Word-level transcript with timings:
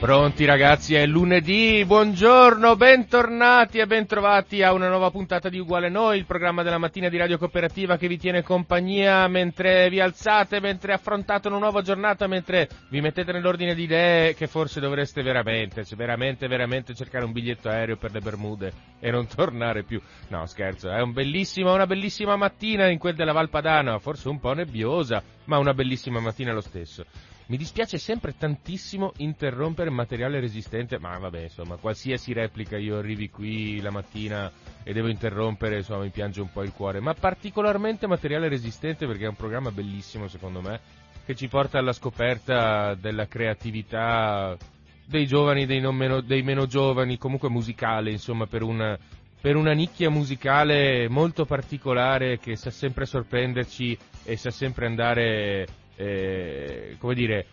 Pronti 0.00 0.46
ragazzi, 0.46 0.94
è 0.94 1.04
lunedì, 1.04 1.84
buongiorno, 1.84 2.74
bentornati 2.74 3.76
e 3.80 3.86
bentrovati 3.86 4.62
a 4.62 4.72
una 4.72 4.88
nuova 4.88 5.10
puntata 5.10 5.50
di 5.50 5.58
Uguale 5.58 5.90
Noi, 5.90 6.16
il 6.16 6.24
programma 6.24 6.62
della 6.62 6.78
mattina 6.78 7.10
di 7.10 7.18
Radio 7.18 7.36
Cooperativa 7.36 7.98
che 7.98 8.08
vi 8.08 8.16
tiene 8.16 8.42
compagnia 8.42 9.28
mentre 9.28 9.90
vi 9.90 10.00
alzate, 10.00 10.58
mentre 10.58 10.94
affrontate 10.94 11.48
una 11.48 11.58
nuova 11.58 11.82
giornata, 11.82 12.26
mentre 12.26 12.66
vi 12.88 13.02
mettete 13.02 13.30
nell'ordine 13.30 13.74
di 13.74 13.82
idee 13.82 14.32
che 14.32 14.46
forse 14.46 14.80
dovreste 14.80 15.20
veramente, 15.20 15.84
veramente, 15.94 16.48
veramente 16.48 16.94
cercare 16.94 17.26
un 17.26 17.32
biglietto 17.32 17.68
aereo 17.68 17.98
per 17.98 18.12
le 18.12 18.20
Bermude 18.20 18.72
e 19.00 19.10
non 19.10 19.26
tornare 19.28 19.82
più. 19.82 20.00
No, 20.28 20.46
scherzo, 20.46 20.88
è 20.90 21.02
un 21.02 21.12
una 21.12 21.86
bellissima 21.86 22.36
mattina 22.36 22.88
in 22.88 22.98
quel 22.98 23.14
della 23.14 23.32
Valpadana, 23.32 23.98
forse 23.98 24.30
un 24.30 24.40
po' 24.40 24.54
nebbiosa, 24.54 25.22
ma 25.44 25.58
una 25.58 25.74
bellissima 25.74 26.20
mattina 26.20 26.54
lo 26.54 26.62
stesso. 26.62 27.04
Mi 27.50 27.56
dispiace 27.56 27.98
sempre 27.98 28.36
tantissimo 28.38 29.12
interrompere 29.16 29.90
materiale 29.90 30.38
resistente, 30.38 31.00
ma 31.00 31.18
vabbè, 31.18 31.42
insomma, 31.42 31.74
qualsiasi 31.78 32.32
replica 32.32 32.76
io 32.76 32.96
arrivi 32.96 33.28
qui 33.28 33.80
la 33.80 33.90
mattina 33.90 34.48
e 34.84 34.92
devo 34.92 35.08
interrompere, 35.08 35.78
insomma, 35.78 36.04
mi 36.04 36.10
piange 36.10 36.40
un 36.40 36.52
po' 36.52 36.62
il 36.62 36.70
cuore, 36.70 37.00
ma 37.00 37.12
particolarmente 37.12 38.06
materiale 38.06 38.48
resistente 38.48 39.04
perché 39.04 39.24
è 39.24 39.28
un 39.28 39.34
programma 39.34 39.72
bellissimo 39.72 40.28
secondo 40.28 40.60
me, 40.60 40.78
che 41.26 41.34
ci 41.34 41.48
porta 41.48 41.78
alla 41.78 41.92
scoperta 41.92 42.94
della 42.94 43.26
creatività 43.26 44.56
dei 45.04 45.26
giovani, 45.26 45.66
dei, 45.66 45.80
meno, 45.80 46.20
dei 46.20 46.42
meno 46.42 46.66
giovani, 46.66 47.18
comunque 47.18 47.48
musicale, 47.48 48.12
insomma, 48.12 48.46
per 48.46 48.62
una, 48.62 48.96
per 49.40 49.56
una 49.56 49.72
nicchia 49.72 50.08
musicale 50.08 51.08
molto 51.08 51.44
particolare 51.46 52.38
che 52.38 52.54
sa 52.54 52.70
sempre 52.70 53.06
sorprenderci 53.06 53.98
e 54.22 54.36
sa 54.36 54.52
sempre 54.52 54.86
andare 54.86 55.66
eh, 56.00 56.96
come 56.98 57.14
dire, 57.14 57.46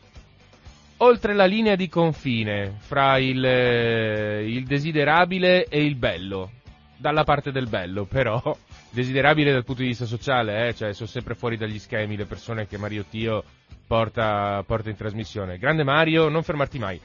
oltre 0.98 1.34
la 1.34 1.46
linea 1.46 1.76
di 1.76 1.90
confine 1.90 2.76
fra 2.80 3.18
il, 3.18 3.44
eh, 3.44 4.48
il, 4.48 4.66
desiderabile 4.66 5.66
e 5.66 5.84
il 5.84 5.96
bello, 5.96 6.52
dalla 6.96 7.24
parte 7.24 7.52
del 7.52 7.68
bello, 7.68 8.06
però 8.06 8.42
desiderabile 8.90 9.52
dal 9.52 9.66
punto 9.66 9.82
di 9.82 9.90
vista 9.90 10.06
sociale, 10.06 10.68
eh, 10.68 10.74
cioè 10.74 10.94
sono 10.94 11.10
sempre 11.10 11.36
fuori 11.36 11.58
dagli 11.58 11.78
schemi 11.78 12.16
le 12.16 12.26
persone 12.26 12.68
che 12.68 12.78
Mario 12.78 13.04
Tio 13.10 13.44
porta, 13.86 14.64
porta 14.66 14.90
in 14.90 14.96
trasmissione. 14.96 15.58
Grande 15.58 15.84
Mario, 15.84 16.30
non 16.30 16.42
fermarti 16.42 16.80
mai. 16.80 17.00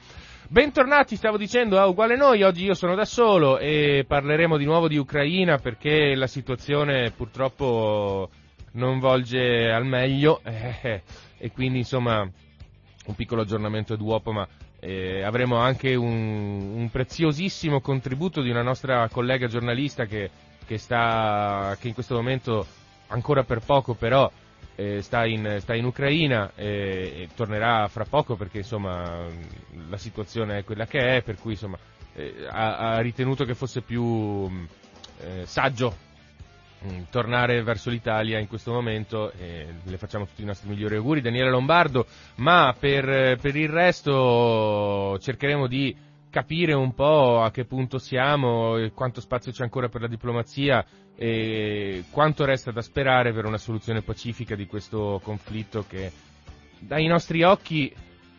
Bentornati, 0.47 1.15
stavo 1.15 1.37
dicendo 1.37 1.79
a 1.79 1.87
Uguale 1.87 2.15
Noi, 2.15 2.43
oggi 2.43 2.65
io 2.65 2.73
sono 2.73 2.95
da 2.95 3.05
solo 3.05 3.57
e 3.57 4.05
parleremo 4.07 4.57
di 4.57 4.65
nuovo 4.65 4.87
di 4.87 4.97
Ucraina 4.97 5.57
perché 5.57 6.15
la 6.15 6.27
situazione 6.27 7.11
purtroppo 7.11 8.29
non 8.73 8.99
volge 8.99 9.71
al 9.71 9.85
meglio. 9.85 10.41
Eh, 10.83 11.01
e 11.43 11.51
quindi 11.51 11.79
insomma 11.79 12.21
un 12.21 13.15
piccolo 13.15 13.41
aggiornamento 13.41 13.97
d'uopo, 13.97 14.31
ma 14.31 14.47
eh, 14.79 15.23
avremo 15.23 15.57
anche 15.57 15.93
un, 15.93 16.71
un, 16.73 16.89
preziosissimo 16.89 17.81
contributo 17.81 18.41
di 18.41 18.49
una 18.49 18.61
nostra 18.61 19.09
collega 19.09 19.47
giornalista 19.47 20.05
che, 20.05 20.29
che, 20.65 20.77
sta, 20.77 21.75
che 21.81 21.89
in 21.89 21.93
questo 21.93 22.15
momento, 22.15 22.65
ancora 23.07 23.43
per 23.43 23.59
poco 23.59 23.93
però, 23.93 24.31
eh, 24.75 25.01
sta, 25.01 25.25
in, 25.25 25.57
sta, 25.59 25.75
in, 25.75 25.83
Ucraina 25.83 26.53
e, 26.55 26.65
e, 27.23 27.29
tornerà 27.35 27.89
fra 27.89 28.05
poco 28.05 28.37
perché 28.37 28.59
insomma 28.59 29.25
la 29.89 29.97
situazione 29.97 30.59
è 30.59 30.63
quella 30.63 30.85
che 30.85 31.17
è, 31.17 31.21
per 31.23 31.37
cui 31.39 31.51
insomma 31.51 31.77
eh, 32.15 32.47
ha, 32.49 32.77
ha, 32.77 32.99
ritenuto 33.01 33.43
che 33.43 33.53
fosse 33.53 33.81
più 33.81 34.49
eh, 35.19 35.45
saggio 35.45 35.93
Mm, 36.85 37.03
tornare 37.09 37.63
verso 37.63 37.89
l'Italia 37.89 38.39
in 38.39 38.47
questo 38.47 38.73
momento 38.73 39.31
e 39.31 39.67
le 39.83 39.97
facciamo 39.97 40.25
tutti 40.25 40.41
i 40.41 40.45
nostri 40.45 40.67
migliori 40.67 40.97
auguri 40.97 41.21
Daniele 41.21 41.49
Lombardo 41.49 42.05
ma 42.35 42.75
per, 42.77 43.37
per, 43.39 43.55
il 43.55 43.69
resto 43.69 45.17
cercheremo 45.17 45.67
di 45.67 45.95
capire 46.29 46.73
un 46.73 46.93
po' 46.93 47.41
a 47.41 47.51
che 47.51 47.63
punto 47.63 47.99
siamo 47.99 48.75
quanto 48.93 49.21
spazio 49.21 49.53
c'è 49.53 49.63
ancora 49.63 49.87
per 49.87 50.01
la 50.01 50.07
diplomazia 50.07 50.85
e 51.15 52.03
quanto 52.09 52.43
resta 52.43 52.71
da 52.71 52.81
sperare 52.81 53.31
per 53.31 53.45
una 53.45 53.57
soluzione 53.57 54.01
pacifica 54.01 54.53
di 54.55 54.65
questo 54.65 55.21
conflitto 55.23 55.85
che 55.87 56.11
dai 56.79 57.07
nostri 57.07 57.43
occhi 57.43 57.87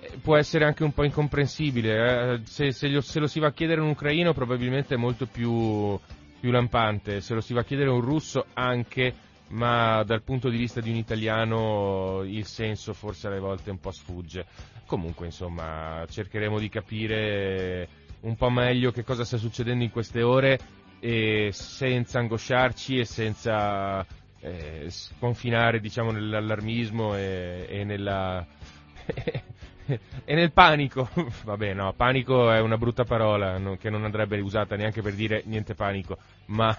eh, 0.01 0.19
può 0.21 0.37
essere 0.37 0.67
anche 0.67 0.85
un 0.85 0.93
po' 0.93 1.05
incomprensibile 1.05 2.35
eh? 2.35 2.41
se, 2.45 2.73
se, 2.73 2.89
lo, 2.89 3.01
se 3.01 3.21
lo 3.21 3.27
si 3.27 3.41
va 3.41 3.47
a 3.47 3.53
chiedere 3.53 3.81
un 3.81 3.89
ucraino 3.89 4.35
probabilmente 4.35 4.97
è 4.97 4.99
molto 4.99 5.25
più 5.25 5.99
più 6.45 6.53
lampante, 6.53 7.23
se 7.23 7.33
lo 7.33 7.41
si 7.41 7.55
va 7.55 7.61
a 7.61 7.65
chiedere 7.65 7.89
a 7.89 7.95
un 7.95 8.03
russo 8.03 8.45
anche, 8.53 9.15
ma 9.49 10.03
dal 10.03 10.21
punto 10.21 10.51
di 10.51 10.59
vista 10.59 10.83
di 10.83 10.91
un 10.91 10.97
italiano 10.97 12.21
il 12.23 12.45
senso 12.45 12.93
forse 12.93 13.29
alle 13.29 13.39
volte 13.39 13.71
un 13.71 13.81
po' 13.81 13.91
sfugge. 13.93 14.45
Comunque, 14.85 15.25
insomma, 15.25 16.05
cercheremo 16.07 16.59
di 16.59 16.69
capire 16.69 17.89
un 18.21 18.37
po' 18.37 18.51
meglio 18.51 18.91
che 18.91 19.05
cosa 19.05 19.25
sta 19.25 19.39
succedendo 19.39 19.85
in 19.85 19.91
queste 19.91 20.21
ore 20.21 20.59
e 21.01 21.49
senza 21.51 22.19
angosciarci 22.19 22.99
e 22.99 23.05
senza 23.07 24.05
eh, 24.41 24.85
sconfinare 24.91 25.81
diciamo, 25.81 26.11
nell'allarmismo 26.11 27.17
e, 27.17 27.65
e 27.71 27.85
nella 27.85 28.45
e 30.25 30.35
nel 30.35 30.53
panico, 30.53 31.09
vabbè 31.45 31.75
no, 31.75 31.93
panico 31.95 32.51
è 32.51 32.61
una 32.61 32.79
brutta 32.79 33.05
parola 33.05 33.59
no, 33.59 33.77
che 33.77 33.91
non 33.91 34.05
andrebbe 34.05 34.41
usata 34.41 34.77
neanche 34.77 35.03
per 35.03 35.15
dire 35.15 35.43
niente 35.47 35.75
panico, 35.75 36.19
ma 36.47 36.77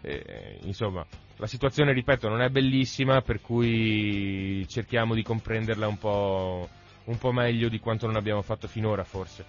eh, 0.00 0.58
insomma 0.62 1.06
la 1.36 1.46
situazione, 1.46 1.92
ripeto, 1.92 2.28
non 2.28 2.40
è 2.40 2.50
bellissima 2.50 3.20
per 3.20 3.40
cui 3.40 4.64
cerchiamo 4.68 5.14
di 5.14 5.24
comprenderla 5.24 5.88
un 5.88 5.98
po', 5.98 6.68
un 7.04 7.18
po 7.18 7.32
meglio 7.32 7.68
di 7.68 7.80
quanto 7.80 8.06
non 8.06 8.14
abbiamo 8.14 8.42
fatto 8.42 8.68
finora 8.68 9.02
forse. 9.02 9.44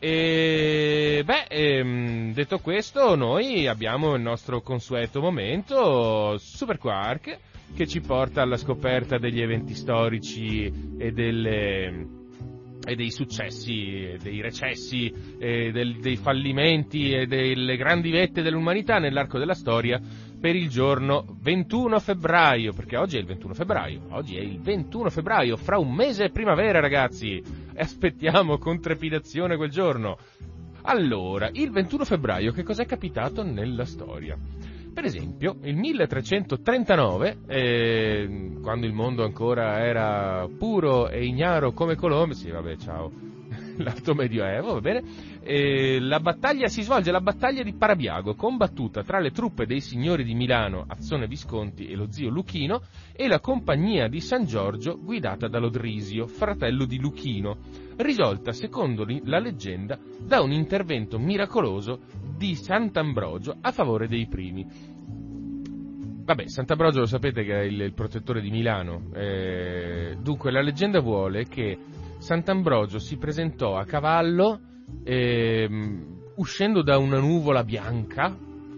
E 0.00 1.22
beh, 1.24 1.46
ehm, 1.48 2.32
detto 2.32 2.58
questo, 2.58 3.14
noi 3.14 3.66
abbiamo 3.68 4.14
il 4.14 4.22
nostro 4.22 4.62
consueto 4.62 5.20
momento, 5.20 6.38
Super 6.38 6.78
Quark, 6.78 7.38
che 7.74 7.86
ci 7.86 8.00
porta 8.00 8.42
alla 8.42 8.56
scoperta 8.56 9.18
degli 9.18 9.40
eventi 9.40 9.74
storici 9.74 10.96
e 10.98 11.12
delle 11.12 12.17
e 12.88 12.94
dei 12.94 13.10
successi, 13.10 14.16
dei 14.22 14.40
recessi, 14.40 15.12
del, 15.38 15.98
dei 16.00 16.16
fallimenti 16.16 17.12
e 17.12 17.26
delle 17.26 17.76
grandi 17.76 18.10
vette 18.10 18.40
dell'umanità 18.40 18.98
nell'arco 18.98 19.38
della 19.38 19.54
storia 19.54 20.00
per 20.40 20.56
il 20.56 20.68
giorno 20.68 21.36
21 21.40 21.98
febbraio, 22.00 22.72
perché 22.72 22.96
oggi 22.96 23.16
è 23.16 23.20
il 23.20 23.26
21 23.26 23.54
febbraio, 23.54 24.06
oggi 24.10 24.36
è 24.36 24.40
il 24.40 24.60
21 24.60 25.10
febbraio, 25.10 25.56
fra 25.56 25.78
un 25.78 25.92
mese 25.92 26.26
è 26.26 26.30
primavera 26.30 26.80
ragazzi, 26.80 27.36
e 27.36 27.80
aspettiamo 27.80 28.56
con 28.56 28.80
trepidazione 28.80 29.56
quel 29.56 29.70
giorno. 29.70 30.16
Allora, 30.82 31.50
il 31.52 31.70
21 31.70 32.04
febbraio 32.04 32.52
che 32.52 32.62
cos'è 32.62 32.86
capitato 32.86 33.42
nella 33.42 33.84
storia? 33.84 34.38
Per 34.98 35.06
esempio, 35.06 35.58
il 35.62 35.76
1339, 35.76 37.38
eh, 37.46 38.58
quando 38.60 38.84
il 38.84 38.92
mondo 38.92 39.22
ancora 39.22 39.78
era 39.78 40.48
puro 40.58 41.08
e 41.08 41.24
ignaro 41.24 41.70
come 41.70 41.94
Colombe, 41.94 42.34
sì 42.34 42.50
vabbè 42.50 42.74
ciao, 42.78 43.08
l'alto 43.78 44.14
medioevo, 44.14 44.72
va 44.72 44.80
bene, 44.80 45.04
eh, 45.44 46.00
la 46.00 46.18
battaglia 46.18 46.66
si 46.66 46.82
svolge, 46.82 47.12
la 47.12 47.20
battaglia 47.20 47.62
di 47.62 47.74
Parabiago, 47.74 48.34
combattuta 48.34 49.04
tra 49.04 49.20
le 49.20 49.30
truppe 49.30 49.66
dei 49.66 49.80
signori 49.80 50.24
di 50.24 50.34
Milano, 50.34 50.84
Azzone 50.88 51.28
Visconti 51.28 51.86
e 51.86 51.94
lo 51.94 52.10
zio 52.10 52.28
Luchino, 52.28 52.82
e 53.12 53.28
la 53.28 53.38
compagnia 53.38 54.08
di 54.08 54.20
San 54.20 54.46
Giorgio 54.46 54.98
guidata 55.00 55.46
da 55.46 55.60
Lodrisio, 55.60 56.26
fratello 56.26 56.84
di 56.84 56.98
Luchino, 56.98 57.58
risolta, 57.98 58.50
secondo 58.50 59.06
la 59.22 59.38
leggenda, 59.38 59.96
da 60.18 60.42
un 60.42 60.50
intervento 60.50 61.20
miracoloso 61.20 62.00
di 62.38 62.54
Sant'Ambrogio 62.54 63.56
a 63.60 63.72
favore 63.72 64.06
dei 64.06 64.28
primi. 64.28 64.64
Vabbè, 66.24 66.48
Sant'Ambrogio 66.48 67.00
lo 67.00 67.06
sapete 67.06 67.42
che 67.42 67.60
è 67.60 67.64
il, 67.64 67.80
il 67.80 67.94
protettore 67.94 68.40
di 68.40 68.50
Milano. 68.50 69.10
Eh, 69.12 70.16
dunque, 70.22 70.52
la 70.52 70.62
leggenda 70.62 71.00
vuole 71.00 71.44
che 71.44 71.76
Sant'Ambrogio 72.18 72.98
si 72.98 73.16
presentò 73.16 73.76
a 73.76 73.84
cavallo 73.84 74.60
eh, 75.02 75.68
uscendo 76.36 76.82
da 76.82 76.96
una 76.96 77.18
nuvola 77.18 77.64
bianca 77.64 78.36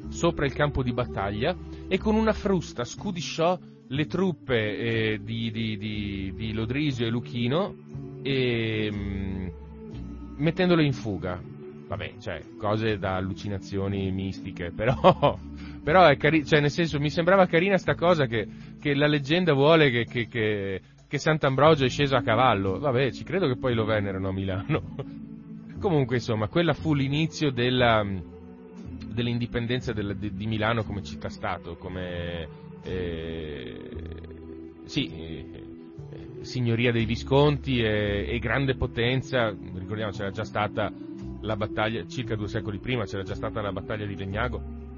sopra 0.09 0.47
il 0.47 0.55
campo 0.55 0.83
di 0.83 0.93
battaglia 0.93 1.55
e 1.87 1.99
con 1.99 2.15
una 2.15 2.33
frusta 2.33 2.85
scudisciò 2.85 3.59
le 3.89 4.07
truppe 4.07 4.79
eh, 4.79 5.21
di, 5.23 5.51
di, 5.51 5.77
di, 5.77 6.33
di, 6.35 6.53
Lodrisio 6.53 7.07
e 7.07 7.11
Luchino 7.11 7.75
e, 8.23 8.91
mh, 8.91 8.97
mm, 8.97 9.49
mettendole 10.37 10.85
in 10.85 10.93
fuga. 10.93 11.50
Vabbè, 11.91 12.13
cioè, 12.21 12.41
cose 12.57 12.99
da 12.99 13.17
allucinazioni 13.17 14.13
mistiche, 14.13 14.71
però, 14.75 15.37
però 15.83 16.07
è 16.07 16.17
carino, 16.17 16.45
cioè, 16.45 16.61
nel 16.61 16.71
senso, 16.71 17.01
mi 17.01 17.11
sembrava 17.11 17.47
carina 17.47 17.79
sta 17.79 17.97
cosa 17.97 18.27
che, 18.27 18.47
che 18.81 18.95
la 18.95 19.09
leggenda 19.09 19.53
vuole 19.55 19.91
che, 19.91 20.05
che, 20.05 20.29
che, 20.29 20.81
che 21.09 21.19
Sant'Ambrogio 21.19 21.85
è 21.87 21.89
sceso 21.89 22.15
a 22.15 22.23
cavallo. 22.23 22.79
Vabbè, 22.79 23.11
ci 23.11 23.25
credo 23.25 23.49
che 23.49 23.57
poi 23.57 23.75
lo 23.75 23.85
venerano 23.85 24.29
a 24.29 24.33
Milano. 24.33 24.95
Comunque, 25.81 26.17
insomma, 26.17 26.47
quella 26.47 26.75
fu 26.75 26.95
l'inizio 26.95 27.51
della, 27.51 28.07
dell'indipendenza 29.09 29.93
del, 29.93 30.17
di, 30.17 30.33
di, 30.33 30.47
Milano 30.47 30.85
come 30.85 31.03
città-stato, 31.03 31.75
come 31.75 32.47
eh, 32.85 33.81
sì, 34.85 35.11
eh, 35.11 35.65
signoria 36.43 36.93
dei 36.93 37.05
Visconti 37.05 37.81
e, 37.81 38.27
e, 38.29 38.39
grande 38.39 38.77
potenza. 38.77 39.51
Ricordiamo 39.51 40.13
c'era 40.13 40.31
già 40.31 40.45
stata 40.45 41.09
la 41.41 41.57
battaglia, 41.57 42.07
circa 42.07 42.37
due 42.37 42.49
secoli 42.49 42.79
prima, 42.79 43.05
c'era 43.05 43.23
già 43.23 43.35
stata 43.35 43.61
la 43.61 43.73
battaglia 43.73 44.07
di 44.07 44.17
Legnago 44.17 44.89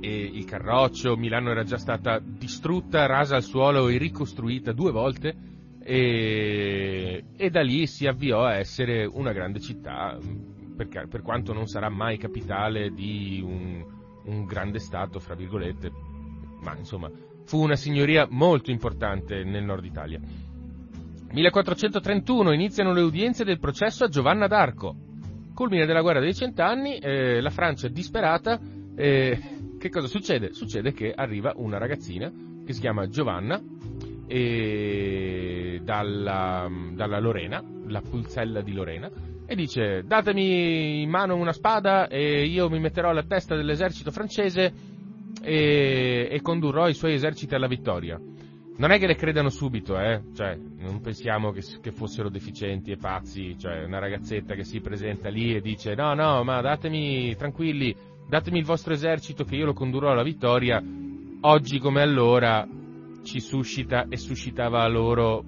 e 0.00 0.30
il 0.32 0.44
Carroccio, 0.44 1.16
Milano 1.16 1.50
era 1.50 1.64
già 1.64 1.78
stata 1.78 2.20
distrutta, 2.20 3.06
rasa 3.06 3.36
al 3.36 3.42
suolo 3.42 3.88
e 3.88 3.98
ricostruita 3.98 4.72
due 4.72 4.92
volte 4.92 5.34
e, 5.82 7.24
e 7.36 7.50
da 7.50 7.62
lì 7.62 7.86
si 7.86 8.06
avviò 8.06 8.44
a 8.44 8.54
essere 8.54 9.04
una 9.04 9.32
grande 9.32 9.60
città 9.60 10.16
per, 10.76 11.08
per 11.08 11.22
quanto 11.22 11.52
non 11.52 11.66
sarà 11.66 11.88
mai 11.88 12.16
capitale 12.16 12.90
di 12.90 13.42
un, 13.44 13.84
un 14.24 14.44
grande 14.44 14.78
Stato, 14.78 15.18
fra 15.18 15.34
virgolette, 15.34 15.90
ma 16.62 16.76
insomma 16.76 17.10
fu 17.44 17.62
una 17.62 17.76
signoria 17.76 18.26
molto 18.30 18.70
importante 18.70 19.42
nel 19.42 19.64
nord 19.64 19.84
Italia. 19.84 20.20
1431 21.30 22.52
iniziano 22.52 22.92
le 22.92 23.02
udienze 23.02 23.44
del 23.44 23.58
processo 23.58 24.04
a 24.04 24.08
Giovanna 24.08 24.46
d'Arco. 24.46 25.07
Culmine 25.58 25.86
della 25.86 26.02
guerra 26.02 26.20
dei 26.20 26.36
cent'anni, 26.36 26.98
eh, 26.98 27.40
la 27.40 27.50
Francia 27.50 27.88
è 27.88 27.90
disperata. 27.90 28.60
Eh, 28.94 29.40
che 29.76 29.88
cosa 29.90 30.06
succede? 30.06 30.52
Succede 30.52 30.92
che 30.92 31.12
arriva 31.12 31.52
una 31.56 31.78
ragazzina 31.78 32.32
che 32.64 32.72
si 32.72 32.78
chiama 32.78 33.08
Giovanna 33.08 33.60
eh, 34.28 35.80
dalla, 35.82 36.70
dalla 36.92 37.18
Lorena, 37.18 37.60
la 37.88 38.00
pulzella 38.00 38.60
di 38.60 38.72
Lorena, 38.72 39.10
e 39.46 39.56
dice 39.56 40.04
datemi 40.06 41.02
in 41.02 41.10
mano 41.10 41.34
una 41.34 41.52
spada 41.52 42.06
e 42.06 42.44
io 42.46 42.70
mi 42.70 42.78
metterò 42.78 43.10
alla 43.10 43.24
testa 43.24 43.56
dell'esercito 43.56 44.12
francese 44.12 44.72
e, 45.42 46.28
e 46.30 46.40
condurrò 46.40 46.88
i 46.88 46.94
suoi 46.94 47.14
eserciti 47.14 47.56
alla 47.56 47.66
vittoria. 47.66 48.16
Non 48.78 48.92
è 48.92 48.98
che 49.00 49.08
le 49.08 49.16
credano 49.16 49.48
subito, 49.48 49.98
eh? 49.98 50.22
Cioè, 50.34 50.56
non 50.56 51.00
pensiamo 51.00 51.50
che, 51.50 51.62
che, 51.80 51.90
fossero 51.90 52.28
deficienti 52.28 52.92
e 52.92 52.96
pazzi, 52.96 53.58
cioè 53.58 53.82
una 53.82 53.98
ragazzetta 53.98 54.54
che 54.54 54.62
si 54.62 54.80
presenta 54.80 55.28
lì 55.28 55.52
e 55.52 55.60
dice 55.60 55.96
no, 55.96 56.14
no, 56.14 56.44
ma 56.44 56.60
datemi, 56.60 57.34
tranquilli, 57.34 57.92
datemi 58.28 58.58
il 58.58 58.64
vostro 58.64 58.92
esercito 58.92 59.42
che 59.42 59.56
io 59.56 59.64
lo 59.64 59.72
condurrò 59.72 60.12
alla 60.12 60.22
vittoria. 60.22 60.80
Oggi 61.40 61.80
come 61.80 62.02
allora 62.02 62.64
ci 63.24 63.40
suscita 63.40 64.06
e 64.08 64.16
suscitava 64.16 64.82
a 64.82 64.88
loro 64.88 65.42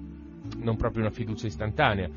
non 0.57 0.75
proprio 0.75 1.03
una 1.03 1.13
fiducia 1.13 1.47
istantanea. 1.47 2.09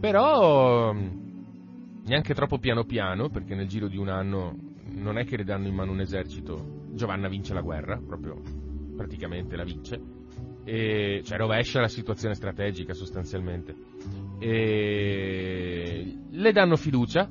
Però 0.00 0.92
neanche 0.92 2.34
troppo 2.34 2.58
piano 2.58 2.82
piano, 2.82 3.28
perché 3.28 3.54
nel 3.54 3.68
giro 3.68 3.86
di 3.86 3.96
un 3.96 4.08
anno 4.08 4.56
non 4.90 5.18
è 5.18 5.24
che 5.24 5.36
le 5.36 5.44
danno 5.44 5.68
in 5.68 5.74
mano 5.74 5.92
un 5.92 6.00
esercito. 6.00 6.86
Giovanna 6.94 7.28
vince 7.28 7.54
la 7.54 7.60
guerra, 7.60 7.96
proprio 8.04 8.40
praticamente 8.96 9.54
la 9.54 9.62
vince, 9.62 10.17
e, 10.68 11.22
cioè 11.24 11.38
rovescia 11.38 11.80
la 11.80 11.88
situazione 11.88 12.34
strategica 12.34 12.92
sostanzialmente. 12.92 13.74
E, 14.38 16.14
le 16.30 16.52
danno 16.52 16.76
fiducia 16.76 17.26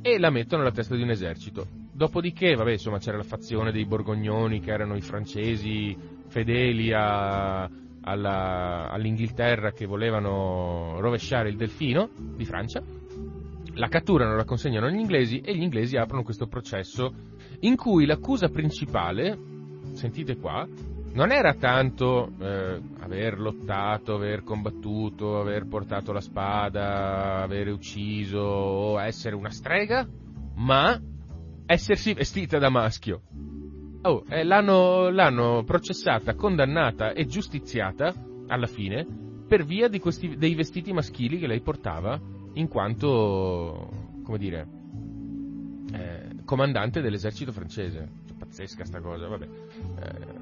e 0.00 0.18
la 0.18 0.30
mettono 0.30 0.62
alla 0.62 0.72
testa 0.72 0.96
di 0.96 1.02
un 1.02 1.10
esercito. 1.10 1.66
Dopodiché, 1.92 2.54
vabbè, 2.54 2.72
insomma, 2.72 2.98
c'era 2.98 3.18
la 3.18 3.24
fazione 3.24 3.72
dei 3.72 3.84
borgognoni 3.84 4.60
che 4.60 4.70
erano 4.70 4.96
i 4.96 5.02
francesi 5.02 5.94
fedeli 6.28 6.92
a, 6.94 7.68
alla, 8.00 8.88
all'Inghilterra 8.88 9.72
che 9.72 9.84
volevano 9.84 10.98
rovesciare 11.00 11.50
il 11.50 11.56
delfino 11.56 12.08
di 12.36 12.44
Francia, 12.46 12.82
la 13.74 13.88
catturano, 13.88 14.34
la 14.34 14.44
consegnano 14.44 14.86
agli 14.86 14.98
inglesi 14.98 15.40
e 15.40 15.54
gli 15.54 15.62
inglesi 15.62 15.96
aprono 15.98 16.22
questo 16.22 16.46
processo 16.46 17.12
in 17.60 17.76
cui 17.76 18.06
l'accusa 18.06 18.48
principale, 18.48 19.38
sentite 19.92 20.36
qua, 20.36 20.66
non 21.16 21.32
era 21.32 21.54
tanto 21.54 22.30
eh, 22.38 22.78
aver 23.00 23.40
lottato, 23.40 24.14
aver 24.14 24.42
combattuto, 24.42 25.40
aver 25.40 25.66
portato 25.66 26.12
la 26.12 26.20
spada, 26.20 27.42
aver 27.42 27.68
ucciso 27.68 28.38
o 28.38 29.00
essere 29.00 29.34
una 29.34 29.48
strega, 29.48 30.06
ma 30.56 31.00
essersi 31.64 32.12
vestita 32.12 32.58
da 32.58 32.68
maschio. 32.68 33.22
Oh, 34.02 34.24
eh, 34.28 34.44
l'hanno, 34.44 35.08
l'hanno, 35.08 35.64
processata, 35.64 36.34
condannata 36.34 37.12
e 37.12 37.24
giustiziata 37.24 38.12
alla 38.48 38.66
fine 38.66 39.06
per 39.48 39.64
via 39.64 39.88
questi, 39.98 40.36
dei 40.36 40.54
vestiti 40.54 40.92
maschili 40.92 41.38
che 41.38 41.46
lei 41.46 41.62
portava 41.62 42.20
in 42.52 42.68
quanto, 42.68 44.18
come 44.22 44.36
dire, 44.36 44.68
eh, 45.92 46.44
comandante 46.44 47.00
dell'esercito 47.00 47.52
francese. 47.52 48.06
Cioè, 48.26 48.36
pazzesca 48.36 48.84
sta 48.84 49.00
cosa, 49.00 49.28
vabbè. 49.28 49.44
Eh, 49.44 50.35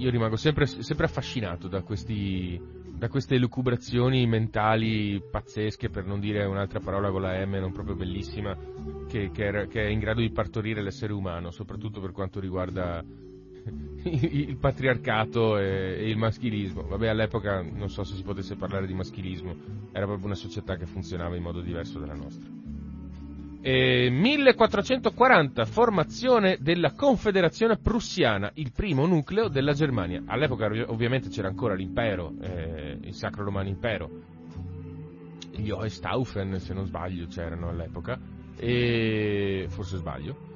io 0.00 0.10
rimango 0.10 0.36
sempre, 0.36 0.66
sempre 0.66 1.04
affascinato 1.04 1.68
da 1.68 1.82
questi, 1.82 2.58
da 2.96 3.08
queste 3.08 3.36
lucubrazioni 3.36 4.26
mentali 4.26 5.22
pazzesche, 5.30 5.90
per 5.90 6.06
non 6.06 6.20
dire 6.20 6.44
un'altra 6.44 6.80
parola 6.80 7.10
con 7.10 7.20
la 7.20 7.44
M 7.44 7.56
non 7.56 7.72
proprio 7.72 7.94
bellissima, 7.94 8.56
che, 9.06 9.30
che, 9.30 9.48
è, 9.48 9.66
che 9.68 9.82
è 9.82 9.88
in 9.88 9.98
grado 9.98 10.20
di 10.20 10.30
partorire 10.30 10.82
l'essere 10.82 11.12
umano, 11.12 11.50
soprattutto 11.50 12.00
per 12.00 12.12
quanto 12.12 12.40
riguarda 12.40 13.04
il 14.04 14.56
patriarcato 14.56 15.58
e, 15.58 16.08
il 16.08 16.16
maschilismo. 16.16 16.82
Vabbè, 16.82 17.08
all'epoca 17.08 17.60
non 17.60 17.90
so 17.90 18.02
se 18.02 18.16
si 18.16 18.22
potesse 18.22 18.56
parlare 18.56 18.86
di 18.86 18.94
maschilismo, 18.94 19.54
era 19.92 20.06
proprio 20.06 20.26
una 20.26 20.34
società 20.34 20.76
che 20.76 20.86
funzionava 20.86 21.36
in 21.36 21.42
modo 21.42 21.60
diverso 21.60 21.98
dalla 21.98 22.14
nostra. 22.14 22.69
E 23.62 24.08
1440, 24.08 25.66
formazione 25.66 26.56
della 26.60 26.92
Confederazione 26.92 27.76
Prussiana, 27.76 28.50
il 28.54 28.72
primo 28.72 29.04
nucleo 29.04 29.48
della 29.48 29.74
Germania. 29.74 30.22
All'epoca 30.24 30.70
ovviamente 30.86 31.28
c'era 31.28 31.48
ancora 31.48 31.74
l'impero, 31.74 32.32
eh, 32.40 32.96
il 33.02 33.12
Sacro 33.12 33.44
Romano 33.44 33.68
Impero. 33.68 34.08
Gli 35.52 35.68
Hohenstaufen, 35.68 36.58
se 36.58 36.72
non 36.72 36.86
sbaglio, 36.86 37.26
c'erano 37.26 37.68
all'epoca, 37.68 38.18
e 38.56 39.66
forse 39.68 39.98
sbaglio. 39.98 40.48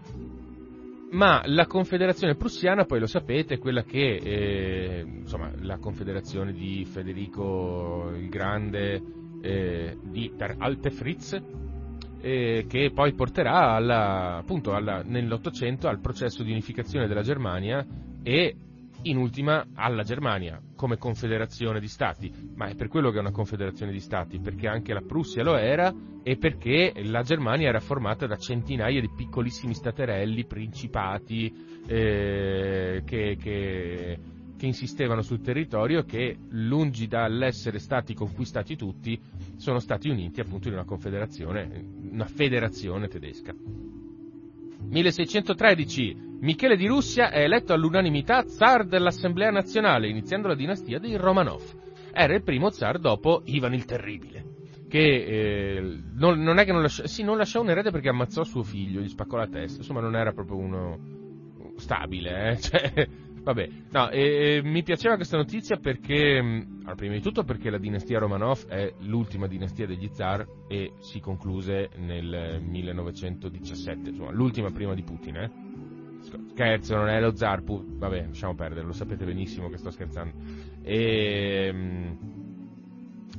Ma 1.10 1.42
la 1.44 1.66
Confederazione 1.66 2.36
Prussiana, 2.36 2.86
poi 2.86 3.00
lo 3.00 3.06
sapete, 3.06 3.54
è 3.54 3.58
quella 3.58 3.82
che, 3.82 4.16
eh, 4.16 5.04
insomma, 5.06 5.50
la 5.60 5.76
Confederazione 5.76 6.52
di 6.52 6.86
Federico 6.86 8.10
il 8.16 8.30
Grande, 8.30 9.02
eh, 9.42 9.98
di 10.02 10.32
Per 10.34 10.56
Alte 10.58 10.90
Fritz, 10.90 11.40
eh, 12.24 12.64
che 12.66 12.90
poi 12.90 13.12
porterà 13.12 13.74
alla, 13.74 14.36
appunto 14.38 14.72
alla, 14.72 15.02
nell'Ottocento 15.04 15.88
al 15.88 16.00
processo 16.00 16.42
di 16.42 16.52
unificazione 16.52 17.06
della 17.06 17.20
Germania 17.20 17.86
e 18.22 18.56
in 19.02 19.18
ultima 19.18 19.66
alla 19.74 20.04
Germania 20.04 20.58
come 20.74 20.96
confederazione 20.96 21.80
di 21.80 21.86
stati, 21.86 22.32
ma 22.54 22.68
è 22.68 22.74
per 22.74 22.88
quello 22.88 23.10
che 23.10 23.18
è 23.18 23.20
una 23.20 23.30
confederazione 23.30 23.92
di 23.92 24.00
stati, 24.00 24.38
perché 24.38 24.68
anche 24.68 24.94
la 24.94 25.02
Prussia 25.02 25.42
lo 25.42 25.56
era 25.56 25.94
e 26.22 26.38
perché 26.38 26.94
la 27.04 27.22
Germania 27.22 27.68
era 27.68 27.80
formata 27.80 28.26
da 28.26 28.36
centinaia 28.36 29.02
di 29.02 29.10
piccolissimi 29.14 29.74
staterelli, 29.74 30.46
principati 30.46 31.52
eh, 31.86 33.02
che, 33.04 33.36
che 33.38 34.18
che 34.56 34.66
insistevano 34.66 35.22
sul 35.22 35.40
territorio 35.40 36.00
e 36.00 36.04
che, 36.04 36.36
lungi 36.50 37.06
dall'essere 37.06 37.78
stati 37.78 38.14
conquistati 38.14 38.76
tutti, 38.76 39.20
sono 39.56 39.78
stati 39.78 40.08
uniti 40.08 40.40
appunto 40.40 40.68
in 40.68 40.74
una 40.74 40.84
confederazione, 40.84 41.84
una 42.10 42.26
federazione 42.26 43.08
tedesca. 43.08 43.54
1613 44.86 46.32
Michele 46.44 46.76
di 46.76 46.86
Russia 46.86 47.30
è 47.30 47.42
eletto 47.42 47.72
all'unanimità 47.72 48.46
zar 48.46 48.84
dell'Assemblea 48.84 49.50
nazionale, 49.50 50.08
iniziando 50.08 50.48
la 50.48 50.54
dinastia 50.54 50.98
dei 50.98 51.16
Romanov. 51.16 51.62
Era 52.12 52.34
il 52.34 52.42
primo 52.42 52.68
zar 52.68 52.98
dopo 52.98 53.40
Ivan 53.46 53.72
il 53.72 53.86
Terribile, 53.86 54.44
che 54.88 54.98
eh, 54.98 56.00
non, 56.12 56.42
non, 56.42 56.58
è 56.58 56.66
che 56.66 56.72
non 56.72 56.82
lasciò, 56.82 57.06
sì, 57.06 57.22
non 57.22 57.38
lasciò 57.38 57.62
un 57.62 57.70
erede 57.70 57.90
perché 57.90 58.10
ammazzò 58.10 58.44
suo 58.44 58.62
figlio, 58.62 59.00
gli 59.00 59.08
spaccò 59.08 59.38
la 59.38 59.46
testa, 59.46 59.78
insomma 59.78 60.00
non 60.00 60.16
era 60.16 60.32
proprio 60.32 60.58
uno 60.58 60.98
stabile, 61.76 62.50
eh? 62.50 62.56
cioè, 62.60 63.08
Vabbè, 63.44 63.68
no, 63.90 64.08
eh, 64.08 64.62
mi 64.64 64.82
piaceva 64.82 65.16
questa 65.16 65.36
notizia 65.36 65.76
perché, 65.76 66.38
allora, 66.38 66.94
prima 66.94 67.12
di 67.12 67.20
tutto 67.20 67.44
perché 67.44 67.68
la 67.68 67.76
dinastia 67.76 68.18
Romanov 68.18 68.66
è 68.68 68.94
l'ultima 69.00 69.46
dinastia 69.46 69.86
degli 69.86 70.08
zar 70.12 70.46
e 70.66 70.94
si 71.00 71.20
concluse 71.20 71.90
nel 71.98 72.62
1917, 72.62 74.08
insomma, 74.08 74.30
l'ultima 74.30 74.70
prima 74.70 74.94
di 74.94 75.02
Putin, 75.02 75.36
eh? 75.36 75.50
Scherzo, 76.52 76.96
non 76.96 77.08
è 77.08 77.20
lo 77.20 77.36
zar, 77.36 77.62
pu- 77.62 77.84
vabbè, 77.98 78.28
lasciamo 78.28 78.54
perdere, 78.54 78.86
lo 78.86 78.92
sapete 78.92 79.26
benissimo 79.26 79.68
che 79.68 79.76
sto 79.76 79.90
scherzando. 79.90 80.34
E, 80.82 82.16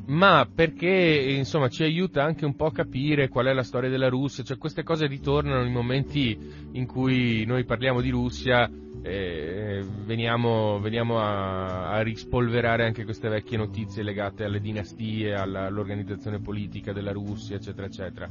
ma 0.05 0.47
perché 0.53 1.33
insomma 1.35 1.67
ci 1.67 1.81
aiuta 1.81 2.23
anche 2.23 2.45
un 2.45 2.55
po' 2.55 2.67
a 2.67 2.71
capire 2.71 3.27
qual 3.27 3.47
è 3.47 3.53
la 3.53 3.63
storia 3.63 3.89
della 3.89 4.07
Russia, 4.09 4.43
cioè 4.43 4.57
queste 4.57 4.83
cose 4.83 5.07
ritornano 5.07 5.63
nei 5.63 5.71
momenti 5.71 6.37
in 6.73 6.85
cui 6.85 7.43
noi 7.45 7.65
parliamo 7.65 8.01
di 8.01 8.11
Russia 8.11 8.69
veniamo, 9.05 10.79
veniamo 10.79 11.19
a, 11.19 11.91
a, 11.91 12.01
rispolverare 12.01 12.85
anche 12.85 13.03
queste 13.03 13.29
vecchie 13.29 13.57
notizie 13.57 14.01
legate 14.01 14.43
alle 14.43 14.59
dinastie, 14.59 15.35
alla, 15.35 15.65
all'organizzazione 15.65 16.39
politica 16.39 16.91
della 16.91 17.11
Russia, 17.11 17.55
eccetera, 17.55 17.87
eccetera. 17.87 18.29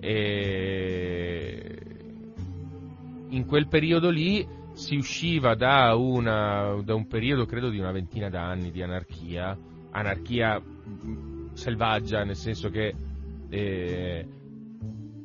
E 0.00 1.78
in 3.28 3.46
quel 3.46 3.68
periodo 3.68 4.10
lì 4.10 4.46
si 4.72 4.96
usciva 4.96 5.54
da, 5.54 5.94
una, 5.94 6.80
da 6.82 6.94
un 6.94 7.06
periodo, 7.06 7.46
credo, 7.46 7.70
di 7.70 7.78
una 7.78 7.92
ventina 7.92 8.28
d'anni 8.28 8.70
di 8.70 8.82
anarchia, 8.82 9.56
anarchia 9.90 10.60
selvaggia, 11.52 12.24
nel 12.24 12.36
senso 12.36 12.68
che 12.68 12.94
eh, 13.48 14.28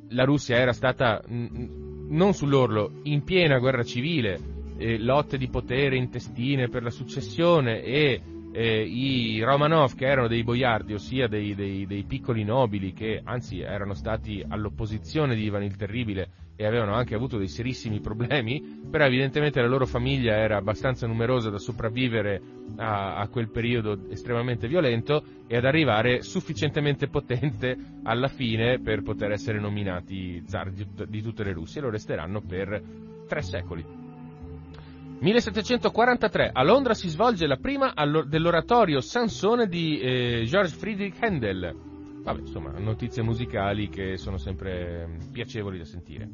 la 0.09 0.23
Russia 0.23 0.57
era 0.57 0.73
stata 0.73 1.21
n- 1.27 2.07
non 2.09 2.33
sull'orlo, 2.33 2.99
in 3.03 3.23
piena 3.23 3.57
guerra 3.57 3.83
civile, 3.83 4.50
eh, 4.81 4.97
lotte 4.97 5.37
di 5.37 5.47
potere 5.47 5.95
intestine 5.95 6.67
per 6.67 6.81
la 6.81 6.89
successione 6.89 7.83
e 7.83 8.21
eh, 8.51 8.81
i 8.81 9.41
Romanov 9.41 9.93
che 9.95 10.07
erano 10.07 10.27
dei 10.27 10.43
boiardi, 10.43 10.93
ossia 10.93 11.27
dei, 11.27 11.53
dei, 11.55 11.85
dei, 11.85 12.03
piccoli 12.03 12.43
nobili 12.43 12.91
che 12.91 13.21
anzi 13.23 13.59
erano 13.59 13.93
stati 13.93 14.43
all'opposizione 14.45 15.35
di 15.35 15.43
Ivan 15.43 15.63
il 15.63 15.77
Terribile 15.77 16.29
e 16.55 16.65
avevano 16.65 16.93
anche 16.93 17.15
avuto 17.15 17.37
dei 17.37 17.47
serissimi 17.47 18.01
problemi, 18.01 18.61
però 18.89 19.05
evidentemente 19.05 19.61
la 19.61 19.67
loro 19.67 19.85
famiglia 19.85 20.35
era 20.35 20.57
abbastanza 20.57 21.07
numerosa 21.07 21.49
da 21.49 21.57
sopravvivere 21.57 22.41
a, 22.77 23.15
a 23.15 23.27
quel 23.29 23.49
periodo 23.49 24.09
estremamente 24.09 24.67
violento 24.67 25.23
e 25.47 25.57
ad 25.57 25.65
arrivare 25.65 26.21
sufficientemente 26.21 27.07
potente 27.07 27.77
alla 28.03 28.27
fine 28.27 28.79
per 28.79 29.01
poter 29.01 29.31
essere 29.31 29.59
nominati 29.59 30.43
zar 30.45 30.71
di, 30.71 30.85
di 31.07 31.21
tutte 31.21 31.43
le 31.43 31.53
Russie. 31.53 31.81
Lo 31.81 31.89
resteranno 31.89 32.41
per 32.41 32.81
tre 33.27 33.41
secoli. 33.41 34.00
1743 35.21 36.49
a 36.51 36.63
Londra 36.63 36.95
si 36.95 37.07
svolge 37.07 37.45
la 37.45 37.57
prima 37.57 37.93
dell'oratorio 38.25 39.01
Sansone 39.01 39.67
di 39.67 39.99
eh, 39.99 40.45
George 40.47 40.75
Friedrich 40.75 41.15
Handel. 41.21 41.75
Vabbè, 42.23 42.39
insomma, 42.39 42.71
notizie 42.79 43.21
musicali 43.21 43.87
che 43.87 44.17
sono 44.17 44.37
sempre 44.37 45.05
mm, 45.05 45.31
piacevoli 45.31 45.77
da 45.77 45.85
sentire. 45.85 46.27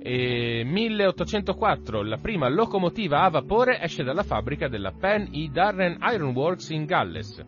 E 0.00 0.62
1804 0.64 2.02
la 2.04 2.16
prima 2.18 2.48
locomotiva 2.48 3.22
a 3.22 3.28
vapore 3.28 3.80
esce 3.80 4.04
dalla 4.04 4.22
fabbrica 4.22 4.68
della 4.68 4.92
Penn 4.92 5.26
E. 5.32 5.48
Darren 5.48 5.98
Iron 6.12 6.32
Works 6.32 6.70
in 6.70 6.84
Galles. 6.84 7.44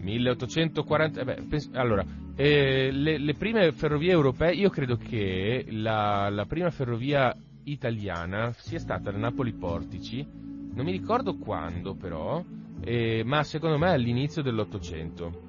1840 0.00 1.20
eh 1.20 1.24
beh, 1.24 1.42
pens- 1.46 1.70
allora, 1.74 2.02
eh, 2.36 2.90
le, 2.90 3.18
le, 3.18 3.34
prime 3.34 3.70
ferrovie 3.72 4.12
europee, 4.12 4.54
io 4.54 4.70
credo 4.70 4.96
che 4.96 5.66
la, 5.68 6.30
la 6.30 6.46
prima 6.46 6.70
ferrovia 6.70 7.36
italiana 7.64 8.52
sia 8.52 8.78
stata 8.78 9.10
la 9.10 9.18
Napoli 9.18 9.52
Portici, 9.52 10.26
non 10.72 10.84
mi 10.84 10.92
ricordo 10.92 11.36
quando 11.36 11.94
però, 11.94 12.42
eh, 12.80 13.22
ma 13.24 13.42
secondo 13.42 13.78
me 13.78 13.90
all'inizio 13.90 14.42
dell'Ottocento. 14.42 15.48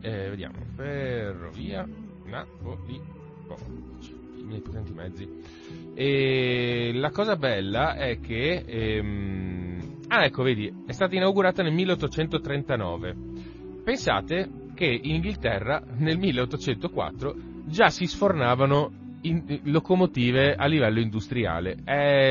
Eh, 0.00 0.30
vediamo, 0.30 0.58
ferrovia 0.74 1.88
Napoli 2.24 3.00
Portici, 3.46 4.14
i 4.50 4.60
potenti 4.60 4.92
mezzi. 4.92 5.28
E 5.94 6.90
la 6.94 7.10
cosa 7.10 7.36
bella 7.36 7.94
è 7.94 8.18
che, 8.20 8.64
ehm, 8.66 9.98
ah 10.08 10.24
ecco 10.24 10.42
vedi, 10.42 10.72
è 10.86 10.92
stata 10.92 11.14
inaugurata 11.14 11.62
nel 11.62 11.72
1839. 11.72 13.16
Pensate 13.84 14.50
che 14.74 14.86
in 14.86 15.16
Inghilterra 15.16 15.82
nel 15.98 16.18
1804 16.18 17.34
già 17.66 17.88
si 17.90 18.06
sfornavano 18.06 19.01
in, 19.22 19.60
locomotive 19.64 20.54
a 20.54 20.66
livello 20.66 21.00
industriale. 21.00 21.76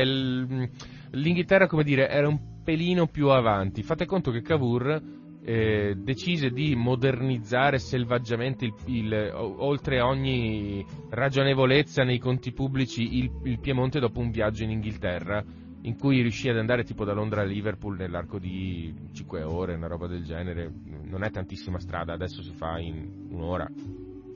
Il, 0.02 0.70
L'Inghilterra, 1.10 1.66
come 1.66 1.84
dire, 1.84 2.08
era 2.08 2.28
un 2.28 2.62
pelino 2.62 3.06
più 3.06 3.28
avanti. 3.28 3.82
Fate 3.82 4.06
conto 4.06 4.30
che 4.30 4.40
Cavour 4.40 5.20
eh, 5.44 5.94
decise 5.96 6.50
di 6.50 6.74
modernizzare 6.74 7.78
selvaggiamente, 7.78 8.64
il, 8.64 8.74
il, 8.86 9.32
oltre 9.34 10.00
ogni 10.00 10.84
ragionevolezza 11.10 12.04
nei 12.04 12.18
conti 12.18 12.52
pubblici, 12.52 13.18
il, 13.18 13.30
il, 13.44 13.58
Piemonte 13.58 13.98
dopo 13.98 14.20
un 14.20 14.30
viaggio 14.30 14.62
in 14.62 14.70
Inghilterra, 14.70 15.44
in 15.82 15.98
cui 15.98 16.20
riuscì 16.20 16.48
ad 16.48 16.58
andare 16.58 16.84
tipo 16.84 17.04
da 17.04 17.12
Londra 17.12 17.42
a 17.42 17.44
Liverpool 17.44 17.96
nell'arco 17.96 18.38
di 18.38 18.94
5 19.12 19.42
ore, 19.42 19.74
una 19.74 19.88
roba 19.88 20.06
del 20.06 20.24
genere. 20.24 20.72
Non 21.04 21.24
è 21.24 21.30
tantissima 21.30 21.80
strada, 21.80 22.12
adesso 22.12 22.40
si 22.40 22.52
fa 22.52 22.78
in 22.78 23.26
un'ora, 23.30 23.68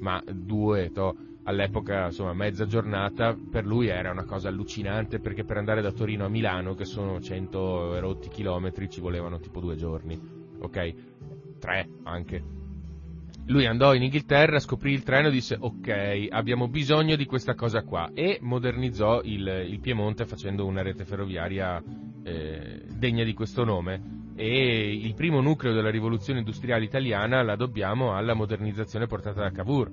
ma 0.01 0.21
due, 0.27 0.91
to 0.91 1.17
all'epoca 1.47 2.07
insomma 2.07 2.35
mezza 2.35 2.67
giornata 2.67 3.35
per 3.35 3.65
lui 3.65 3.89
era 3.89 4.11
una 4.11 4.25
cosa 4.25 4.49
allucinante 4.49 5.19
perché 5.19 5.45
per 5.45 5.57
andare 5.57 5.81
da 5.81 5.93
Torino 5.93 6.25
a 6.25 6.29
Milano 6.29 6.75
che 6.75 6.85
sono 6.85 7.21
100 7.21 7.99
rotti 7.99 8.29
chilometri 8.29 8.91
ci 8.91 9.01
volevano 9.01 9.41
tipo 9.41 9.61
due 9.61 9.77
giorni 9.77 10.37
ok? 10.59 10.95
Tre 11.59 11.89
anche. 12.05 12.55
Lui 13.49 13.65
andò 13.65 13.95
in 13.95 14.03
Inghilterra, 14.03 14.59
scoprì 14.59 14.93
il 14.93 15.05
treno 15.05 15.29
e 15.29 15.31
disse 15.31 15.57
ok, 15.59 16.29
abbiamo 16.31 16.67
bisogno 16.69 17.15
di 17.15 17.27
questa 17.27 17.55
cosa 17.55 17.83
qua. 17.83 18.11
E 18.13 18.39
modernizzò 18.41 19.21
il, 19.23 19.67
il 19.69 19.79
Piemonte 19.79 20.27
facendo 20.27 20.67
una 20.67 20.83
rete 20.83 21.05
ferroviaria 21.05 21.83
eh, 22.25 22.83
degna 22.93 23.23
di 23.23 23.35
questo 23.35 23.65
nome. 23.65 24.25
E 24.35 24.95
il 24.95 25.15
primo 25.15 25.41
nucleo 25.41 25.73
della 25.73 25.91
rivoluzione 25.91 26.41
industriale 26.41 26.85
italiana 26.85 27.43
la 27.43 27.55
dobbiamo 27.55 28.15
alla 28.15 28.35
modernizzazione 28.35 29.07
portata 29.07 29.43
da 29.43 29.51
Cavour 29.53 29.91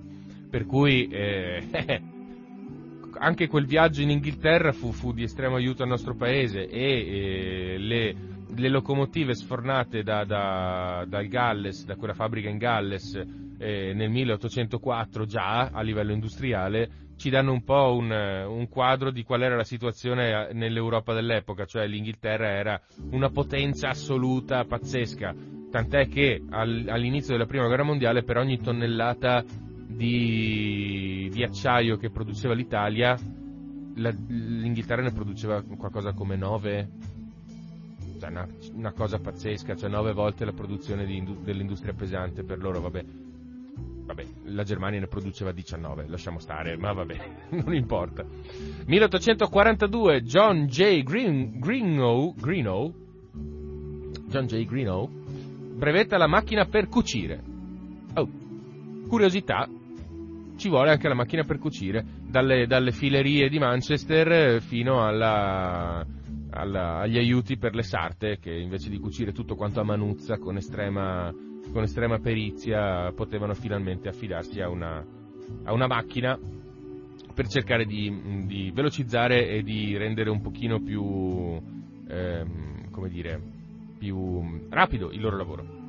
per 0.53 0.67
cui 0.67 1.07
eh, 1.07 1.63
anche 3.17 3.48
quel 3.48 3.65
viaggio 3.65 4.03
in 4.03 4.12
Inghilterra 4.12 4.72
fu, 4.72 4.91
fu, 4.91 5.12
di 5.12 5.24
estremo 5.24 5.55
aiuto 5.55 5.81
al 5.81 5.89
nostro 5.89 6.13
paese 6.13 6.67
e 6.67 7.74
eh, 7.74 7.77
le, 7.79 8.15
le, 8.55 8.69
locomotive 8.69 9.33
sfornate 9.33 10.03
da, 10.03 10.24
da, 10.25 11.05
dal 11.07 11.25
Galles, 11.25 11.86
da 11.86 11.95
quella 11.95 12.13
fabbrica 12.13 12.50
in 12.50 12.60
Galles 12.60 13.15
eh, 13.57 13.93
nel 13.95 14.12
1804 14.12 15.25
già 15.25 15.69
a 15.72 15.81
livello 15.81 16.12
industriale 16.12 17.01
ci 17.17 17.31
danno 17.31 17.51
un 17.51 17.63
po' 17.63 17.95
un, 17.95 18.12
un, 18.12 18.69
quadro 18.69 19.10
di 19.10 19.24
qual 19.24 19.41
era 19.41 19.55
la 19.55 19.63
situazione 19.63 20.50
eh, 20.50 20.53
nell'Europa 20.53 21.15
dell'epoca, 21.15 21.65
cioè 21.65 21.88
l'Inghilterra 21.88 22.50
era 22.50 22.79
una 23.10 23.29
potenza 23.29 23.89
assoluta 23.89 24.65
pazzesca, 24.65 25.33
tant'è 25.72 26.07
che 26.07 26.43
al, 26.48 26.86
all'inizio 26.88 27.33
della 27.33 27.48
Prima 27.48 27.65
Guerra 27.65 27.83
Mondiale 27.83 28.22
per 28.22 28.38
ogni 28.38 28.60
tonnellata 28.60 29.43
di, 29.96 31.30
di 31.32 31.44
acciaio 31.44 31.98
che 31.98 32.10
produceva 32.10 32.54
l'Italia, 32.54 33.18
la, 33.96 34.10
l'Inghilterra 34.28 35.02
ne 35.02 35.12
produceva 35.12 35.62
qualcosa 35.62 36.14
come 36.14 36.36
9, 36.36 36.90
cioè 38.20 38.30
una, 38.30 38.48
una, 38.74 38.92
cosa 38.92 39.20
pazzesca, 39.20 39.76
cioè 39.76 39.90
9 39.90 40.14
volte 40.14 40.46
la 40.46 40.54
produzione 40.54 41.06
di, 41.06 41.24
dell'industria 41.44 41.94
pesante 41.94 42.44
per 42.44 42.60
loro, 42.60 42.82
vabbè. 42.82 43.06
Vabbè, 44.06 44.26
la 44.46 44.64
Germania 44.64 45.00
ne 45.00 45.08
produceva 45.08 45.54
19, 45.54 46.08
lasciamo 46.08 46.40
stare, 46.40 46.76
ma 46.76 46.92
vabbè, 46.92 47.18
non 47.64 47.74
importa. 47.74 48.26
1842, 48.86 50.24
John 50.24 50.66
J. 50.66 51.04
Green, 51.04 51.60
Greenough, 51.60 52.38
Greenough, 52.40 52.94
John 54.28 54.46
J. 54.46 54.66
Greenough 54.66 55.22
brevetta 55.84 56.18
la 56.18 56.28
macchina 56.28 56.66
per 56.66 56.88
cucire. 56.88 57.44
Oh, 58.16 58.30
curiosità, 59.08 59.68
ci 60.55 60.69
vuole 60.69 60.91
anche 60.91 61.07
la 61.07 61.13
macchina 61.13 61.43
per 61.43 61.57
cucire, 61.57 62.05
dalle, 62.27 62.67
dalle 62.67 62.91
filerie 62.91 63.50
di 63.50 63.60
Manchester 63.60 64.62
fino 64.62 65.05
alla, 65.05 66.05
alla, 66.51 67.00
agli 67.00 67.17
aiuti 67.17 67.57
per 67.57 67.75
le 67.75 67.83
sarte, 67.83 68.38
che 68.39 68.51
invece 68.51 68.89
di 68.89 69.00
cucire 69.00 69.31
tutto 69.31 69.55
quanto 69.55 69.79
a 69.79 69.83
manuzza 69.83 70.38
con 70.38 70.57
estrema, 70.57 71.33
con 71.72 71.83
estrema 71.83 72.19
perizia 72.19 73.12
potevano 73.13 73.53
finalmente 73.53 74.10
affidarsi 74.10 74.62
a 74.62 74.69
una, 74.69 75.03
a 75.63 75.74
una 75.74 75.88
macchina 75.88 76.38
per 77.33 77.48
cercare 77.48 77.86
di, 77.86 78.45
di, 78.45 78.72
velocizzare 78.74 79.50
e 79.50 79.63
di 79.63 79.98
rendere 79.98 80.29
un 80.29 80.41
pochino 80.41 80.79
più, 80.81 81.60
ehm, 82.07 82.91
come 82.91 83.10
dire, 83.10 83.41
più 83.98 84.67
rapido 84.69 85.12
il 85.12 85.22
loro 85.22 85.38
lavoro. 85.38 85.83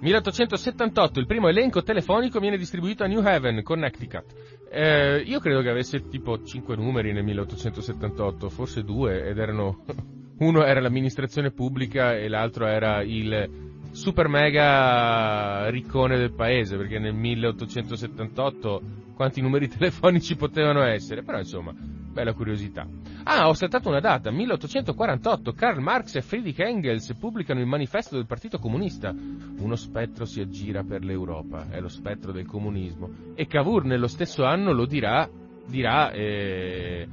1878 0.00 1.18
il 1.18 1.26
primo 1.26 1.48
elenco 1.48 1.82
telefonico 1.82 2.38
viene 2.38 2.56
distribuito 2.56 3.02
a 3.02 3.08
New 3.08 3.20
Haven, 3.20 3.62
Connecticut. 3.64 4.32
Eh, 4.70 5.22
io 5.26 5.40
credo 5.40 5.60
che 5.60 5.70
avesse 5.70 6.06
tipo 6.08 6.40
5 6.40 6.76
numeri 6.76 7.12
nel 7.12 7.24
1878, 7.24 8.48
forse 8.48 8.84
2, 8.84 9.24
ed 9.24 9.38
erano 9.38 9.84
uno 10.38 10.64
era 10.64 10.80
l'amministrazione 10.80 11.50
pubblica 11.50 12.16
e 12.16 12.28
l'altro 12.28 12.66
era 12.66 13.02
il 13.02 13.77
super 13.98 14.28
mega 14.28 15.68
riccone 15.70 16.16
del 16.16 16.32
paese, 16.32 16.76
perché 16.76 17.00
nel 17.00 17.14
1878 17.14 18.82
quanti 19.14 19.40
numeri 19.40 19.66
telefonici 19.68 20.36
potevano 20.36 20.82
essere, 20.82 21.24
però 21.24 21.38
insomma, 21.38 21.74
bella 21.74 22.32
curiosità. 22.32 22.86
Ah, 23.24 23.48
ho 23.48 23.54
saltato 23.54 23.88
una 23.88 23.98
data, 23.98 24.30
1848, 24.30 25.52
Karl 25.52 25.80
Marx 25.80 26.14
e 26.14 26.22
Friedrich 26.22 26.60
Engels 26.60 27.12
pubblicano 27.18 27.58
il 27.58 27.66
manifesto 27.66 28.14
del 28.14 28.26
Partito 28.26 28.58
Comunista. 28.58 29.12
Uno 29.12 29.74
spettro 29.74 30.24
si 30.24 30.40
aggira 30.40 30.84
per 30.84 31.02
l'Europa, 31.02 31.66
è 31.68 31.80
lo 31.80 31.88
spettro 31.88 32.30
del 32.30 32.46
comunismo. 32.46 33.10
E 33.34 33.48
Cavour 33.48 33.84
nello 33.84 34.06
stesso 34.06 34.44
anno 34.44 34.72
lo 34.72 34.86
dirà, 34.86 35.28
dirà, 35.66 36.12
eh, 36.12 37.08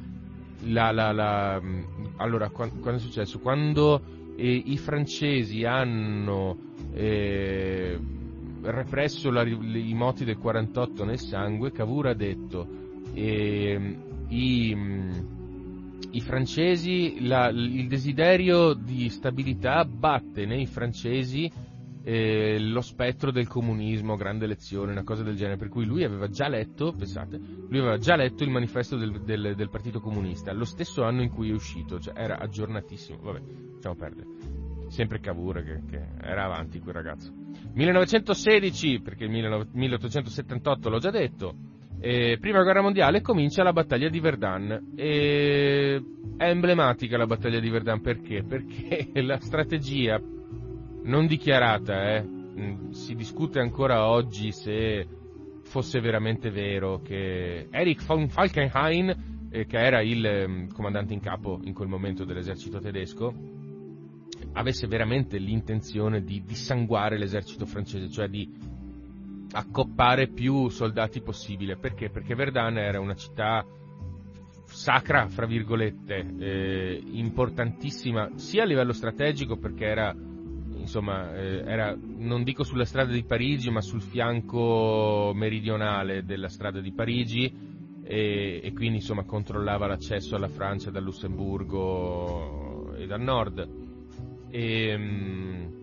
la, 0.65 0.91
la, 0.91 1.11
la, 1.11 1.61
allora, 2.17 2.49
quando, 2.49 2.75
quando 2.75 2.99
è 2.99 3.03
successo? 3.03 3.39
Quando 3.39 3.99
eh, 4.35 4.63
i 4.65 4.77
francesi 4.77 5.63
hanno 5.63 6.73
eh, 6.95 7.99
represso 8.61 9.29
la, 9.29 9.43
i 9.43 9.93
moti 9.93 10.23
del 10.23 10.37
48 10.37 11.03
nel 11.03 11.19
sangue, 11.19 11.71
Cavour 11.71 12.07
ha 12.07 12.13
detto 12.13 12.65
eh, 13.13 13.97
i, 14.29 14.77
i, 16.11 16.21
francesi, 16.21 17.25
la, 17.27 17.49
il 17.49 17.87
desiderio 17.87 18.73
di 18.73 19.09
stabilità 19.09 19.83
batte 19.83 20.45
nei 20.45 20.65
francesi 20.65 21.51
eh, 22.07 22.59
lo 22.59 22.81
spettro 22.81 23.31
del 23.31 23.47
comunismo, 23.47 24.15
grande 24.15 24.47
lezione, 24.47 24.91
una 24.91 25.03
cosa 25.03 25.23
del 25.23 25.35
genere, 25.35 25.57
per 25.57 25.69
cui 25.69 25.85
lui 25.85 26.03
aveva 26.03 26.29
già 26.29 26.47
letto, 26.47 26.93
pensate, 26.97 27.37
lui 27.37 27.79
aveva 27.79 27.97
già 27.97 28.15
letto 28.15 28.43
il 28.43 28.51
manifesto 28.51 28.95
del, 28.95 29.21
del, 29.21 29.53
del 29.55 29.69
Partito 29.69 29.99
Comunista, 29.99 30.53
lo 30.53 30.65
stesso 30.65 31.03
anno 31.03 31.23
in 31.23 31.29
cui 31.29 31.49
è 31.49 31.53
uscito, 31.53 31.99
cioè 31.99 32.13
era 32.15 32.37
aggiornatissimo, 32.37 33.19
vabbè, 33.21 33.41
lasciamo 33.73 33.95
perdere. 33.95 34.44
Sempre 34.95 35.19
Cavour 35.19 35.61
che, 35.61 35.81
che, 35.89 36.01
era 36.21 36.45
avanti 36.45 36.79
quel 36.79 36.93
ragazzo. 36.93 37.29
1916, 37.73 39.01
perché 39.01 39.25
il 39.25 39.29
1878 39.73 40.89
l'ho 40.89 40.99
già 40.99 41.11
detto, 41.11 41.53
eh, 41.99 42.37
prima 42.39 42.63
guerra 42.63 42.81
mondiale 42.81 43.19
comincia 43.19 43.61
la 43.61 43.73
battaglia 43.73 44.07
di 44.07 44.21
Verdun. 44.21 44.93
E 44.95 46.01
è 46.37 46.47
emblematica 46.47 47.17
la 47.17 47.25
battaglia 47.25 47.59
di 47.59 47.69
Verdun 47.69 47.99
perché? 47.99 48.43
Perché 48.43 49.09
la 49.21 49.37
strategia 49.41 50.17
non 51.03 51.27
dichiarata, 51.27 52.15
eh, 52.15 52.23
mm, 52.23 52.91
si 52.91 53.15
discute 53.15 53.59
ancora 53.59 54.07
oggi 54.07 54.53
se 54.53 55.05
fosse 55.63 55.99
veramente 55.99 56.51
vero 56.51 57.01
che 57.01 57.67
Erich 57.69 58.05
von 58.05 58.29
Falkenhayn, 58.29 59.49
eh, 59.49 59.65
che 59.65 59.77
era 59.77 60.01
il 60.01 60.25
eh, 60.25 60.67
comandante 60.73 61.11
in 61.11 61.19
capo 61.19 61.59
in 61.65 61.73
quel 61.73 61.89
momento 61.89 62.23
dell'esercito 62.23 62.79
tedesco, 62.79 63.33
avesse 64.55 64.87
veramente 64.87 65.37
l'intenzione 65.37 66.23
di 66.23 66.43
dissanguare 66.43 67.17
l'esercito 67.17 67.65
francese, 67.65 68.09
cioè 68.09 68.27
di 68.27 68.49
accoppare 69.51 70.27
più 70.27 70.69
soldati 70.69 71.21
possibile. 71.21 71.77
Perché? 71.77 72.09
Perché 72.09 72.35
Verdun 72.35 72.77
era 72.77 72.99
una 72.99 73.15
città 73.15 73.65
sacra, 74.65 75.27
fra 75.27 75.45
virgolette, 75.45 76.35
eh, 76.39 77.01
importantissima 77.11 78.31
sia 78.35 78.63
a 78.63 78.65
livello 78.65 78.93
strategico 78.93 79.57
perché 79.57 79.85
era, 79.85 80.13
insomma, 80.13 81.35
eh, 81.35 81.63
era, 81.65 81.95
non 81.99 82.43
dico 82.43 82.63
sulla 82.63 82.85
strada 82.85 83.11
di 83.11 83.23
Parigi, 83.23 83.69
ma 83.69 83.81
sul 83.81 84.01
fianco 84.01 85.33
meridionale 85.35 86.23
della 86.23 86.49
strada 86.49 86.79
di 86.79 86.93
Parigi 86.93 87.53
e, 88.03 88.61
e 88.63 88.73
quindi, 88.73 88.97
insomma, 88.97 89.25
controllava 89.25 89.85
l'accesso 89.85 90.37
alla 90.37 90.47
Francia 90.47 90.91
dal 90.91 91.03
Lussemburgo 91.03 92.95
e 92.95 93.05
dal 93.05 93.21
nord 93.21 93.83
e, 94.49 94.87
ehm, 94.89 95.73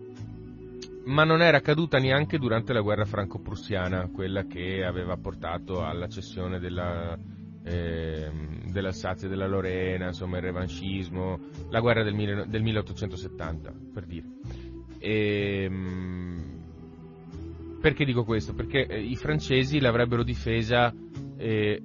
ma 1.05 1.23
non 1.23 1.41
era 1.41 1.59
caduta 1.59 1.97
neanche 1.97 2.37
durante 2.37 2.73
la 2.73 2.81
guerra 2.81 3.05
franco-prussiana, 3.05 4.09
quella 4.09 4.45
che 4.45 4.83
aveva 4.83 5.17
portato 5.17 5.83
alla 5.83 6.07
cessione 6.07 6.59
della, 6.59 7.17
eh, 7.63 8.31
dell'Alsazia 8.71 9.27
e 9.27 9.29
della 9.29 9.47
Lorena, 9.47 10.07
insomma 10.07 10.37
il 10.37 10.43
revanchismo, 10.43 11.39
la 11.69 11.79
guerra 11.81 12.03
del, 12.03 12.45
del 12.47 12.61
1870, 12.61 13.73
per 13.93 14.05
dire. 14.05 14.25
E, 14.99 15.63
ehm, 15.63 16.61
perché 17.81 18.05
dico 18.05 18.23
questo? 18.23 18.53
Perché 18.53 18.85
eh, 18.85 19.01
i 19.01 19.17
francesi 19.17 19.81
l'avrebbero 19.81 20.23
difesa 20.23 20.93
eh, 21.35 21.81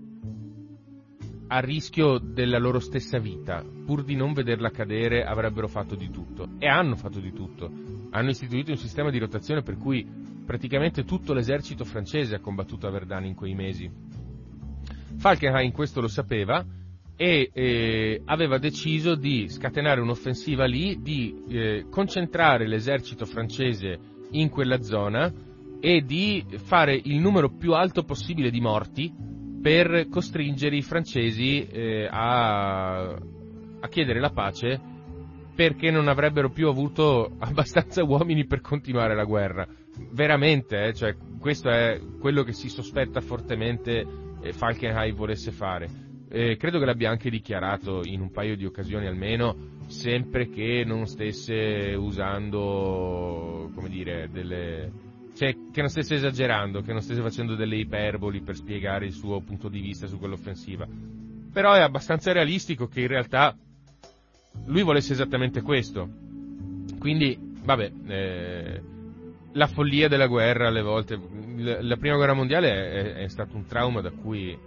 a 1.49 1.61
rischio 1.61 2.19
della 2.19 2.59
loro 2.59 2.79
stessa 2.79 3.19
vita, 3.19 3.65
pur 3.85 4.05
di 4.05 4.15
non 4.15 4.33
vederla 4.33 4.71
cadere, 4.71 5.25
avrebbero 5.25 5.67
fatto 5.67 5.95
di 5.95 6.11
tutto. 6.11 6.49
E 6.59 6.67
hanno 6.67 6.95
fatto 6.95 7.21
di 7.21 7.33
tutto. 7.33 7.71
Hanno 8.11 8.31
istituito 8.31 8.71
un 8.71 8.77
sistema 8.77 9.11
di 9.11 9.19
rotazione 9.19 9.63
per 9.63 9.77
cui 9.77 10.07
praticamente 10.45 11.05
tutto 11.05 11.33
l'esercito 11.33 11.85
francese 11.85 12.35
ha 12.35 12.41
combattuto 12.41 12.87
a 12.87 12.91
Verdun 12.91 13.25
in 13.25 13.35
quei 13.35 13.55
mesi. 13.55 13.91
Falkenhayn 15.17 15.73
questo 15.73 16.01
lo 16.01 16.09
sapeva 16.09 16.65
e 17.17 17.51
eh, 17.53 18.23
aveva 18.27 18.59
deciso 18.59 19.15
di 19.15 19.49
scatenare 19.49 20.01
un'offensiva 20.01 20.67
lì, 20.67 21.01
di 21.03 21.43
eh, 21.49 21.87
concentrare 21.91 22.69
l'esercito 22.69 23.25
francese 23.25 23.99
in 24.33 24.51
quella 24.51 24.83
zona 24.83 25.33
e 25.81 26.03
di 26.03 26.45
fare 26.65 27.01
il 27.03 27.19
numero 27.19 27.51
più 27.51 27.73
alto 27.73 28.05
possibile 28.05 28.51
di 28.51 28.61
morti 28.61 29.13
per 29.61 30.09
costringere 30.09 30.77
i 30.77 30.83
francesi 30.83 31.67
eh, 31.67 32.09
a, 32.11 33.11
a 33.11 33.89
chiedere 33.89 34.21
la 34.21 34.31
pace 34.31 34.97
perché 35.59 35.91
non 35.91 36.07
avrebbero 36.07 36.51
più 36.51 36.69
avuto 36.69 37.35
abbastanza 37.41 38.05
uomini 38.05 38.47
per 38.47 38.61
continuare 38.61 39.17
la 39.17 39.25
guerra. 39.25 39.67
Veramente, 40.13 40.85
eh, 40.85 40.95
cioè, 40.95 41.17
questo 41.41 41.69
è 41.69 42.01
quello 42.21 42.45
che 42.45 42.53
si 42.53 42.69
sospetta 42.69 43.21
fortemente 43.21 44.07
eh, 44.41 44.53
Falkenhayn 44.53 45.17
volesse 45.17 45.51
fare. 45.51 45.89
Eh, 46.31 46.57
credo 46.57 46.79
che 46.79 46.85
l'abbia 46.85 47.11
anche 47.11 47.29
dichiarato 47.29 48.03
in 48.05 48.21
un 48.21 48.31
paio 48.31 48.55
di 48.55 48.67
occasioni 48.67 49.07
almeno, 49.07 49.81
sempre 49.89 50.49
che 50.49 50.85
non 50.87 51.07
stesse 51.07 51.93
usando, 51.99 53.71
come 53.75 53.89
dire, 53.89 54.29
delle, 54.31 54.93
che 55.79 55.85
non 55.85 55.93
stesse 55.93 56.17
esagerando, 56.17 56.81
che 56.81 56.93
non 56.93 57.03
stesse 57.03 57.23
facendo 57.23 57.55
delle 57.55 57.77
iperboli 57.77 58.41
per 58.41 58.57
spiegare 58.57 59.07
il 59.07 59.13
suo 59.13 59.41
punto 59.43 59.69
di 59.69 59.79
vista 59.79 60.09
su 60.09 60.19
quell'offensiva. 60.19 60.89
Però 61.53 61.73
è 61.73 61.81
abbastanza 61.81 62.33
realistico 62.33 62.89
che 62.89 63.03
in 63.03 63.07
realtà 63.07 63.57
lui 64.65 64.83
volesse 64.83 65.13
esattamente 65.13 65.63
questo. 65.63 66.09
Quindi, 66.99 67.39
vabbè, 67.63 67.93
eh, 68.09 68.83
la 69.53 69.67
follia 69.69 70.09
della 70.09 70.27
guerra 70.27 70.67
alle 70.67 70.83
volte. 70.83 71.17
La 71.59 71.97
prima 71.97 72.17
guerra 72.17 72.35
mondiale 72.35 72.71
è, 72.71 73.15
è, 73.23 73.29
stato 73.29 73.55
un 73.55 73.65
trauma 73.67 74.01
da 74.01 74.11
cui 74.11 74.59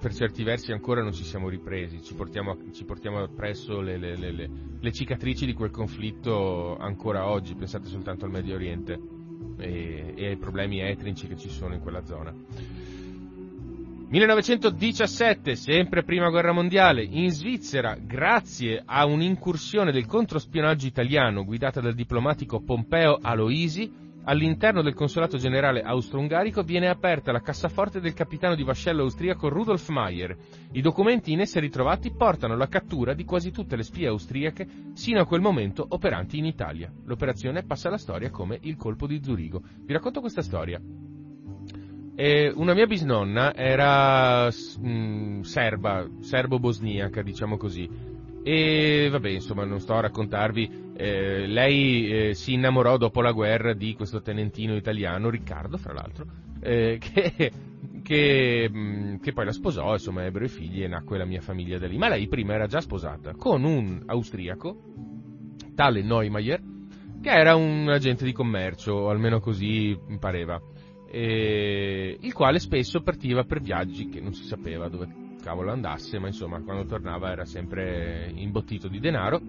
per 0.00 0.14
certi 0.14 0.44
versi 0.44 0.70
ancora 0.70 1.02
non 1.02 1.14
ci 1.14 1.24
siamo 1.24 1.48
ripresi, 1.48 2.00
ci 2.04 2.14
portiamo, 2.14 2.56
ci 2.72 2.84
portiamo 2.84 3.20
appresso 3.24 3.80
le, 3.80 3.96
le, 3.96 4.14
le, 4.14 4.50
le 4.78 4.92
cicatrici 4.92 5.46
di 5.46 5.52
quel 5.52 5.70
conflitto 5.70 6.76
ancora 6.76 7.26
oggi, 7.26 7.56
pensate 7.56 7.86
soltanto 7.88 8.24
al 8.24 8.30
Medio 8.30 8.54
Oriente 8.54 9.15
e, 9.58 10.14
e 10.16 10.26
ai 10.26 10.36
problemi 10.36 10.80
etnici 10.80 11.26
che 11.26 11.36
ci 11.36 11.48
sono 11.48 11.74
in 11.74 11.80
quella 11.80 12.04
zona. 12.04 12.32
1917, 14.08 15.56
sempre 15.56 16.04
prima 16.04 16.30
guerra 16.30 16.52
mondiale, 16.52 17.02
in 17.02 17.30
Svizzera, 17.30 17.96
grazie 18.00 18.80
a 18.84 19.04
un'incursione 19.04 19.90
del 19.90 20.06
controspionaggio 20.06 20.86
italiano 20.86 21.44
guidata 21.44 21.80
dal 21.80 21.94
diplomatico 21.94 22.60
Pompeo 22.60 23.18
Aloisi, 23.20 24.05
all'interno 24.26 24.82
del 24.82 24.94
consolato 24.94 25.36
generale 25.36 25.82
austro-ungarico 25.82 26.62
viene 26.62 26.88
aperta 26.88 27.32
la 27.32 27.40
cassaforte 27.40 28.00
del 28.00 28.14
capitano 28.14 28.54
di 28.54 28.62
vascello 28.62 29.02
austriaco 29.02 29.48
Rudolf 29.48 29.88
Mayer. 29.88 30.36
I 30.72 30.80
documenti 30.80 31.32
in 31.32 31.40
essa 31.40 31.60
ritrovati 31.60 32.12
portano 32.12 32.54
alla 32.54 32.68
cattura 32.68 33.14
di 33.14 33.24
quasi 33.24 33.50
tutte 33.50 33.76
le 33.76 33.82
spie 33.82 34.08
austriache 34.08 34.66
sino 34.94 35.20
a 35.20 35.26
quel 35.26 35.40
momento 35.40 35.84
operanti 35.88 36.38
in 36.38 36.44
Italia. 36.44 36.92
L'operazione 37.04 37.64
passa 37.64 37.88
alla 37.88 37.98
storia 37.98 38.30
come 38.30 38.58
il 38.62 38.76
colpo 38.76 39.06
di 39.06 39.22
Zurigo. 39.22 39.62
Vi 39.84 39.92
racconto 39.92 40.20
questa 40.20 40.42
storia. 40.42 40.80
E 42.18 42.52
una 42.54 42.72
mia 42.72 42.86
bisnonna 42.86 43.54
era 43.54 44.46
mh, 44.46 44.88
mm, 44.88 45.40
serba, 45.42 46.08
serbo-bosniaca, 46.20 47.22
diciamo 47.22 47.58
così, 47.58 47.88
e 48.42 49.08
vabbè, 49.10 49.28
insomma, 49.28 49.64
non 49.64 49.80
sto 49.80 49.94
a 49.94 50.00
raccontarvi, 50.02 50.85
eh, 50.96 51.46
lei 51.46 52.08
eh, 52.08 52.34
si 52.34 52.54
innamorò 52.54 52.96
dopo 52.96 53.20
la 53.20 53.32
guerra 53.32 53.74
di 53.74 53.94
questo 53.94 54.22
tenentino 54.22 54.74
italiano, 54.74 55.28
Riccardo, 55.28 55.76
fra 55.76 55.92
l'altro, 55.92 56.26
eh, 56.60 56.98
che, 57.00 57.52
che, 58.02 58.68
mh, 58.70 59.20
che, 59.20 59.32
poi 59.32 59.44
la 59.44 59.52
sposò, 59.52 59.92
insomma, 59.92 60.24
ebbero 60.24 60.46
i 60.46 60.48
figli 60.48 60.82
e 60.82 60.88
nacque 60.88 61.18
la 61.18 61.26
mia 61.26 61.42
famiglia 61.42 61.78
da 61.78 61.86
lì. 61.86 61.98
Ma 61.98 62.08
lei 62.08 62.28
prima 62.28 62.54
era 62.54 62.66
già 62.66 62.80
sposata 62.80 63.34
con 63.34 63.64
un 63.64 64.02
austriaco, 64.06 64.76
tale 65.74 66.02
Neumayer, 66.02 66.62
che 67.20 67.30
era 67.30 67.54
un 67.56 67.88
agente 67.88 68.24
di 68.24 68.32
commercio, 68.32 68.94
o 68.94 69.10
almeno 69.10 69.38
così 69.40 69.98
pareva, 70.18 70.60
il 71.10 72.32
quale 72.32 72.58
spesso 72.58 73.00
partiva 73.02 73.44
per 73.44 73.60
viaggi 73.60 74.08
che 74.08 74.20
non 74.20 74.34
si 74.34 74.44
sapeva 74.44 74.88
dove 74.88 75.24
cavolo 75.46 75.70
andasse, 75.70 76.18
ma 76.18 76.26
insomma 76.26 76.60
quando 76.60 76.86
tornava 76.86 77.30
era 77.30 77.44
sempre 77.44 78.32
imbottito 78.34 78.88
di 78.88 78.98
denaro. 78.98 79.40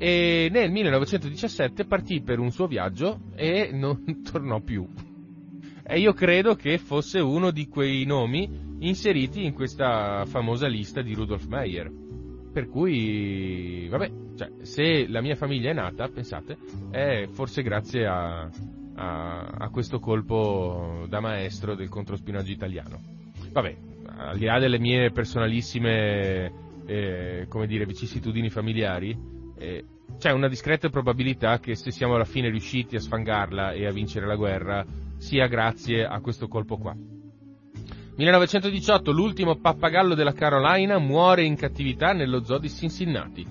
E 0.00 0.48
nel 0.52 0.70
1917 0.70 1.84
partì 1.84 2.22
per 2.22 2.38
un 2.38 2.52
suo 2.52 2.68
viaggio 2.68 3.20
e 3.34 3.70
non 3.72 4.22
tornò 4.22 4.60
più. 4.60 4.86
E 5.84 5.98
io 5.98 6.12
credo 6.12 6.54
che 6.54 6.78
fosse 6.78 7.18
uno 7.18 7.50
di 7.50 7.66
quei 7.66 8.04
nomi 8.04 8.48
inseriti 8.80 9.44
in 9.44 9.54
questa 9.54 10.24
famosa 10.26 10.68
lista 10.68 11.02
di 11.02 11.14
Rudolf 11.14 11.46
Meyer. 11.46 11.90
Per 12.52 12.68
cui, 12.68 13.88
vabbè, 13.88 14.10
cioè, 14.36 14.50
se 14.62 15.08
la 15.08 15.20
mia 15.20 15.34
famiglia 15.34 15.70
è 15.70 15.74
nata, 15.74 16.08
pensate, 16.08 16.58
è 16.90 17.26
forse 17.32 17.62
grazie 17.62 18.06
a, 18.06 18.48
a, 18.94 19.40
a 19.58 19.68
questo 19.70 19.98
colpo 19.98 21.06
da 21.08 21.20
maestro 21.20 21.74
del 21.74 21.88
controspionaggio 21.88 22.52
italiano. 22.52 23.00
Vabbè, 23.50 23.76
al 24.16 24.38
di 24.38 24.44
là 24.44 24.58
delle 24.58 24.78
mie 24.78 25.10
personalissime, 25.10 26.52
eh, 26.86 27.46
come 27.48 27.66
dire, 27.66 27.84
vicissitudini 27.84 28.48
familiari, 28.48 29.36
eh, 29.58 29.84
c'è 30.18 30.30
una 30.32 30.48
discreta 30.48 30.88
probabilità 30.88 31.58
che 31.58 31.74
se 31.74 31.90
siamo 31.90 32.14
alla 32.14 32.24
fine 32.24 32.48
riusciti 32.48 32.96
a 32.96 33.00
sfangarla 33.00 33.72
e 33.72 33.86
a 33.86 33.92
vincere 33.92 34.26
la 34.26 34.36
guerra, 34.36 34.84
sia 35.16 35.46
grazie 35.46 36.04
a 36.04 36.20
questo 36.20 36.48
colpo 36.48 36.76
qua. 36.78 36.94
1918 38.16 39.12
l'ultimo 39.12 39.56
pappagallo 39.56 40.14
della 40.14 40.32
Carolina 40.32 40.98
muore 40.98 41.44
in 41.44 41.54
cattività 41.54 42.12
nello 42.12 42.42
zoo 42.42 42.58
di 42.58 42.68
Cincinnati. 42.68 43.46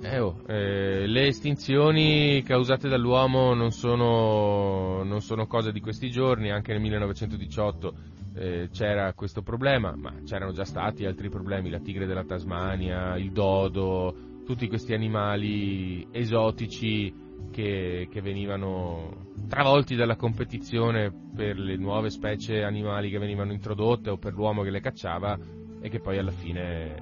Eh, 0.00 0.18
oh, 0.18 0.42
eh, 0.46 1.06
le 1.06 1.26
estinzioni 1.26 2.42
causate 2.42 2.88
dall'uomo 2.88 3.54
non 3.54 3.70
sono, 3.70 5.02
non 5.04 5.20
sono 5.20 5.46
cose 5.46 5.70
di 5.70 5.80
questi 5.80 6.10
giorni, 6.10 6.50
anche 6.50 6.72
nel 6.72 6.80
1918 6.80 7.94
eh, 8.34 8.68
c'era 8.72 9.12
questo 9.14 9.42
problema, 9.42 9.94
ma 9.96 10.12
c'erano 10.24 10.52
già 10.52 10.64
stati 10.64 11.04
altri 11.04 11.28
problemi, 11.28 11.70
la 11.70 11.80
tigre 11.80 12.06
della 12.06 12.24
Tasmania, 12.24 13.16
il 13.16 13.32
dodo, 13.32 14.27
tutti 14.48 14.66
questi 14.66 14.94
animali 14.94 16.08
esotici 16.10 17.12
che, 17.50 18.08
che, 18.10 18.22
venivano 18.22 19.26
travolti 19.46 19.94
dalla 19.94 20.16
competizione 20.16 21.12
per 21.36 21.58
le 21.58 21.76
nuove 21.76 22.08
specie 22.08 22.64
animali 22.64 23.10
che 23.10 23.18
venivano 23.18 23.52
introdotte 23.52 24.08
o 24.08 24.16
per 24.16 24.32
l'uomo 24.32 24.62
che 24.62 24.70
le 24.70 24.80
cacciava 24.80 25.38
e 25.82 25.90
che 25.90 26.00
poi 26.00 26.16
alla 26.16 26.30
fine 26.30 26.94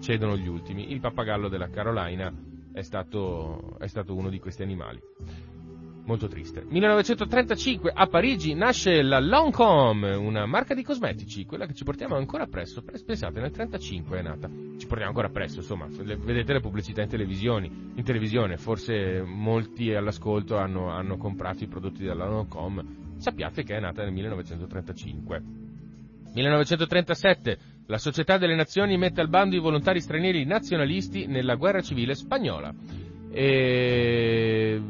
cedono 0.00 0.36
gli 0.36 0.48
ultimi. 0.48 0.92
Il 0.92 1.00
pappagallo 1.00 1.48
della 1.48 1.70
Carolina 1.70 2.30
è 2.74 2.82
stato, 2.82 3.78
è 3.78 3.86
stato 3.86 4.14
uno 4.14 4.28
di 4.28 4.38
questi 4.38 4.62
animali 4.62 5.00
molto 6.10 6.26
triste. 6.26 6.64
1935 6.68 7.92
a 7.94 8.06
Parigi 8.08 8.52
nasce 8.54 9.00
la 9.00 9.20
Lancôme, 9.20 10.16
una 10.16 10.44
marca 10.44 10.74
di 10.74 10.82
cosmetici, 10.82 11.44
quella 11.44 11.66
che 11.66 11.74
ci 11.74 11.84
portiamo 11.84 12.16
ancora 12.16 12.42
appresso. 12.42 12.82
Pensate, 12.82 13.38
nel 13.38 13.52
1935 13.52 14.18
è 14.18 14.22
nata. 14.22 14.48
Ci 14.48 14.86
portiamo 14.86 15.06
ancora 15.06 15.28
appresso, 15.28 15.58
insomma, 15.58 15.86
vedete 15.86 16.52
le 16.52 16.60
pubblicità 16.60 17.02
in, 17.02 17.08
in 17.94 18.02
televisione, 18.02 18.56
forse 18.56 19.22
molti 19.22 19.94
all'ascolto 19.94 20.56
hanno, 20.56 20.90
hanno 20.90 21.16
comprato 21.16 21.62
i 21.62 21.68
prodotti 21.68 22.02
della 22.02 22.26
Lancôme. 22.26 23.18
Sappiate 23.18 23.62
che 23.62 23.76
è 23.76 23.80
nata 23.80 24.02
nel 24.02 24.12
1935. 24.12 25.42
1937 26.34 27.58
la 27.86 27.98
Società 27.98 28.36
delle 28.36 28.54
Nazioni 28.54 28.96
mette 28.96 29.20
al 29.20 29.28
bando 29.28 29.54
i 29.54 29.60
volontari 29.60 30.00
stranieri 30.00 30.44
nazionalisti 30.44 31.26
nella 31.26 31.54
guerra 31.54 31.80
civile 31.80 32.14
spagnola. 32.14 32.72
E 33.32 34.80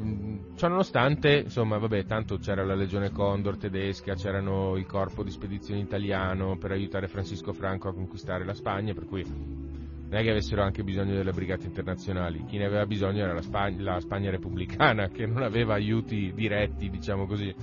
Ciononostante, 0.61 1.45
insomma, 1.45 1.79
vabbè, 1.79 2.05
tanto 2.05 2.37
c'era 2.37 2.63
la 2.67 2.75
Legione 2.75 3.11
Condor 3.13 3.57
tedesca, 3.57 4.15
c'erano 4.15 4.77
il 4.77 4.85
corpo 4.85 5.23
di 5.25 5.31
spedizione 5.31 5.81
italiano 5.81 6.59
per 6.59 6.73
aiutare 6.73 7.09
Francisco 7.09 7.55
Franco 7.55 7.89
a 7.89 7.95
conquistare 7.95 8.45
la 8.45 8.53
Spagna, 8.53 8.93
per 8.93 9.07
cui 9.07 9.25
non 9.25 10.07
è 10.11 10.23
che 10.23 10.29
avessero 10.29 10.61
anche 10.61 10.83
bisogno 10.85 11.15
delle 11.15 11.33
brigate 11.33 11.65
internazionali, 11.65 12.45
chi 12.45 12.59
ne 12.59 12.67
aveva 12.67 12.85
bisogno 12.85 13.23
era 13.23 13.33
la 13.33 13.41
Spagna, 13.41 13.83
la 13.83 14.01
Spagna 14.01 14.31
repubblicana, 14.31 15.09
che 15.09 15.25
non 15.25 15.43
aveva 15.43 15.73
aiuti 15.73 16.31
diretti, 16.35 16.91
diciamo 16.91 17.27
così. 17.27 17.55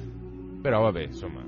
Però 0.59 0.81
vabbè, 0.81 1.03
insomma, 1.03 1.43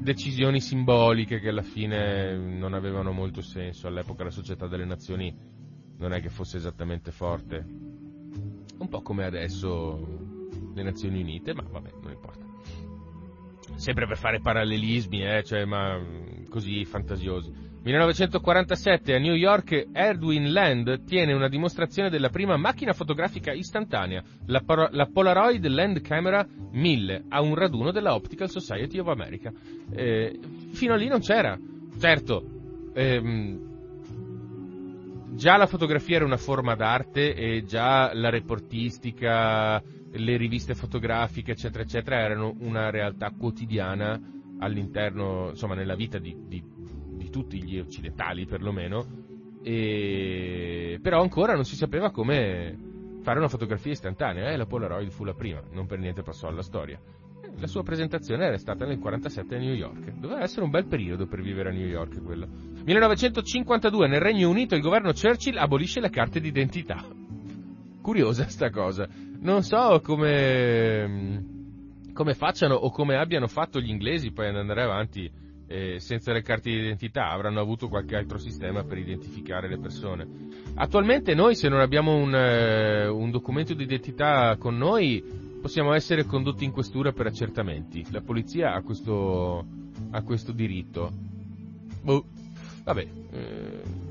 decisioni 0.00 0.62
simboliche 0.62 1.40
che 1.40 1.50
alla 1.50 1.60
fine 1.60 2.38
non 2.38 2.72
avevano 2.72 3.12
molto 3.12 3.42
senso. 3.42 3.86
All'epoca 3.86 4.24
la 4.24 4.30
società 4.30 4.66
delle 4.66 4.86
nazioni 4.86 5.30
non 5.98 6.14
è 6.14 6.22
che 6.22 6.30
fosse 6.30 6.56
esattamente 6.56 7.10
forte. 7.10 7.66
Un 8.78 8.88
po' 8.88 9.02
come 9.02 9.26
adesso 9.26 10.32
le 10.74 10.82
Nazioni 10.82 11.20
Unite, 11.20 11.54
ma 11.54 11.62
vabbè, 11.68 11.90
non 12.02 12.12
importa. 12.12 12.44
Sempre 13.76 14.06
per 14.06 14.16
fare 14.16 14.40
parallelismi, 14.40 15.24
eh, 15.24 15.42
cioè, 15.42 15.64
ma 15.64 15.98
mm, 15.98 16.44
così 16.48 16.84
fantasiosi. 16.84 17.72
1947 17.84 19.14
a 19.14 19.18
New 19.18 19.34
York 19.34 19.88
Edwin 19.92 20.52
Land 20.52 21.04
tiene 21.04 21.34
una 21.34 21.48
dimostrazione 21.48 22.08
della 22.08 22.30
prima 22.30 22.56
macchina 22.56 22.94
fotografica 22.94 23.52
istantanea, 23.52 24.22
la, 24.46 24.60
par- 24.60 24.88
la 24.92 25.06
Polaroid 25.12 25.66
Land 25.66 26.00
Camera 26.00 26.46
1000, 26.70 27.24
a 27.28 27.42
un 27.42 27.54
raduno 27.54 27.90
della 27.90 28.14
Optical 28.14 28.48
Society 28.48 28.98
of 28.98 29.08
America. 29.08 29.52
Eh, 29.92 30.38
fino 30.72 30.94
a 30.94 30.96
lì 30.96 31.08
non 31.08 31.20
c'era. 31.20 31.58
Certo, 31.98 32.42
ehm, 32.94 33.72
già 35.34 35.56
la 35.58 35.66
fotografia 35.66 36.16
era 36.16 36.24
una 36.24 36.38
forma 36.38 36.74
d'arte 36.74 37.34
e 37.34 37.64
già 37.64 38.14
la 38.14 38.30
reportistica 38.30 39.82
le 40.16 40.36
riviste 40.36 40.74
fotografiche, 40.74 41.52
eccetera, 41.52 41.82
eccetera, 41.82 42.18
erano 42.18 42.54
una 42.60 42.90
realtà 42.90 43.30
quotidiana 43.30 44.20
all'interno, 44.58 45.50
insomma, 45.50 45.74
nella 45.74 45.96
vita 45.96 46.18
di, 46.18 46.36
di, 46.46 46.62
di 47.16 47.30
tutti 47.30 47.62
gli 47.62 47.78
occidentali 47.78 48.46
perlomeno, 48.46 49.06
e... 49.62 50.98
però 51.02 51.20
ancora 51.20 51.54
non 51.54 51.64
si 51.64 51.74
sapeva 51.74 52.10
come 52.10 52.92
fare 53.22 53.38
una 53.38 53.48
fotografia 53.48 53.92
istantanea, 53.92 54.50
eh? 54.50 54.56
la 54.56 54.66
Polaroid 54.66 55.10
fu 55.10 55.24
la 55.24 55.34
prima, 55.34 55.62
non 55.72 55.86
per 55.86 55.98
niente 55.98 56.22
passò 56.22 56.48
alla 56.48 56.62
storia. 56.62 57.00
La 57.58 57.66
sua 57.68 57.82
presentazione 57.82 58.46
era 58.46 58.58
stata 58.58 58.84
nel 58.84 58.98
1947 58.98 59.54
a 59.54 59.58
New 59.58 59.74
York. 59.74 60.18
Doveva 60.18 60.42
essere 60.42 60.64
un 60.64 60.70
bel 60.70 60.86
periodo 60.86 61.26
per 61.26 61.40
vivere 61.40 61.70
a 61.70 61.72
New 61.72 61.86
York 61.86 62.20
quello. 62.22 62.48
1952 62.84 64.08
nel 64.08 64.20
Regno 64.20 64.50
Unito 64.50 64.74
il 64.74 64.82
governo 64.82 65.12
Churchill 65.12 65.56
abolisce 65.56 66.00
le 66.00 66.10
carte 66.10 66.40
d'identità. 66.40 67.04
Curiosa 68.04 68.46
sta 68.52 68.68
cosa. 68.68 69.08
Non 69.40 69.62
so 69.62 69.98
come, 70.04 71.42
come 72.12 72.34
facciano 72.34 72.74
o 72.74 72.90
come 72.90 73.16
abbiano 73.16 73.46
fatto 73.46 73.80
gli 73.80 73.88
inglesi 73.88 74.30
poi 74.30 74.48
ad 74.48 74.56
andare 74.56 74.82
avanti 74.82 75.30
eh, 75.66 75.98
senza 76.00 76.30
le 76.30 76.42
carte 76.42 76.68
di 76.68 76.76
identità, 76.76 77.30
avranno 77.30 77.60
avuto 77.60 77.88
qualche 77.88 78.14
altro 78.14 78.36
sistema 78.36 78.84
per 78.84 78.98
identificare 78.98 79.68
le 79.68 79.78
persone. 79.78 80.28
Attualmente 80.74 81.34
noi 81.34 81.54
se 81.54 81.70
non 81.70 81.80
abbiamo 81.80 82.14
un, 82.14 82.34
eh, 82.34 83.06
un 83.06 83.30
documento 83.30 83.72
di 83.72 83.84
identità 83.84 84.54
con 84.58 84.76
noi 84.76 85.24
possiamo 85.62 85.94
essere 85.94 86.26
condotti 86.26 86.64
in 86.64 86.72
questura 86.72 87.12
per 87.12 87.24
accertamenti. 87.24 88.04
La 88.10 88.20
polizia 88.20 88.74
ha 88.74 88.82
questo, 88.82 89.64
ha 90.10 90.22
questo 90.22 90.52
diritto. 90.52 91.10
Boh. 92.02 92.26
Vabbè, 92.84 93.06
eh, 93.30 94.03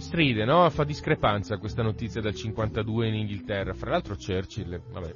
stride, 0.00 0.44
no? 0.44 0.68
Fa 0.70 0.84
discrepanza 0.84 1.58
questa 1.58 1.82
notizia 1.82 2.20
del 2.20 2.34
52 2.34 3.08
in 3.08 3.14
Inghilterra. 3.14 3.74
Fra 3.74 3.90
l'altro 3.90 4.16
Churchill, 4.16 4.80
vabbè. 4.90 5.14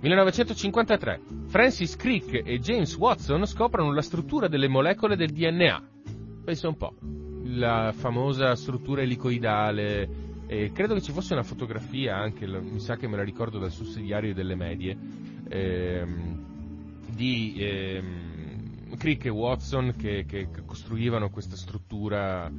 1953. 0.00 1.20
Francis 1.46 1.96
Crick 1.96 2.42
e 2.44 2.58
James 2.58 2.94
Watson 2.96 3.46
scoprono 3.46 3.92
la 3.92 4.02
struttura 4.02 4.48
delle 4.48 4.68
molecole 4.68 5.16
del 5.16 5.30
DNA. 5.30 5.88
Pensa 6.44 6.68
un 6.68 6.76
po'. 6.76 6.94
La 7.44 7.92
famosa 7.96 8.54
struttura 8.54 9.02
elicoidale. 9.02 10.22
E 10.46 10.72
credo 10.72 10.94
che 10.94 11.00
ci 11.00 11.12
fosse 11.12 11.32
una 11.32 11.42
fotografia 11.42 12.16
anche, 12.16 12.46
mi 12.46 12.80
sa 12.80 12.96
che 12.96 13.08
me 13.08 13.16
la 13.16 13.24
ricordo 13.24 13.58
dal 13.58 13.70
sussidiario 13.70 14.34
delle 14.34 14.54
medie, 14.54 14.96
ehm, 15.48 16.44
di 17.08 17.54
ehm, 17.56 18.33
Crick 18.96 19.26
e 19.26 19.30
Watson 19.30 19.94
che, 19.96 20.24
che, 20.26 20.48
costruivano 20.64 21.30
questa 21.30 21.56
struttura 21.56 22.50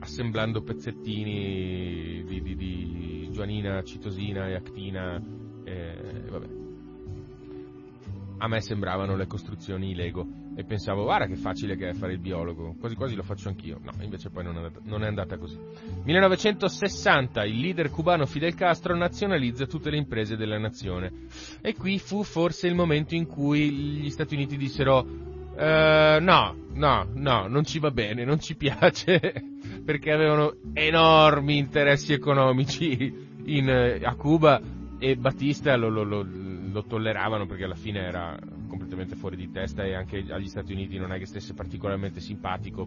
assemblando 0.00 0.62
pezzettini 0.62 2.24
di, 2.24 2.42
di, 2.42 2.56
di 2.56 3.30
guanina, 3.32 3.82
citosina 3.82 4.48
e 4.48 4.54
actina. 4.54 5.22
Eh, 5.64 6.24
vabbè. 6.28 6.58
A 8.38 8.48
me 8.48 8.60
sembravano 8.62 9.16
le 9.16 9.26
costruzioni 9.26 9.94
Lego 9.94 10.26
e 10.56 10.64
pensavo, 10.64 11.04
guarda 11.04 11.26
che 11.26 11.36
facile 11.36 11.76
che 11.76 11.90
è 11.90 11.92
fare 11.92 12.12
il 12.12 12.18
biologo, 12.18 12.74
quasi 12.78 12.94
quasi 12.94 13.14
lo 13.14 13.22
faccio 13.22 13.48
anch'io. 13.48 13.78
No, 13.82 13.92
invece 14.02 14.30
poi 14.30 14.44
non 14.44 14.54
è 14.54 14.58
andata, 14.58 14.80
non 14.82 15.04
è 15.04 15.06
andata 15.06 15.38
così. 15.38 15.58
1960, 16.04 17.44
il 17.44 17.60
leader 17.60 17.90
cubano 17.90 18.26
Fidel 18.26 18.54
Castro 18.54 18.96
nazionalizza 18.96 19.66
tutte 19.66 19.90
le 19.90 19.96
imprese 19.96 20.36
della 20.36 20.58
nazione. 20.58 21.12
E 21.60 21.74
qui 21.74 21.98
fu 21.98 22.22
forse 22.24 22.66
il 22.66 22.74
momento 22.74 23.14
in 23.14 23.26
cui 23.26 23.70
gli 23.70 24.10
Stati 24.10 24.34
Uniti 24.34 24.56
dissero, 24.56 25.06
uh, 25.54 26.22
no, 26.22 26.54
no, 26.74 27.06
no, 27.14 27.46
non 27.46 27.64
ci 27.64 27.78
va 27.78 27.90
bene, 27.90 28.24
non 28.24 28.40
ci 28.40 28.56
piace 28.56 29.20
perché 29.84 30.12
avevano 30.12 30.54
enormi 30.72 31.58
interessi 31.58 32.12
economici 32.12 33.28
in, 33.44 33.68
eh, 33.68 34.00
a 34.02 34.14
Cuba 34.14 34.60
e 34.98 35.16
Battista 35.16 35.76
lo, 35.76 35.88
lo, 35.88 36.02
lo, 36.02 36.24
lo, 36.24 36.84
tolleravano 36.84 37.46
perché 37.46 37.64
alla 37.64 37.74
fine 37.74 38.00
era 38.00 38.38
completamente 38.68 39.16
fuori 39.16 39.36
di 39.36 39.50
testa 39.50 39.84
e 39.84 39.94
anche 39.94 40.24
agli 40.28 40.46
Stati 40.46 40.72
Uniti 40.72 40.98
non 40.98 41.12
è 41.12 41.18
che 41.18 41.26
stesse 41.26 41.54
particolarmente 41.54 42.20
simpatico. 42.20 42.86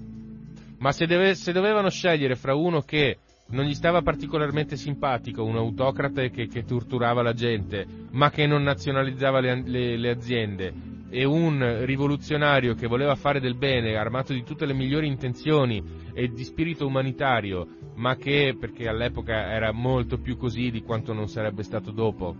Ma 0.78 0.92
se, 0.92 1.06
deve, 1.06 1.34
se 1.36 1.52
dovevano 1.52 1.90
scegliere 1.90 2.36
fra 2.36 2.54
uno 2.56 2.82
che 2.82 3.18
non 3.48 3.66
gli 3.66 3.74
stava 3.74 4.02
particolarmente 4.02 4.76
simpatico, 4.76 5.44
un 5.44 5.56
autocrate 5.58 6.30
che, 6.30 6.48
che 6.48 6.64
torturava 6.64 7.22
la 7.22 7.34
gente, 7.34 7.86
ma 8.12 8.30
che 8.30 8.46
non 8.48 8.64
nazionalizzava 8.64 9.40
le, 9.40 9.62
le, 9.66 9.98
le 9.98 10.10
aziende, 10.10 10.74
e 11.14 11.26
un 11.26 11.86
rivoluzionario 11.86 12.74
che 12.74 12.88
voleva 12.88 13.14
fare 13.14 13.40
del 13.40 13.56
bene, 13.56 13.96
armato 13.96 14.34
di 14.34 14.42
tutte 14.42 14.66
le 14.66 14.74
migliori 14.74 15.06
intenzioni 15.06 15.84
e 16.12 16.30
di 16.30 16.44
spirito 16.44 16.88
umanitario, 16.88 17.68
ma 17.98 18.16
che, 18.16 18.58
perché 18.60 18.88
all'epoca 18.88 19.52
era 19.52 19.72
molto 19.72 20.18
più 20.18 20.38
così 20.38 20.72
di 20.72 20.82
quanto 20.82 21.14
non 21.14 21.28
sarebbe 21.28 21.62
stato 21.62 21.92
dopo, 21.92 22.36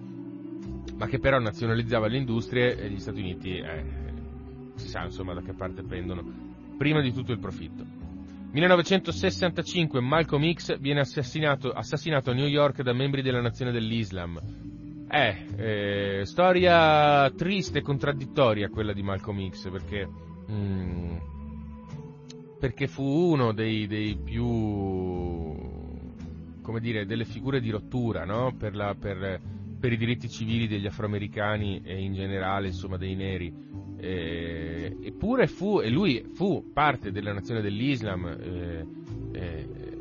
ma 0.96 1.06
che 1.06 1.20
però 1.20 1.38
nazionalizzava 1.38 2.08
le 2.08 2.18
industrie, 2.18 2.76
e 2.76 2.90
gli 2.90 2.98
Stati 2.98 3.20
Uniti, 3.20 3.58
eh, 3.58 3.86
si 4.74 4.88
sa 4.88 5.04
insomma 5.04 5.36
da 5.36 5.42
che 5.42 5.54
parte 5.54 5.84
prendono, 5.84 6.24
prima 6.76 7.00
di 7.00 7.14
tutto 7.14 7.32
il 7.32 7.40
profitto. 7.40 7.86
1965 8.54 10.02
Malcolm 10.02 10.52
X 10.52 10.80
viene 10.80 11.02
assassinato, 11.02 11.70
assassinato, 11.70 12.32
a 12.32 12.34
New 12.34 12.48
York 12.48 12.82
da 12.82 12.94
membri 12.94 13.22
della 13.22 13.42
nazione 13.42 13.72
dell'Islam. 13.72 14.73
Eh, 15.16 15.46
eh, 15.58 16.26
storia 16.26 17.30
triste 17.30 17.78
e 17.78 17.82
contraddittoria 17.84 18.70
quella 18.70 18.94
di 18.94 19.04
Malcolm 19.04 19.48
X 19.48 19.70
perché, 19.70 20.10
mm, 20.50 21.18
perché 22.60 22.88
fu 22.88 23.04
uno 23.04 23.52
dei, 23.54 23.86
dei, 23.86 24.18
più, 24.18 24.44
come 26.64 26.80
dire, 26.80 27.06
delle 27.06 27.26
figure 27.26 27.62
di 27.62 27.70
rottura 27.70 28.26
no? 28.26 28.56
per, 28.58 28.76
la, 28.76 28.96
per, 29.00 29.40
per 29.80 29.92
i 29.92 29.98
diritti 29.98 30.28
civili 30.28 30.68
degli 30.68 30.88
afroamericani 30.88 31.84
e 31.84 32.02
in 32.02 32.16
generale 32.16 32.70
insomma 32.70 32.98
dei 32.98 33.14
neri 33.14 33.54
eh, 34.04 34.98
eppure 35.00 35.46
fu, 35.46 35.80
e 35.80 35.90
lui 35.90 36.26
fu 36.34 36.72
parte 36.74 37.12
della 37.12 37.32
nazione 37.34 37.62
dell'Islam, 37.62 38.26
eh, 38.26 38.86
eh, 39.32 39.93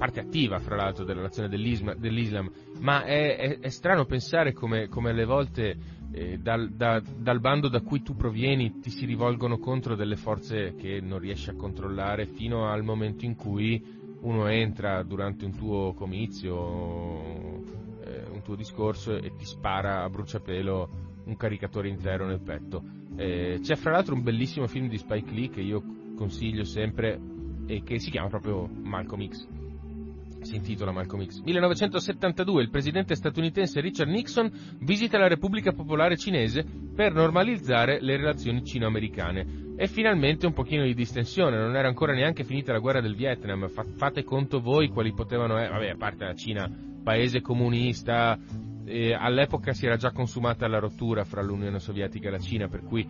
parte 0.00 0.20
attiva 0.20 0.58
fra 0.60 0.76
l'altro 0.76 1.04
della 1.04 1.20
nazione 1.20 1.50
dell'Islam, 1.50 2.50
ma 2.78 3.04
è, 3.04 3.36
è, 3.36 3.58
è, 3.58 3.68
strano 3.68 4.06
pensare 4.06 4.54
come, 4.54 4.88
come 4.88 5.10
alle 5.10 5.26
volte 5.26 5.76
eh, 6.12 6.38
dal, 6.38 6.70
da, 6.70 7.02
dal, 7.18 7.38
bando 7.38 7.68
da 7.68 7.82
cui 7.82 8.00
tu 8.00 8.16
provieni 8.16 8.80
ti 8.80 8.88
si 8.88 9.04
rivolgono 9.04 9.58
contro 9.58 9.96
delle 9.96 10.16
forze 10.16 10.74
che 10.76 11.02
non 11.02 11.18
riesci 11.18 11.50
a 11.50 11.54
controllare 11.54 12.24
fino 12.24 12.66
al 12.70 12.82
momento 12.82 13.26
in 13.26 13.36
cui 13.36 13.98
uno 14.22 14.46
entra 14.46 15.02
durante 15.02 15.44
un 15.44 15.54
tuo 15.54 15.92
comizio, 15.92 17.60
eh, 18.02 18.24
un 18.32 18.40
tuo 18.42 18.54
discorso 18.54 19.18
e 19.18 19.36
ti 19.36 19.44
spara 19.44 20.02
a 20.02 20.08
bruciapelo 20.08 20.90
un 21.24 21.36
caricatore 21.36 21.88
intero 21.88 22.24
nel 22.24 22.40
petto. 22.40 22.82
Eh, 23.16 23.58
c'è 23.60 23.76
fra 23.76 23.90
l'altro 23.90 24.14
un 24.14 24.22
bellissimo 24.22 24.66
film 24.66 24.88
di 24.88 24.96
Spike 24.96 25.30
Lee 25.30 25.50
che 25.50 25.60
io 25.60 25.82
consiglio 26.16 26.64
sempre 26.64 27.20
e 27.66 27.82
che 27.82 27.98
si 27.98 28.10
chiama 28.10 28.28
proprio 28.28 28.66
Malcolm 28.66 29.28
X. 29.28 29.59
Si 30.42 30.56
intitola 30.56 30.90
Malcolm 30.90 31.24
X. 31.26 31.40
1972 31.40 32.62
il 32.62 32.70
presidente 32.70 33.14
statunitense 33.14 33.80
Richard 33.80 34.10
Nixon 34.10 34.50
visita 34.80 35.18
la 35.18 35.28
Repubblica 35.28 35.72
Popolare 35.72 36.16
Cinese 36.16 36.64
per 36.94 37.12
normalizzare 37.12 38.00
le 38.00 38.16
relazioni 38.16 38.64
cino-americane. 38.64 39.74
E 39.76 39.86
finalmente 39.86 40.46
un 40.46 40.52
pochino 40.52 40.84
di 40.84 40.94
distensione, 40.94 41.56
non 41.56 41.76
era 41.76 41.88
ancora 41.88 42.12
neanche 42.12 42.44
finita 42.44 42.72
la 42.72 42.78
guerra 42.78 43.00
del 43.00 43.14
Vietnam, 43.14 43.68
fate 43.68 44.24
conto 44.24 44.60
voi 44.60 44.88
quali 44.88 45.12
potevano 45.12 45.56
essere, 45.56 45.78
vabbè 45.78 45.90
a 45.90 45.96
parte 45.96 46.24
la 46.24 46.34
Cina, 46.34 46.70
paese 47.02 47.40
comunista, 47.40 48.38
eh, 48.84 49.14
all'epoca 49.14 49.72
si 49.72 49.86
era 49.86 49.96
già 49.96 50.10
consumata 50.10 50.66
la 50.68 50.78
rottura 50.78 51.24
fra 51.24 51.42
l'Unione 51.42 51.78
Sovietica 51.78 52.28
e 52.28 52.30
la 52.30 52.38
Cina, 52.38 52.68
per 52.68 52.82
cui 52.82 53.06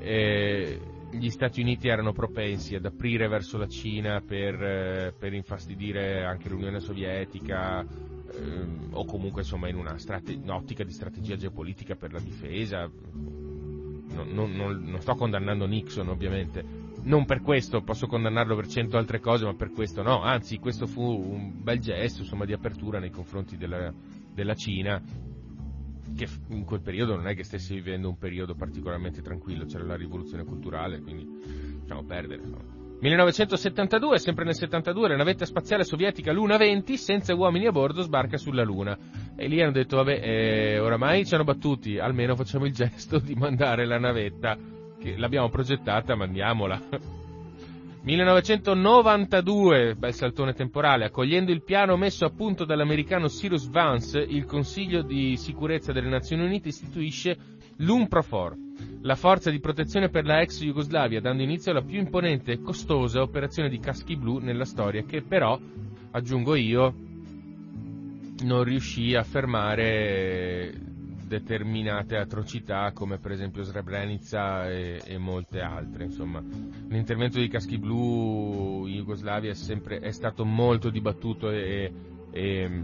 eh, 0.00 0.80
gli 1.10 1.30
Stati 1.30 1.60
Uniti 1.60 1.88
erano 1.88 2.12
propensi 2.12 2.74
ad 2.74 2.84
aprire 2.84 3.28
verso 3.28 3.56
la 3.56 3.66
Cina 3.66 4.20
per, 4.20 4.62
eh, 4.62 5.14
per 5.18 5.32
infastidire 5.32 6.24
anche 6.24 6.48
l'Unione 6.48 6.80
Sovietica 6.80 7.80
ehm, 7.80 8.88
o 8.92 9.04
comunque 9.04 9.42
insomma 9.42 9.68
in 9.68 9.94
strate- 9.96 10.38
un'ottica 10.40 10.84
di 10.84 10.92
strategia 10.92 11.36
geopolitica 11.36 11.94
per 11.94 12.12
la 12.12 12.20
difesa. 12.20 12.90
Non, 14.10 14.28
non, 14.32 14.52
non, 14.52 14.82
non 14.82 15.00
sto 15.00 15.14
condannando 15.14 15.66
Nixon 15.66 16.08
ovviamente, 16.08 16.64
non 17.02 17.24
per 17.24 17.40
questo 17.40 17.82
posso 17.82 18.06
condannarlo 18.06 18.56
per 18.56 18.66
cento 18.66 18.96
altre 18.96 19.20
cose, 19.20 19.44
ma 19.44 19.54
per 19.54 19.70
questo 19.70 20.02
no, 20.02 20.22
anzi 20.22 20.58
questo 20.58 20.86
fu 20.86 21.02
un 21.02 21.62
bel 21.62 21.78
gesto 21.78 22.22
insomma, 22.22 22.44
di 22.44 22.52
apertura 22.52 22.98
nei 22.98 23.10
confronti 23.10 23.56
della, 23.56 23.92
della 24.32 24.54
Cina, 24.54 25.00
che 26.16 26.26
in 26.48 26.64
quel 26.64 26.80
periodo 26.80 27.16
non 27.16 27.28
è 27.28 27.34
che 27.34 27.44
stesse 27.44 27.74
vivendo 27.74 28.08
un 28.08 28.18
periodo 28.18 28.54
particolarmente 28.54 29.22
tranquillo, 29.22 29.64
c'era 29.64 29.84
la 29.84 29.96
rivoluzione 29.96 30.44
culturale, 30.44 31.00
quindi 31.00 31.26
lasciamo 31.80 32.04
perdere. 32.04 32.42
No? 32.44 32.76
1972, 33.00 34.18
sempre 34.18 34.44
nel 34.44 34.56
72, 34.56 35.08
la 35.08 35.16
navetta 35.16 35.44
spaziale 35.44 35.84
sovietica 35.84 36.32
Luna 36.32 36.56
20, 36.56 36.96
senza 36.96 37.32
uomini 37.32 37.66
a 37.66 37.72
bordo, 37.72 38.02
sbarca 38.02 38.36
sulla 38.36 38.64
Luna. 38.64 38.98
E 39.36 39.46
lì 39.46 39.62
hanno 39.62 39.70
detto, 39.70 39.96
vabbè, 39.96 40.20
eh, 40.20 40.78
oramai 40.80 41.24
ci 41.24 41.34
hanno 41.34 41.44
battuti, 41.44 41.98
almeno 41.98 42.34
facciamo 42.34 42.66
il 42.66 42.72
gesto 42.72 43.20
di 43.20 43.34
mandare 43.34 43.86
la 43.86 43.98
navetta, 43.98 44.58
che 44.98 45.16
l'abbiamo 45.16 45.48
progettata, 45.48 46.16
mandiamola. 46.16 47.16
1992, 48.02 49.94
bel 49.96 50.14
saltone 50.14 50.54
temporale, 50.54 51.04
accogliendo 51.04 51.50
il 51.52 51.62
piano 51.62 51.96
messo 51.96 52.24
a 52.24 52.30
punto 52.30 52.64
dall'americano 52.64 53.26
Cyrus 53.28 53.68
Vance, 53.68 54.18
il 54.18 54.44
Consiglio 54.44 55.02
di 55.02 55.36
sicurezza 55.36 55.92
delle 55.92 56.08
Nazioni 56.08 56.44
Unite 56.44 56.68
istituisce 56.68 57.36
l'UNPROFOR, 57.76 58.56
la 59.02 59.14
forza 59.14 59.50
di 59.50 59.60
protezione 59.60 60.08
per 60.08 60.24
la 60.24 60.40
ex 60.40 60.62
Jugoslavia, 60.62 61.20
dando 61.20 61.42
inizio 61.42 61.72
alla 61.72 61.82
più 61.82 61.98
imponente 61.98 62.52
e 62.52 62.60
costosa 62.60 63.20
operazione 63.20 63.68
di 63.68 63.78
caschi 63.78 64.16
blu 64.16 64.38
nella 64.38 64.64
storia, 64.64 65.02
che 65.04 65.22
però, 65.22 65.58
aggiungo 66.12 66.54
io, 66.54 66.94
non 68.44 68.62
riuscì 68.62 69.14
a 69.14 69.24
fermare 69.24 70.96
determinate 71.28 72.16
atrocità 72.16 72.90
come 72.92 73.18
per 73.18 73.30
esempio 73.30 73.62
Srebrenica 73.62 74.68
e, 74.68 75.00
e 75.04 75.18
molte 75.18 75.60
altre. 75.60 76.04
Insomma. 76.04 76.42
L'intervento 76.88 77.38
dei 77.38 77.48
caschi 77.48 77.78
blu 77.78 78.86
in 78.86 78.96
Jugoslavia 78.96 79.50
è, 79.50 79.54
sempre, 79.54 80.00
è 80.00 80.10
stato 80.10 80.44
molto 80.44 80.90
dibattuto 80.90 81.50
e, 81.50 81.92
e 82.32 82.82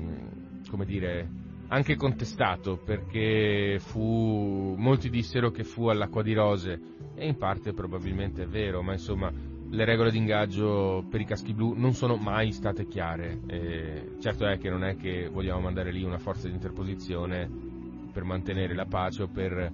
come 0.69 0.85
dire, 0.85 1.29
anche 1.69 1.97
contestato 1.97 2.77
perché 2.77 3.79
fu, 3.81 4.75
molti 4.79 5.11
dissero 5.11 5.51
che 5.51 5.65
fu 5.65 5.89
all'acqua 5.89 6.23
di 6.23 6.35
rose 6.35 6.81
e 7.15 7.27
in 7.27 7.37
parte 7.37 7.73
probabilmente 7.73 8.43
è 8.43 8.47
vero, 8.47 8.83
ma 8.83 8.93
insomma 8.93 9.33
le 9.75 9.85
regole 9.85 10.13
di 10.13 10.19
ingaggio 10.19 11.05
per 11.11 11.21
i 11.21 11.25
caschi 11.25 11.53
blu 11.53 11.75
non 11.75 11.95
sono 11.95 12.17
mai 12.17 12.53
state 12.53 12.87
chiare. 12.87 13.41
E 13.47 14.17
certo 14.21 14.47
è 14.47 14.59
che 14.59 14.71
non 14.71 14.85
è 14.85 14.97
che 14.97 15.29
vogliamo 15.29 15.61
mandare 15.61 15.91
lì 15.91 16.05
una 16.05 16.19
forza 16.19 16.47
di 16.47 16.55
interposizione 16.55 17.73
per 18.15 18.23
mantenere 18.23 18.75
la 18.75 18.87
pace 18.87 19.25
o 19.25 19.27
per 19.27 19.73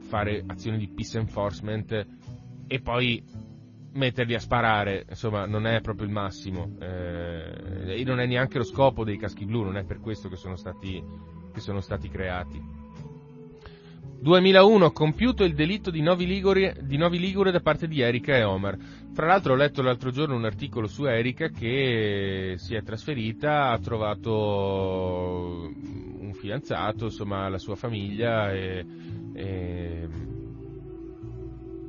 fare 0.00 0.42
azioni 0.44 0.78
di 0.78 0.88
peace 0.88 1.18
enforcement 1.18 2.06
e 2.66 2.80
poi 2.80 3.24
metterli 3.92 4.34
a 4.34 4.40
sparare, 4.40 5.06
insomma, 5.08 5.46
non 5.46 5.66
è 5.66 5.80
proprio 5.80 6.06
il 6.06 6.12
massimo. 6.12 6.76
Eh, 6.80 8.00
e 8.00 8.04
non 8.04 8.18
è 8.20 8.26
neanche 8.26 8.58
lo 8.58 8.64
scopo 8.64 9.04
dei 9.04 9.16
caschi 9.16 9.44
blu, 9.44 9.62
non 9.62 9.76
è 9.76 9.84
per 9.84 10.00
questo 10.00 10.28
che 10.28 10.36
sono 10.36 10.56
stati, 10.56 11.02
che 11.52 11.60
sono 11.60 11.80
stati 11.80 12.08
creati. 12.08 12.80
2001, 14.22 14.92
compiuto 14.92 15.42
il 15.42 15.52
delitto 15.54 15.90
di 15.90 16.00
Novi, 16.00 16.26
Ligure, 16.26 16.76
di 16.82 16.96
Novi 16.96 17.18
Ligure 17.18 17.50
da 17.50 17.60
parte 17.60 17.88
di 17.88 18.00
Erika 18.00 18.36
e 18.36 18.44
Omar. 18.44 18.78
Fra 19.12 19.26
l'altro 19.26 19.52
ho 19.52 19.56
letto 19.56 19.82
l'altro 19.82 20.10
giorno 20.10 20.36
un 20.36 20.44
articolo 20.44 20.86
su 20.86 21.04
Erika 21.06 21.48
che 21.48 22.54
si 22.56 22.74
è 22.74 22.82
trasferita, 22.82 23.70
ha 23.70 23.78
trovato 23.78 25.70
fidanzato, 26.42 27.04
insomma 27.04 27.48
la 27.48 27.58
sua 27.58 27.76
famiglia 27.76 28.52
e, 28.52 28.84
e 29.32 30.08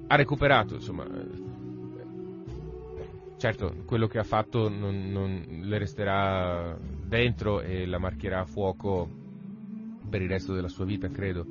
ha 0.05 0.15
recuperato, 0.15 0.75
insomma, 0.75 1.07
certo 3.37 3.77
quello 3.85 4.05
che 4.05 4.19
ha 4.19 4.23
fatto 4.23 4.69
non, 4.69 5.09
non 5.09 5.43
le 5.63 5.77
resterà 5.79 6.77
dentro 6.79 7.61
e 7.61 7.87
la 7.87 7.97
marcherà 7.97 8.41
a 8.41 8.45
fuoco 8.45 9.09
per 10.07 10.21
il 10.21 10.29
resto 10.29 10.53
della 10.53 10.67
sua 10.67 10.85
vita, 10.85 11.07
credo. 11.07 11.43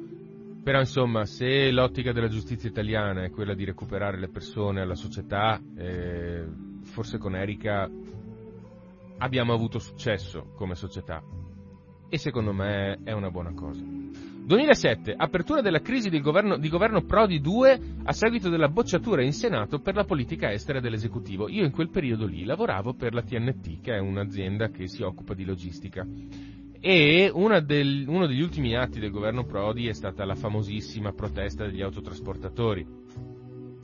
Però 0.62 0.78
insomma, 0.78 1.24
se 1.24 1.72
l'ottica 1.72 2.12
della 2.12 2.28
giustizia 2.28 2.68
italiana 2.68 3.24
è 3.24 3.30
quella 3.30 3.54
di 3.54 3.64
recuperare 3.64 4.16
le 4.16 4.28
persone 4.28 4.80
alla 4.80 4.94
società, 4.94 5.60
eh, 5.76 6.46
forse 6.82 7.18
con 7.18 7.34
Erika 7.34 7.90
abbiamo 9.18 9.52
avuto 9.52 9.80
successo 9.80 10.52
come 10.54 10.76
società 10.76 11.41
e 12.12 12.18
secondo 12.18 12.52
me 12.52 12.98
è 13.04 13.12
una 13.12 13.30
buona 13.30 13.54
cosa. 13.54 13.80
2007, 13.82 15.14
apertura 15.16 15.62
della 15.62 15.80
crisi 15.80 16.10
di 16.10 16.20
governo, 16.20 16.58
di 16.58 16.68
governo 16.68 17.00
Prodi 17.04 17.40
2 17.40 17.80
a 18.02 18.12
seguito 18.12 18.50
della 18.50 18.68
bocciatura 18.68 19.22
in 19.22 19.32
Senato 19.32 19.78
per 19.78 19.94
la 19.94 20.04
politica 20.04 20.52
estera 20.52 20.78
dell'esecutivo. 20.78 21.48
Io 21.48 21.64
in 21.64 21.70
quel 21.70 21.88
periodo 21.88 22.26
lì 22.26 22.44
lavoravo 22.44 22.92
per 22.92 23.14
la 23.14 23.22
TNT, 23.22 23.80
che 23.80 23.94
è 23.94 23.98
un'azienda 23.98 24.68
che 24.68 24.88
si 24.88 25.02
occupa 25.02 25.32
di 25.32 25.46
logistica. 25.46 26.06
E 26.80 27.32
del, 27.64 28.04
uno 28.06 28.26
degli 28.26 28.42
ultimi 28.42 28.76
atti 28.76 29.00
del 29.00 29.10
governo 29.10 29.46
Prodi 29.46 29.88
è 29.88 29.94
stata 29.94 30.26
la 30.26 30.34
famosissima 30.34 31.12
protesta 31.12 31.64
degli 31.64 31.80
autotrasportatori. 31.80 32.86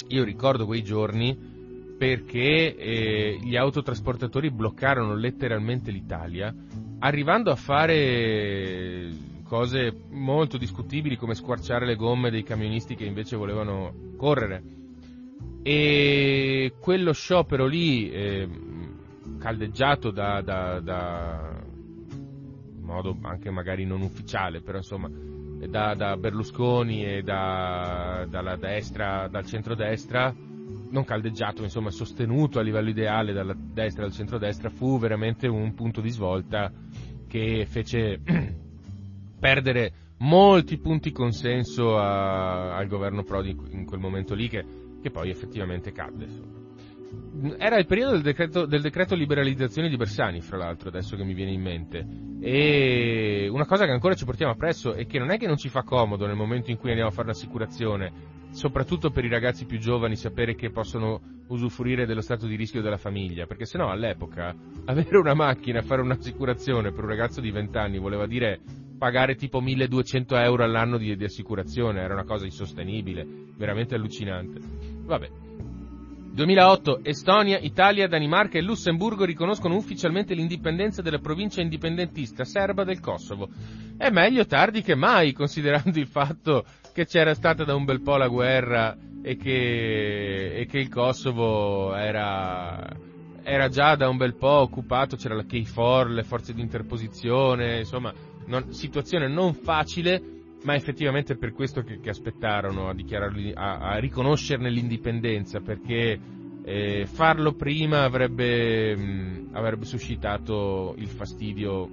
Io 0.09 0.23
ricordo 0.23 0.67
quei 0.67 0.83
giorni 0.83 1.57
perché 1.97 2.77
eh, 2.77 3.38
gli 3.43 3.57
autotrasportatori 3.57 4.51
bloccarono 4.51 5.14
letteralmente 5.14 5.91
l'Italia, 5.91 6.55
arrivando 7.01 7.51
a 7.51 7.57
fare 7.57 9.11
cose 9.45 9.95
molto 10.11 10.59
discutibili 10.59 11.17
come 11.17 11.35
squarciare 11.35 11.87
le 11.87 11.97
gomme 11.97 12.31
dei 12.31 12.43
camionisti 12.43 12.95
che 12.95 13.05
invece 13.05 13.37
volevano 13.37 13.93
correre. 14.17 14.63
E 15.63 16.75
quello 16.81 17.13
sciopero 17.13 17.67
lì, 17.67 18.11
eh, 18.11 18.49
caldeggiato 19.39 20.11
da, 20.11 20.41
da, 20.41 20.81
da, 20.81 21.61
in 22.11 22.83
modo 22.83 23.17
anche 23.23 23.51
magari 23.51 23.85
non 23.85 24.03
ufficiale, 24.03 24.61
però 24.61 24.79
insomma 24.79 25.11
da, 25.67 25.95
da 25.95 26.17
Berlusconi 26.17 27.05
e 27.05 27.23
da, 27.23 28.27
dalla 28.29 28.57
destra, 28.57 29.29
dal 29.29 29.45
centrodestra, 29.45 30.35
non 30.90 31.05
caldeggiato, 31.05 31.62
insomma 31.62 31.90
sostenuto 31.90 32.59
a 32.59 32.62
livello 32.62 32.88
ideale 32.88 33.33
dalla 33.33 33.55
destra 33.55 34.03
e 34.03 34.07
dal 34.07 34.14
centrodestra, 34.14 34.70
fu 34.70 34.98
veramente 34.98 35.46
un 35.46 35.74
punto 35.74 36.01
di 36.01 36.11
svolta 36.11 36.72
che 37.27 37.66
fece 37.66 38.20
perdere 39.38 39.92
molti 40.18 40.79
punti 40.79 41.12
consenso 41.12 41.98
a, 41.98 42.77
al 42.77 42.87
governo 42.87 43.22
Prodi 43.22 43.57
in 43.70 43.85
quel 43.85 44.01
momento 44.01 44.35
lì 44.35 44.48
che, 44.48 44.64
che 45.01 45.11
poi 45.11 45.31
effettivamente 45.31 45.92
cadde. 45.92 46.24
Insomma. 46.24 46.58
Era 47.57 47.79
il 47.79 47.87
periodo 47.87 48.12
del 48.12 48.23
decreto, 48.23 48.66
del 48.66 48.81
decreto, 48.81 49.14
liberalizzazione 49.14 49.88
di 49.88 49.97
Bersani, 49.97 50.40
fra 50.40 50.57
l'altro, 50.57 50.88
adesso 50.88 51.16
che 51.16 51.23
mi 51.25 51.35
viene 51.35 51.53
in 51.53 51.61
mente. 51.61 52.07
E 52.40 53.49
una 53.51 53.64
cosa 53.64 53.85
che 53.85 53.92
ancora 53.92 54.14
ci 54.14 54.25
portiamo 54.25 54.53
appresso 54.53 54.94
è 54.94 55.07
che 55.07 55.18
non 55.18 55.31
è 55.31 55.38
che 55.38 55.47
non 55.47 55.57
ci 55.57 55.68
fa 55.68 55.83
comodo 55.83 56.27
nel 56.27 56.37
momento 56.37 56.71
in 56.71 56.79
cui 56.79 56.90
andiamo 56.90 57.11
a 57.11 57.14
fare 57.14 57.29
l'assicurazione, 57.29 58.12
soprattutto 58.51 59.11
per 59.11 59.25
i 59.25 59.29
ragazzi 59.29 59.66
più 59.66 59.79
giovani, 59.79 60.16
sapere 60.16 60.55
che 60.57 60.71
possono 60.71 61.21
usufruire 61.49 62.07
dello 62.07 62.21
stato 62.21 62.47
di 62.47 62.57
rischio 62.57 62.83
della 62.83 62.97
famiglia, 62.97 63.47
perché 63.47 63.64
sennò 63.64 63.88
all'epoca 63.88 64.55
avere 64.87 65.16
una 65.16 65.35
macchina, 65.35 65.81
fare 65.83 66.03
un'assicurazione 66.03 66.90
per 66.90 67.05
un 67.05 67.11
ragazzo 67.11 67.40
di 67.40 67.51
20 67.51 67.77
anni 67.79 67.99
voleva 67.99 68.27
dire 68.27 68.61
pagare 68.99 69.37
tipo 69.37 69.61
1200 69.61 70.37
euro 70.37 70.64
all'anno 70.64 70.99
di, 70.99 71.16
di 71.16 71.25
assicurazione, 71.25 72.01
era 72.01 72.14
una 72.14 72.25
cosa 72.25 72.44
insostenibile, 72.44 73.25
veramente 73.57 73.94
allucinante. 73.94 74.61
Vabbè. 75.05 75.47
2008 76.38 77.01
Estonia, 77.03 77.59
Italia, 77.59 78.07
Danimarca 78.07 78.59
e 78.59 78.62
Lussemburgo 78.62 79.24
riconoscono 79.24 79.74
ufficialmente 79.74 80.35
l'indipendenza 80.35 81.03
della 81.03 81.18
provincia 81.18 81.61
indipendentista 81.61 82.44
serba 82.44 82.85
del 82.85 83.01
Kosovo. 83.01 83.48
È 83.96 84.09
meglio 84.11 84.46
tardi 84.46 84.83
che 84.83 84.94
mai, 84.94 85.33
considerando 85.33 85.98
il 85.98 86.07
fatto 86.07 86.64
che 86.94 87.07
c'era 87.07 87.35
stata 87.35 87.64
da 87.64 87.74
un 87.74 87.85
bel 87.85 88.03
po' 88.03 88.16
la 88.16 88.29
guerra 88.29 88.96
e 89.20 89.37
che, 89.37 90.55
e 90.59 90.66
che 90.66 90.79
il 90.79 90.88
Kosovo 90.88 91.92
era, 91.96 92.88
era, 93.42 93.68
già 93.68 93.96
da 93.96 94.09
un 94.09 94.16
bel 94.16 94.37
po' 94.37 94.61
occupato, 94.61 95.16
c'era 95.16 95.35
la 95.35 95.44
KFOR, 95.44 96.09
le 96.11 96.22
forze 96.22 96.55
di 96.55 96.61
interposizione, 96.61 97.81
insomma, 97.81 98.12
non, 98.46 98.72
situazione 98.72 99.27
non 99.27 99.55
facile, 99.55 100.38
ma 100.62 100.75
effettivamente 100.75 101.35
è 101.35 101.37
per 101.37 101.53
questo 101.53 101.83
che, 101.83 102.01
che 102.01 102.11
aspettarono 102.11 102.88
a, 102.88 102.94
a, 103.55 103.79
a, 103.79 103.99
riconoscerne 103.99 104.71
l'indipendenza, 104.71 105.61
perché 105.61 106.18
eh, 106.62 107.07
farlo 107.07 107.55
prima 107.55 108.05
avrebbe, 108.05 108.97
mh, 108.97 109.49
avrebbe 109.53 109.85
suscitato 109.85 110.94
il 110.99 111.09
fastidio 111.09 111.88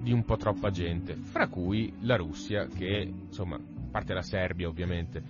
di 0.00 0.12
un 0.12 0.24
po' 0.24 0.36
troppa 0.36 0.70
gente, 0.70 1.16
fra 1.16 1.48
cui 1.48 1.92
la 2.00 2.16
Russia, 2.16 2.66
che 2.66 3.12
insomma, 3.26 3.56
a 3.56 3.88
parte 3.90 4.14
la 4.14 4.22
Serbia 4.22 4.68
ovviamente, 4.68 5.22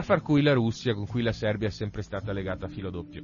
fra 0.00 0.20
cui 0.20 0.42
la 0.42 0.52
Russia, 0.52 0.94
con 0.94 1.06
cui 1.06 1.22
la 1.22 1.32
Serbia 1.32 1.68
è 1.68 1.72
sempre 1.72 2.02
stata 2.02 2.32
legata 2.32 2.66
a 2.66 2.68
filo 2.68 2.88
doppio. 2.88 3.22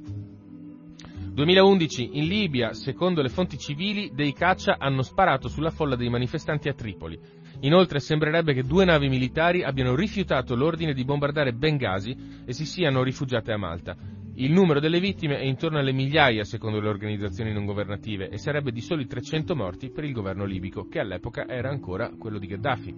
2011 1.31 2.17
in 2.17 2.27
Libia, 2.27 2.73
secondo 2.73 3.21
le 3.21 3.29
fonti 3.29 3.57
civili, 3.57 4.11
dei 4.13 4.33
caccia 4.33 4.75
hanno 4.77 5.01
sparato 5.01 5.47
sulla 5.47 5.69
folla 5.69 5.95
dei 5.95 6.09
manifestanti 6.09 6.67
a 6.67 6.73
Tripoli. 6.73 7.17
Inoltre 7.61 7.99
sembrerebbe 7.99 8.53
che 8.53 8.63
due 8.63 8.85
navi 8.85 9.09
militari 9.09 9.63
abbiano 9.63 9.95
rifiutato 9.95 10.55
l'ordine 10.55 10.93
di 10.93 11.03
bombardare 11.03 11.53
Bengasi 11.53 12.15
e 12.45 12.53
si 12.53 12.65
siano 12.65 13.03
rifugiate 13.03 13.51
a 13.51 13.57
Malta. 13.57 13.95
Il 14.35 14.53
numero 14.53 14.79
delle 14.79 14.99
vittime 14.99 15.37
è 15.37 15.43
intorno 15.43 15.79
alle 15.79 15.91
migliaia 15.91 16.43
secondo 16.45 16.79
le 16.79 16.87
organizzazioni 16.87 17.51
non 17.51 17.65
governative 17.65 18.29
e 18.29 18.37
sarebbe 18.37 18.71
di 18.71 18.79
soli 18.79 19.05
300 19.05 19.55
morti 19.55 19.91
per 19.91 20.05
il 20.05 20.13
governo 20.13 20.45
libico, 20.45 20.87
che 20.87 20.99
all'epoca 20.99 21.45
era 21.47 21.69
ancora 21.69 22.09
quello 22.17 22.39
di 22.39 22.47
Gheddafi. 22.47 22.95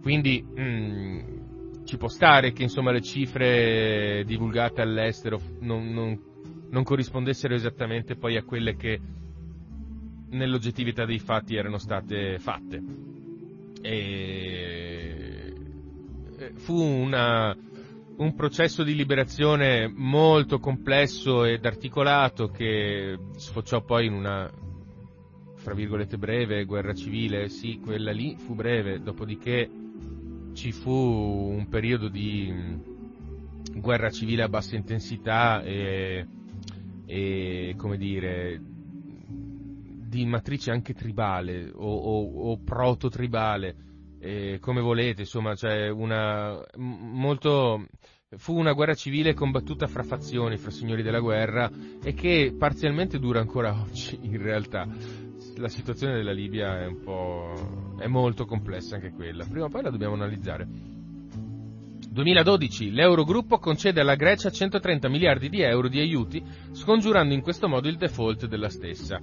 Quindi 0.00 0.44
mm, 0.44 1.18
ci 1.84 1.96
può 1.96 2.08
stare 2.08 2.52
che 2.52 2.62
insomma, 2.62 2.92
le 2.92 3.02
cifre 3.02 4.22
divulgate 4.24 4.80
all'estero 4.80 5.40
non, 5.60 5.92
non 5.92 6.28
non 6.70 6.82
corrispondessero 6.82 7.54
esattamente 7.54 8.16
poi 8.16 8.36
a 8.36 8.42
quelle 8.42 8.76
che 8.76 9.00
nell'oggettività 10.30 11.04
dei 11.04 11.18
fatti 11.18 11.56
erano 11.56 11.78
state 11.78 12.38
fatte. 12.38 13.16
E 13.82 15.52
fu 16.54 16.74
una, 16.74 17.56
un 18.16 18.34
processo 18.34 18.82
di 18.82 18.94
liberazione 18.94 19.88
molto 19.88 20.58
complesso 20.58 21.44
ed 21.44 21.64
articolato 21.64 22.48
che 22.48 23.18
sfociò 23.36 23.82
poi 23.82 24.06
in 24.06 24.12
una, 24.12 24.50
fra 25.54 25.74
virgolette, 25.74 26.18
breve 26.18 26.64
guerra 26.64 26.94
civile. 26.94 27.48
Sì, 27.48 27.78
quella 27.80 28.12
lì 28.12 28.36
fu 28.36 28.54
breve, 28.54 29.00
dopodiché 29.00 29.70
ci 30.54 30.72
fu 30.72 30.90
un 30.90 31.68
periodo 31.68 32.08
di 32.08 32.52
guerra 33.74 34.10
civile 34.10 34.42
a 34.42 34.48
bassa 34.48 34.76
intensità 34.76 35.62
e 35.62 36.26
e, 37.10 37.74
come 37.78 37.96
dire, 37.96 38.60
di 40.08 40.24
matrice 40.24 40.70
anche 40.70 40.94
tribale 40.94 41.70
o, 41.74 41.94
o, 41.94 42.50
o 42.50 42.58
proto-tribale, 42.62 43.76
eh, 44.20 44.58
come 44.60 44.80
volete, 44.80 45.22
insomma, 45.22 45.54
cioè 45.54 45.88
una, 45.90 46.58
molto, 46.76 47.86
fu 48.36 48.58
una 48.58 48.72
guerra 48.72 48.94
civile 48.94 49.34
combattuta 49.34 49.86
fra 49.86 50.02
fazioni, 50.02 50.56
fra 50.56 50.70
signori 50.70 51.02
della 51.02 51.20
guerra 51.20 51.70
e 52.02 52.14
che 52.14 52.54
parzialmente 52.58 53.18
dura 53.18 53.40
ancora 53.40 53.78
oggi 53.80 54.18
in 54.22 54.40
realtà. 54.42 54.86
La 55.56 55.68
situazione 55.68 56.14
della 56.14 56.32
Libia 56.32 56.80
è 56.80 56.86
un 56.86 57.00
po', 57.02 57.96
è 57.98 58.06
molto 58.06 58.44
complessa 58.44 58.94
anche 58.94 59.12
quella, 59.12 59.44
prima 59.44 59.66
o 59.66 59.68
poi 59.68 59.82
la 59.82 59.90
dobbiamo 59.90 60.14
analizzare. 60.14 60.96
2012 62.10 62.90
l'Eurogruppo 62.90 63.58
concede 63.58 64.00
alla 64.00 64.14
Grecia 64.14 64.50
130 64.50 65.08
miliardi 65.08 65.48
di 65.48 65.60
euro 65.60 65.88
di 65.88 66.00
aiuti, 66.00 66.42
scongiurando 66.72 67.34
in 67.34 67.42
questo 67.42 67.68
modo 67.68 67.88
il 67.88 67.96
default 67.96 68.46
della 68.46 68.68
stessa. 68.68 69.20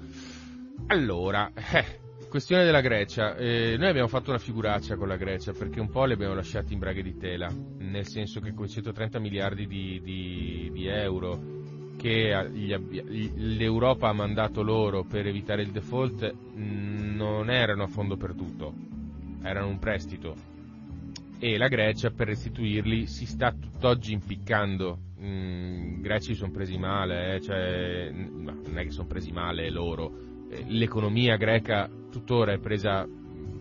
Allora, 0.88 1.52
eh, 1.56 2.00
questione 2.30 2.64
della 2.64 2.82
Grecia. 2.82 3.36
Eh, 3.36 3.76
noi 3.78 3.90
abbiamo 3.90 4.08
fatto 4.08 4.30
una 4.30 4.38
figuraccia 4.38 4.96
con 4.96 5.08
la 5.08 5.16
Grecia 5.16 5.52
perché 5.52 5.80
un 5.80 5.90
po' 5.90 6.06
li 6.06 6.14
abbiamo 6.14 6.36
lasciati 6.36 6.74
in 6.74 6.80
braghe 6.80 7.02
di 7.02 7.18
tela, 7.18 7.52
nel 7.80 8.06
senso 8.06 8.40
che 8.40 8.54
quei 8.54 8.70
130 8.70 9.18
miliardi 9.18 9.66
di, 9.66 10.00
di, 10.04 10.70
di 10.72 10.86
euro 10.86 11.54
che 11.98 12.30
l'Europa 13.36 14.10
ha 14.10 14.14
mandato 14.14 14.62
loro 14.62 15.04
per 15.04 15.26
evitare 15.26 15.64
il 15.64 15.72
default 15.72 16.36
non 16.54 17.50
erano 17.50 17.84
a 17.84 17.88
fondo 17.88 18.16
perduto, 18.16 18.74
erano 19.42 19.70
un 19.70 19.80
prestito 19.80 20.36
e 21.40 21.58
la 21.58 21.68
Grecia 21.68 22.12
per 22.12 22.28
restituirli 22.28 23.08
si 23.08 23.26
sta 23.26 23.52
tutt'oggi 23.52 24.14
impiccando. 24.14 25.00
Mm, 25.20 25.98
I 25.98 26.02
greci 26.02 26.36
sono 26.36 26.52
presi 26.52 26.78
male, 26.78 27.36
eh, 27.36 27.42
cioè, 27.42 28.12
no, 28.12 28.62
non 28.66 28.78
è 28.78 28.84
che 28.84 28.92
sono 28.92 29.08
presi 29.08 29.32
male 29.32 29.70
loro, 29.70 30.35
l'economia 30.68 31.36
greca 31.38 31.90
tuttora 32.10 32.54
è 32.54 32.60
presa 32.60 33.08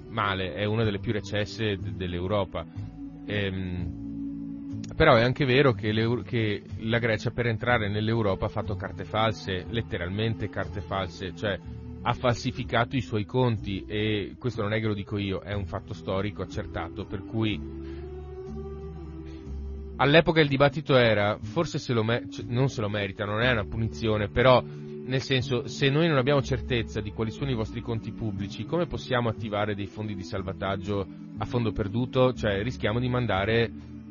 male, 0.08 0.54
è 0.54 0.64
una 0.64 0.84
delle 0.84 0.98
più 0.98 1.12
recesse 1.12 1.76
d- 1.76 1.92
dell'Europa. 1.92 2.64
Ehm, 3.26 4.02
però 4.96 5.16
è 5.16 5.22
anche 5.22 5.44
vero 5.44 5.72
che, 5.72 5.92
che, 6.24 6.62
la 6.80 6.98
Grecia 6.98 7.30
per 7.30 7.46
entrare 7.46 7.88
nell'Europa 7.88 8.46
ha 8.46 8.50
fatto 8.50 8.76
carte 8.76 9.04
false, 9.04 9.66
letteralmente 9.68 10.48
carte 10.48 10.80
false, 10.80 11.34
cioè 11.34 11.58
ha 12.06 12.12
falsificato 12.12 12.96
i 12.96 13.00
suoi 13.00 13.24
conti 13.24 13.84
e 13.86 14.36
questo 14.38 14.62
non 14.62 14.72
è 14.72 14.80
che 14.80 14.86
lo 14.86 14.94
dico 14.94 15.16
io, 15.16 15.40
è 15.40 15.52
un 15.54 15.64
fatto 15.64 15.94
storico 15.94 16.42
accertato, 16.42 17.06
per 17.06 17.24
cui 17.24 17.58
all'epoca 19.96 20.40
il 20.40 20.48
dibattito 20.48 20.96
era 20.96 21.38
forse 21.40 21.78
se 21.78 21.94
me- 22.02 22.28
cioè, 22.30 22.44
non 22.46 22.68
se 22.68 22.80
lo 22.80 22.88
merita, 22.88 23.24
non 23.24 23.40
è 23.40 23.50
una 23.50 23.64
punizione, 23.64 24.28
però 24.28 24.62
nel 25.06 25.20
senso 25.22 25.66
se 25.66 25.90
noi 25.90 26.08
non 26.08 26.16
abbiamo 26.16 26.42
certezza 26.42 27.00
di 27.00 27.12
quali 27.12 27.30
sono 27.30 27.50
i 27.50 27.54
vostri 27.54 27.80
conti 27.80 28.12
pubblici, 28.12 28.64
come 28.64 28.86
possiamo 28.86 29.28
attivare 29.28 29.74
dei 29.74 29.86
fondi 29.86 30.14
di 30.14 30.22
salvataggio 30.22 31.06
a 31.38 31.44
fondo 31.44 31.72
perduto? 31.72 32.32
Cioè 32.32 32.62
rischiamo 32.62 32.98
di 32.98 33.08
mandare 33.08 33.70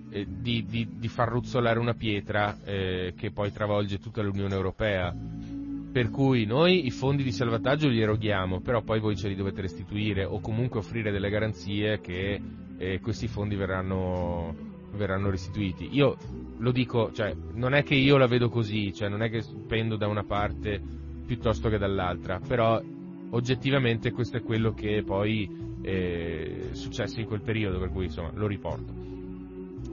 eh, 0.09 0.27
di, 0.29 0.65
di, 0.65 0.87
di, 0.99 1.07
far 1.07 1.29
ruzzolare 1.29 1.79
una 1.79 1.93
pietra 1.95 2.57
eh, 2.63 3.13
che 3.17 3.31
poi 3.31 3.51
travolge 3.51 3.99
tutta 3.99 4.21
l'Unione 4.21 4.53
Europea 4.53 5.13
per 5.93 6.09
cui 6.09 6.45
noi 6.45 6.87
i 6.87 6.91
fondi 6.91 7.21
di 7.21 7.31
salvataggio 7.31 7.87
li 7.87 8.01
eroghiamo, 8.01 8.61
però 8.61 8.81
poi 8.81 8.99
voi 8.99 9.15
ce 9.15 9.27
li 9.27 9.35
dovete 9.35 9.61
restituire 9.61 10.25
o 10.25 10.39
comunque 10.39 10.79
offrire 10.79 11.11
delle 11.11 11.29
garanzie 11.29 12.01
che 12.01 12.41
eh, 12.77 12.99
questi 12.99 13.27
fondi 13.27 13.55
verranno 13.55 14.72
verranno 14.95 15.29
restituiti. 15.29 15.89
Io 15.91 16.17
lo 16.57 16.71
dico, 16.71 17.11
cioè, 17.11 17.35
non 17.53 17.73
è 17.73 17.83
che 17.83 17.95
io 17.95 18.17
la 18.17 18.27
vedo 18.27 18.49
così, 18.49 18.93
cioè, 18.93 19.09
non 19.09 19.21
è 19.21 19.29
che 19.29 19.43
pendo 19.67 19.95
da 19.95 20.07
una 20.07 20.23
parte 20.23 20.81
piuttosto 21.25 21.69
che 21.69 21.77
dall'altra, 21.77 22.39
però 22.39 22.81
oggettivamente 23.31 24.11
questo 24.11 24.37
è 24.37 24.41
quello 24.41 24.73
che 24.73 25.03
poi 25.05 25.49
eh, 25.81 26.69
è 26.71 26.75
successo 26.75 27.19
in 27.19 27.25
quel 27.25 27.41
periodo, 27.41 27.79
per 27.79 27.89
cui 27.89 28.05
insomma 28.05 28.31
lo 28.33 28.47
riporto. 28.47 28.93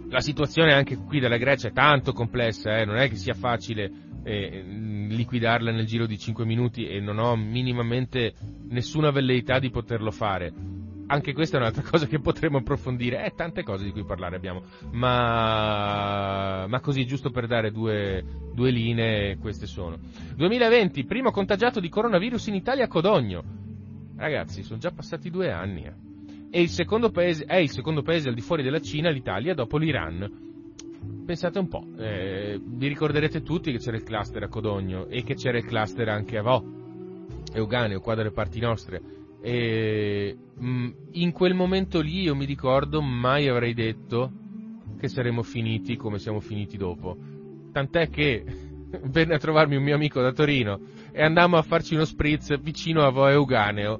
La 0.08 0.20
situazione 0.20 0.72
anche 0.72 0.96
qui 0.96 1.20
della 1.20 1.36
Grecia 1.36 1.68
è 1.68 1.72
tanto 1.72 2.12
complessa, 2.12 2.78
eh, 2.78 2.84
non 2.84 2.96
è 2.96 3.08
che 3.08 3.16
sia 3.16 3.34
facile 3.34 3.90
eh, 4.24 4.62
liquidarla 4.62 5.70
nel 5.70 5.86
giro 5.86 6.06
di 6.06 6.18
5 6.18 6.44
minuti 6.44 6.86
e 6.86 7.00
non 7.00 7.18
ho 7.18 7.36
minimamente 7.36 8.34
nessuna 8.68 9.10
velleità 9.10 9.58
di 9.58 9.70
poterlo 9.70 10.10
fare. 10.10 10.52
Anche 11.12 11.32
questa 11.32 11.56
è 11.56 11.60
un'altra 11.60 11.82
cosa 11.90 12.06
che 12.06 12.20
potremmo 12.20 12.58
approfondire, 12.58 13.24
eh, 13.24 13.32
tante 13.34 13.64
cose 13.64 13.82
di 13.82 13.90
cui 13.90 14.04
parlare 14.04 14.36
abbiamo, 14.36 14.62
ma, 14.92 16.66
ma 16.68 16.80
così 16.80 17.04
giusto 17.04 17.30
per 17.30 17.48
dare 17.48 17.72
due, 17.72 18.24
due 18.54 18.70
linee, 18.70 19.36
queste 19.38 19.66
sono. 19.66 19.98
2020, 20.36 21.04
primo 21.04 21.32
contagiato 21.32 21.80
di 21.80 21.88
coronavirus 21.88 22.46
in 22.46 22.54
Italia 22.54 22.84
a 22.84 22.88
Codogno. 22.88 23.42
Ragazzi, 24.16 24.62
sono 24.62 24.78
già 24.78 24.92
passati 24.92 25.30
due 25.30 25.50
anni. 25.50 25.82
Eh. 25.82 25.92
E 26.52 26.62
il 26.62 27.10
paese, 27.12 27.44
è 27.44 27.56
il 27.56 27.70
secondo 27.70 28.02
paese 28.02 28.28
al 28.28 28.34
di 28.34 28.40
fuori 28.40 28.62
della 28.62 28.80
Cina, 28.80 29.10
l'Italia, 29.10 29.52
dopo 29.52 29.78
l'Iran 29.78 30.48
pensate 31.24 31.58
un 31.58 31.68
po', 31.68 31.86
eh, 31.96 32.60
vi 32.62 32.88
ricorderete 32.88 33.42
tutti 33.42 33.70
che 33.70 33.78
c'era 33.78 33.96
il 33.96 34.02
cluster 34.02 34.42
a 34.42 34.48
Codogno 34.48 35.06
e 35.06 35.22
che 35.22 35.34
c'era 35.34 35.58
il 35.58 35.64
cluster 35.64 36.08
anche 36.08 36.36
a 36.36 36.42
Vo, 36.42 36.62
Euganeo, 37.52 38.00
qua 38.00 38.14
dalle 38.14 38.32
parti 38.32 38.58
nostre. 38.58 39.19
E, 39.42 40.36
mm, 40.60 40.90
in 41.12 41.32
quel 41.32 41.54
momento 41.54 42.00
lì 42.00 42.22
io 42.22 42.34
mi 42.34 42.44
ricordo 42.44 43.00
mai 43.00 43.48
avrei 43.48 43.74
detto 43.74 44.30
che 44.98 45.08
saremmo 45.08 45.42
finiti 45.42 45.96
come 45.96 46.18
siamo 46.18 46.40
finiti 46.40 46.76
dopo. 46.76 47.16
Tant'è 47.72 48.08
che 48.10 48.44
venne 49.04 49.34
a 49.34 49.38
trovarmi 49.38 49.76
un 49.76 49.82
mio 49.82 49.94
amico 49.94 50.20
da 50.20 50.32
Torino 50.32 50.80
e 51.12 51.22
andammo 51.22 51.56
a 51.56 51.62
farci 51.62 51.94
uno 51.94 52.04
spritz 52.04 52.60
vicino 52.60 53.02
a 53.04 53.10
Vo 53.10 53.26
Euganeo. 53.28 53.98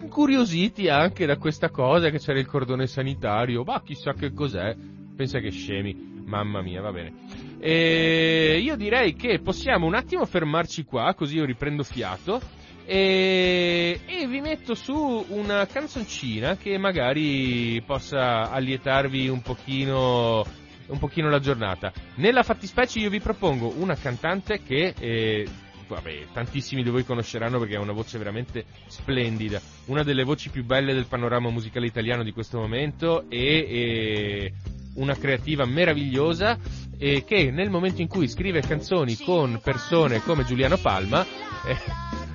Incuriositi 0.00 0.88
anche 0.88 1.24
da 1.24 1.38
questa 1.38 1.70
cosa 1.70 2.10
che 2.10 2.18
c'era 2.18 2.38
il 2.38 2.46
cordone 2.46 2.86
sanitario, 2.86 3.64
ma 3.64 3.82
chissà 3.82 4.12
che 4.12 4.32
cos'è, 4.32 4.76
pensa 5.16 5.38
che 5.40 5.50
scemi. 5.50 6.12
Mamma 6.24 6.62
mia, 6.62 6.80
va 6.80 6.92
bene. 6.92 7.12
E 7.58 8.60
io 8.62 8.76
direi 8.76 9.14
che 9.14 9.40
possiamo 9.40 9.86
un 9.86 9.94
attimo 9.94 10.24
fermarci 10.24 10.84
qua, 10.84 11.14
così 11.14 11.36
io 11.36 11.44
riprendo 11.44 11.82
fiato. 11.82 12.40
E, 12.86 14.00
e, 14.04 14.26
vi 14.26 14.40
metto 14.40 14.74
su 14.74 15.24
una 15.28 15.66
canzoncina 15.66 16.56
che 16.56 16.76
magari 16.76 17.82
possa 17.84 18.50
allietarvi 18.50 19.28
un 19.28 19.40
pochino, 19.40 20.44
un 20.88 20.98
pochino 20.98 21.30
la 21.30 21.40
giornata. 21.40 21.92
Nella 22.16 22.42
fattispecie 22.42 22.98
io 22.98 23.08
vi 23.08 23.20
propongo 23.20 23.72
una 23.78 23.94
cantante 23.94 24.62
che, 24.62 24.94
eh, 24.98 25.46
vabbè, 25.88 26.26
tantissimi 26.34 26.82
di 26.82 26.90
voi 26.90 27.04
conosceranno 27.04 27.58
perché 27.58 27.76
ha 27.76 27.80
una 27.80 27.92
voce 27.92 28.18
veramente 28.18 28.66
splendida, 28.86 29.60
una 29.86 30.02
delle 30.02 30.24
voci 30.24 30.50
più 30.50 30.62
belle 30.64 30.92
del 30.92 31.06
panorama 31.06 31.48
musicale 31.48 31.86
italiano 31.86 32.22
di 32.22 32.32
questo 32.32 32.58
momento 32.58 33.24
e, 33.30 33.66
e 33.66 34.52
una 34.94 35.14
creativa 35.16 35.64
meravigliosa 35.64 36.58
e 36.96 37.24
che 37.24 37.50
nel 37.50 37.70
momento 37.70 38.00
in 38.00 38.08
cui 38.08 38.28
scrive 38.28 38.60
canzoni 38.60 39.16
con 39.16 39.60
persone 39.62 40.20
come 40.20 40.44
Giuliano 40.44 40.76
Palma 40.76 41.24
eh, 41.24 41.76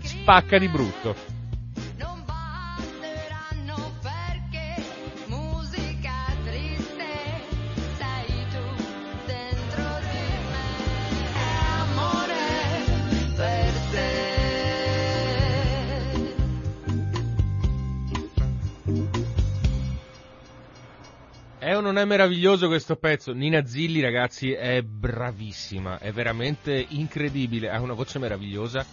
spacca 0.01 0.57
di 0.57 0.67
brutto. 0.67 1.38
O 21.79 21.81
non 21.81 21.97
è 21.97 22.05
meraviglioso 22.05 22.67
questo 22.67 22.95
pezzo? 22.95 23.33
Nina 23.33 23.65
Zilli, 23.65 24.01
ragazzi, 24.01 24.51
è 24.51 24.81
bravissima, 24.81 25.99
è 25.99 26.11
veramente 26.11 26.85
incredibile, 26.89 27.69
ha 27.69 27.81
una 27.81 27.93
voce 27.93 28.19
meravigliosa. 28.19 28.85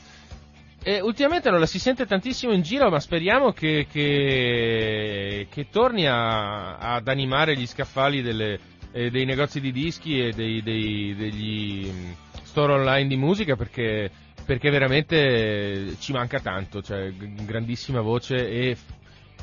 E 0.82 1.00
ultimamente 1.00 1.50
non 1.50 1.58
la 1.58 1.66
si 1.66 1.78
sente 1.80 2.06
tantissimo 2.06 2.52
in 2.52 2.62
giro, 2.62 2.88
ma 2.88 3.00
speriamo 3.00 3.52
che, 3.52 3.86
che, 3.90 5.48
che 5.50 5.68
torni 5.68 6.06
a, 6.06 6.76
ad 6.76 7.08
animare 7.08 7.56
gli 7.56 7.66
scaffali 7.66 8.22
delle, 8.22 8.58
eh, 8.92 9.10
dei 9.10 9.24
negozi 9.24 9.60
di 9.60 9.72
dischi 9.72 10.20
e 10.20 10.32
dei, 10.32 10.62
dei, 10.62 11.14
degli 11.16 11.90
mm, 11.90 12.10
store 12.44 12.74
online 12.74 13.08
di 13.08 13.16
musica 13.16 13.56
perché, 13.56 14.10
perché 14.44 14.70
veramente 14.70 15.96
ci 15.98 16.12
manca 16.12 16.38
tanto, 16.40 16.80
cioè 16.82 17.12
grandissima 17.12 18.00
voce 18.00 18.48
e 18.48 18.76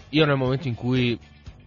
io 0.10 0.26
nel 0.26 0.38
momento 0.38 0.68
in 0.70 0.76
cui 0.76 1.20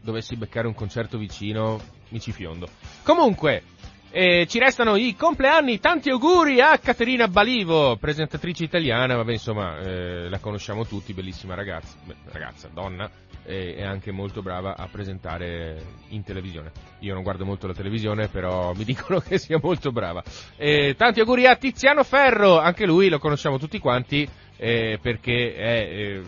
dovessi 0.06 0.36
beccare 0.36 0.68
un 0.68 0.74
concerto 0.74 1.18
vicino, 1.18 1.80
mi 2.10 2.20
ci 2.20 2.32
fiondo. 2.32 2.68
Comunque, 3.02 3.62
eh, 4.10 4.46
ci 4.48 4.58
restano 4.60 4.96
i 4.96 5.14
compleanni, 5.16 5.80
tanti 5.80 6.08
auguri 6.08 6.60
a 6.60 6.78
Caterina 6.78 7.26
Balivo, 7.28 7.96
presentatrice 7.96 8.64
italiana, 8.64 9.16
vabbè 9.16 9.32
insomma 9.32 9.78
eh, 9.80 10.28
la 10.30 10.38
conosciamo 10.38 10.86
tutti, 10.86 11.12
bellissima 11.12 11.54
ragazza, 11.54 11.96
beh, 12.04 12.14
ragazza, 12.30 12.70
donna, 12.72 13.10
e 13.44 13.74
eh, 13.76 13.84
anche 13.84 14.12
molto 14.12 14.42
brava 14.42 14.76
a 14.76 14.88
presentare 14.90 15.82
in 16.10 16.22
televisione. 16.22 16.70
Io 17.00 17.12
non 17.12 17.24
guardo 17.24 17.44
molto 17.44 17.66
la 17.66 17.74
televisione, 17.74 18.28
però 18.28 18.72
mi 18.72 18.84
dicono 18.86 19.18
che 19.18 19.38
sia 19.38 19.58
molto 19.60 19.90
brava. 19.90 20.22
Tanti 20.96 21.20
auguri 21.20 21.46
a 21.46 21.56
Tiziano 21.56 22.04
Ferro, 22.04 22.58
anche 22.58 22.86
lui 22.86 23.08
lo 23.08 23.18
conosciamo 23.18 23.58
tutti 23.58 23.78
quanti, 23.80 24.26
eh, 24.56 24.98
perché 25.02 25.54
è 25.54 25.78
eh, 25.82 26.22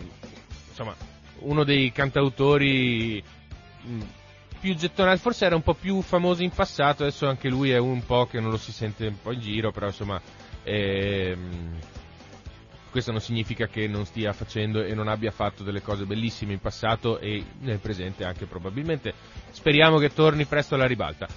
insomma 0.67 0.93
uno 1.39 1.63
dei 1.63 1.91
cantautori 1.91 3.23
più 4.59 4.75
gettonati, 4.75 5.19
forse 5.19 5.45
era 5.45 5.55
un 5.55 5.61
po' 5.61 5.73
più 5.73 6.01
famoso 6.01 6.43
in 6.43 6.51
passato, 6.51 7.03
adesso 7.03 7.27
anche 7.27 7.49
lui 7.49 7.71
è 7.71 7.77
un 7.77 8.03
po' 8.05 8.25
che 8.25 8.39
non 8.39 8.51
lo 8.51 8.57
si 8.57 8.71
sente 8.71 9.07
un 9.07 9.21
po' 9.21 9.31
in 9.31 9.39
giro, 9.39 9.71
però 9.71 9.87
insomma 9.87 10.21
ehm, 10.63 11.77
questo 12.91 13.11
non 13.11 13.21
significa 13.21 13.67
che 13.67 13.87
non 13.87 14.05
stia 14.05 14.33
facendo 14.33 14.83
e 14.83 14.93
non 14.93 15.07
abbia 15.07 15.31
fatto 15.31 15.63
delle 15.63 15.81
cose 15.81 16.05
bellissime 16.05 16.53
in 16.53 16.59
passato 16.59 17.19
e 17.19 17.43
nel 17.61 17.79
presente 17.79 18.25
anche 18.25 18.45
probabilmente. 18.45 19.13
Speriamo 19.51 19.97
che 19.97 20.13
torni 20.13 20.45
presto 20.45 20.75
alla 20.75 20.87
ribalta. 20.87 21.27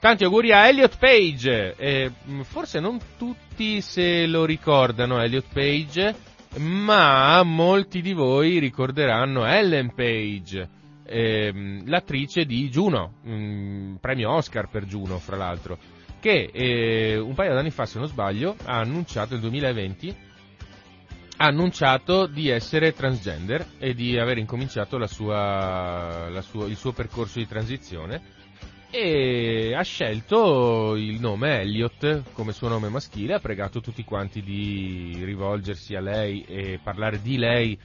Tanti 0.00 0.24
auguri 0.24 0.50
a 0.50 0.66
Elliot 0.66 0.98
Page, 0.98 1.76
eh, 1.76 2.10
forse 2.42 2.80
non 2.80 2.98
tutti 3.16 3.80
se 3.80 4.26
lo 4.26 4.44
ricordano 4.44 5.20
Elliot 5.22 5.46
Page, 5.52 6.14
ma 6.58 7.40
molti 7.44 8.02
di 8.02 8.12
voi 8.12 8.58
ricorderanno 8.58 9.46
Ellen 9.46 9.94
Page 9.94 10.80
ehm, 11.12 11.88
l'attrice 11.88 12.44
di 12.44 12.68
Juno, 12.70 13.14
un 13.24 13.98
premio 14.00 14.30
Oscar 14.30 14.68
per 14.68 14.84
Juno, 14.84 15.18
fra 15.18 15.36
l'altro, 15.36 15.78
che 16.20 16.50
eh, 16.52 17.18
un 17.18 17.34
paio 17.34 17.52
d'anni 17.54 17.70
fa, 17.70 17.84
se 17.84 17.98
non 17.98 18.08
sbaglio, 18.08 18.56
ha 18.64 18.78
annunciato, 18.78 19.32
nel 19.32 19.40
2020, 19.40 20.16
ha 21.36 21.46
annunciato 21.46 22.26
di 22.26 22.48
essere 22.48 22.92
transgender 22.92 23.66
e 23.78 23.94
di 23.94 24.18
aver 24.18 24.38
incominciato 24.38 24.96
la 24.96 25.06
sua, 25.06 26.28
la 26.30 26.42
sua, 26.42 26.66
il 26.66 26.76
suo 26.76 26.92
percorso 26.92 27.38
di 27.38 27.46
transizione 27.46 28.40
e 28.94 29.72
ha 29.74 29.82
scelto 29.82 30.94
il 30.96 31.18
nome 31.18 31.60
Elliot 31.60 32.24
come 32.32 32.52
suo 32.52 32.68
nome 32.68 32.90
maschile, 32.90 33.34
ha 33.34 33.40
pregato 33.40 33.80
tutti 33.80 34.04
quanti 34.04 34.42
di 34.42 35.18
rivolgersi 35.24 35.94
a 35.94 36.00
lei 36.00 36.44
e 36.46 36.78
parlare 36.82 37.22
di 37.22 37.38
lei 37.38 37.78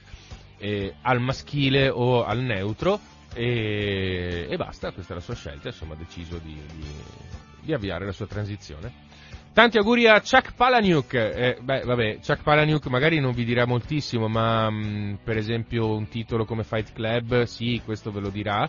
eh, 0.58 0.94
al 1.00 1.20
maschile 1.20 1.88
o 1.88 2.24
al 2.24 2.40
neutro 2.40 3.00
e, 3.34 4.46
e, 4.48 4.56
basta, 4.56 4.90
questa 4.92 5.12
è 5.12 5.16
la 5.16 5.22
sua 5.22 5.34
scelta, 5.34 5.68
insomma 5.68 5.94
ha 5.94 5.96
deciso 5.96 6.38
di, 6.38 6.58
di, 6.74 6.86
di, 7.60 7.72
avviare 7.72 8.04
la 8.04 8.12
sua 8.12 8.26
transizione. 8.26 9.06
Tanti 9.52 9.78
auguri 9.78 10.06
a 10.06 10.20
Chuck 10.20 10.54
Palahniuk, 10.54 11.14
eh, 11.14 11.58
beh 11.60 11.80
vabbè, 11.80 12.18
Chuck 12.24 12.42
Palahniuk 12.42 12.86
magari 12.86 13.18
non 13.18 13.32
vi 13.32 13.44
dirà 13.44 13.66
moltissimo, 13.66 14.28
ma 14.28 14.70
mh, 14.70 14.76
mm, 14.76 15.14
per 15.24 15.36
esempio 15.36 15.94
un 15.94 16.08
titolo 16.08 16.44
come 16.44 16.64
Fight 16.64 16.92
Club, 16.92 17.42
sì, 17.42 17.80
questo 17.84 18.10
ve 18.10 18.20
lo 18.20 18.30
dirà. 18.30 18.68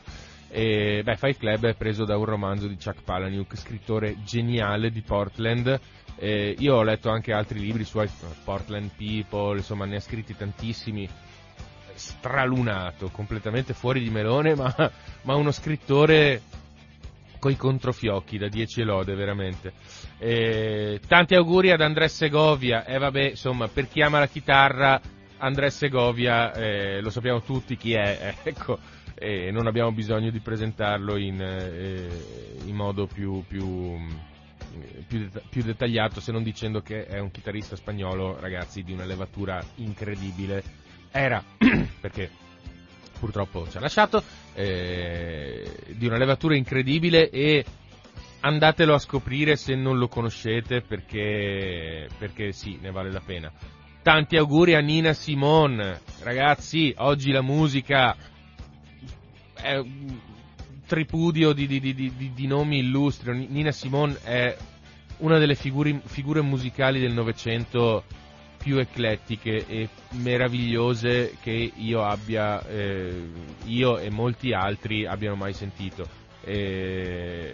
E, 0.52 1.02
beh, 1.04 1.16
Fight 1.16 1.38
Club 1.38 1.68
è 1.68 1.76
preso 1.76 2.06
da 2.06 2.18
un 2.18 2.26
romanzo 2.26 2.68
di 2.68 2.76
Chuck 2.76 3.04
Palahniuk, 3.04 3.56
scrittore 3.56 4.18
geniale 4.24 4.90
di 4.90 5.02
Portland. 5.02 5.80
Eh, 6.16 6.56
io 6.58 6.76
ho 6.76 6.84
letto 6.84 7.10
anche 7.10 7.32
altri 7.32 7.60
libri 7.60 7.86
su 7.86 8.04
Portland 8.44 8.92
People, 8.98 9.58
insomma 9.58 9.86
ne 9.86 9.98
ha 9.98 10.02
scritti 10.02 10.36
tantissimi 10.36 11.08
stralunato, 12.00 13.10
completamente 13.12 13.74
fuori 13.74 14.02
di 14.02 14.10
melone, 14.10 14.56
ma, 14.56 14.74
ma 15.22 15.36
uno 15.36 15.52
scrittore 15.52 16.42
coi 17.40 17.56
controfiocchi 17.56 18.38
da 18.38 18.48
10 18.48 18.84
lode 18.84 19.16
veramente. 19.16 19.74
E, 20.18 21.00
tanti 21.08 21.36
auguri 21.36 21.72
ad 21.72 21.82
André 21.82 22.08
Segovia 22.08 22.86
e 22.86 22.98
vabbè, 22.98 23.30
insomma, 23.30 23.68
per 23.68 23.88
chi 23.88 24.02
ama 24.02 24.20
la 24.20 24.28
chitarra, 24.28 25.02
André 25.38 25.70
Segovia, 25.70 26.54
eh, 26.54 27.02
lo 27.02 27.10
sappiamo 27.10 27.42
tutti 27.42 27.78
chi 27.78 27.94
è, 27.94 28.36
ecco. 28.44 28.78
e 29.16 29.52
non 29.52 29.68
abbiamo 29.68 29.92
bisogno 29.92 30.30
di 30.30 30.40
presentarlo 30.40 31.18
in, 31.18 31.42
eh, 31.42 32.08
in 32.66 32.76
modo 32.76 33.08
più, 33.08 33.44
più, 33.48 33.98
più, 35.08 35.30
più, 35.50 35.64
dettagliato 35.64 36.20
se 36.20 36.32
non 36.32 36.44
dicendo 36.44 36.82
che 36.82 37.06
è 37.06 37.20
un 37.20 37.32
chitarrista 37.32 37.76
spagnolo, 37.76 38.38
ragazzi, 38.40 38.84
di 38.84 38.92
una 38.92 39.06
levatura 39.06 39.62
incredibile. 39.76 40.88
Era, 41.12 41.44
perché 42.00 42.30
purtroppo 43.20 43.68
ci 43.70 43.78
ha 43.78 43.80
lasciato, 43.80 44.24
eh, 44.54 45.70
di 45.96 46.06
una 46.06 46.18
levatura 46.18 46.56
incredibile 46.56 47.30
e 47.30 47.66
andatelo 48.42 48.94
a 48.94 49.00
scoprire 49.00 49.56
se 49.56 49.76
non 49.76 49.98
lo 49.98 50.08
conoscete 50.08 50.82
perché, 50.82 52.08
perché 52.18 52.52
sì, 52.52 52.78
ne 52.82 52.92
vale 52.92 53.12
la 53.12 53.22
pena. 53.24 53.52
Tanti 54.02 54.38
auguri 54.38 54.76
a 54.76 54.80
Nina 54.80 55.14
Simone, 55.14 56.00
ragazzi, 56.22 56.94
oggi 56.98 57.32
la 57.32 57.42
musica 57.42 58.16
è 59.54 59.76
un 59.76 60.18
tripudio 60.88 61.52
di, 61.52 61.68
di, 61.68 61.80
di, 61.80 62.32
di 62.34 62.48
nomi 62.48 62.80
illustri. 62.80 63.48
Nina 63.48 63.72
Simone 63.72 64.18
è 64.24 64.58
una 65.18 65.38
delle 65.38 65.56
figuri, 65.56 66.00
figure 66.06 66.42
musicali 66.42 67.00
del 67.00 67.14
Novecento 67.14 68.06
più 68.62 68.78
eclettiche 68.78 69.66
e 69.66 69.90
meravigliose 70.12 71.38
che 71.42 71.72
io 71.76 72.04
abbia, 72.04 72.64
eh, 72.68 73.30
io 73.66 73.98
e 73.98 74.10
molti 74.10 74.54
altri 74.54 75.06
abbiano 75.06 75.36
mai 75.36 75.54
sentito. 75.54 76.08
Eh, 76.44 77.54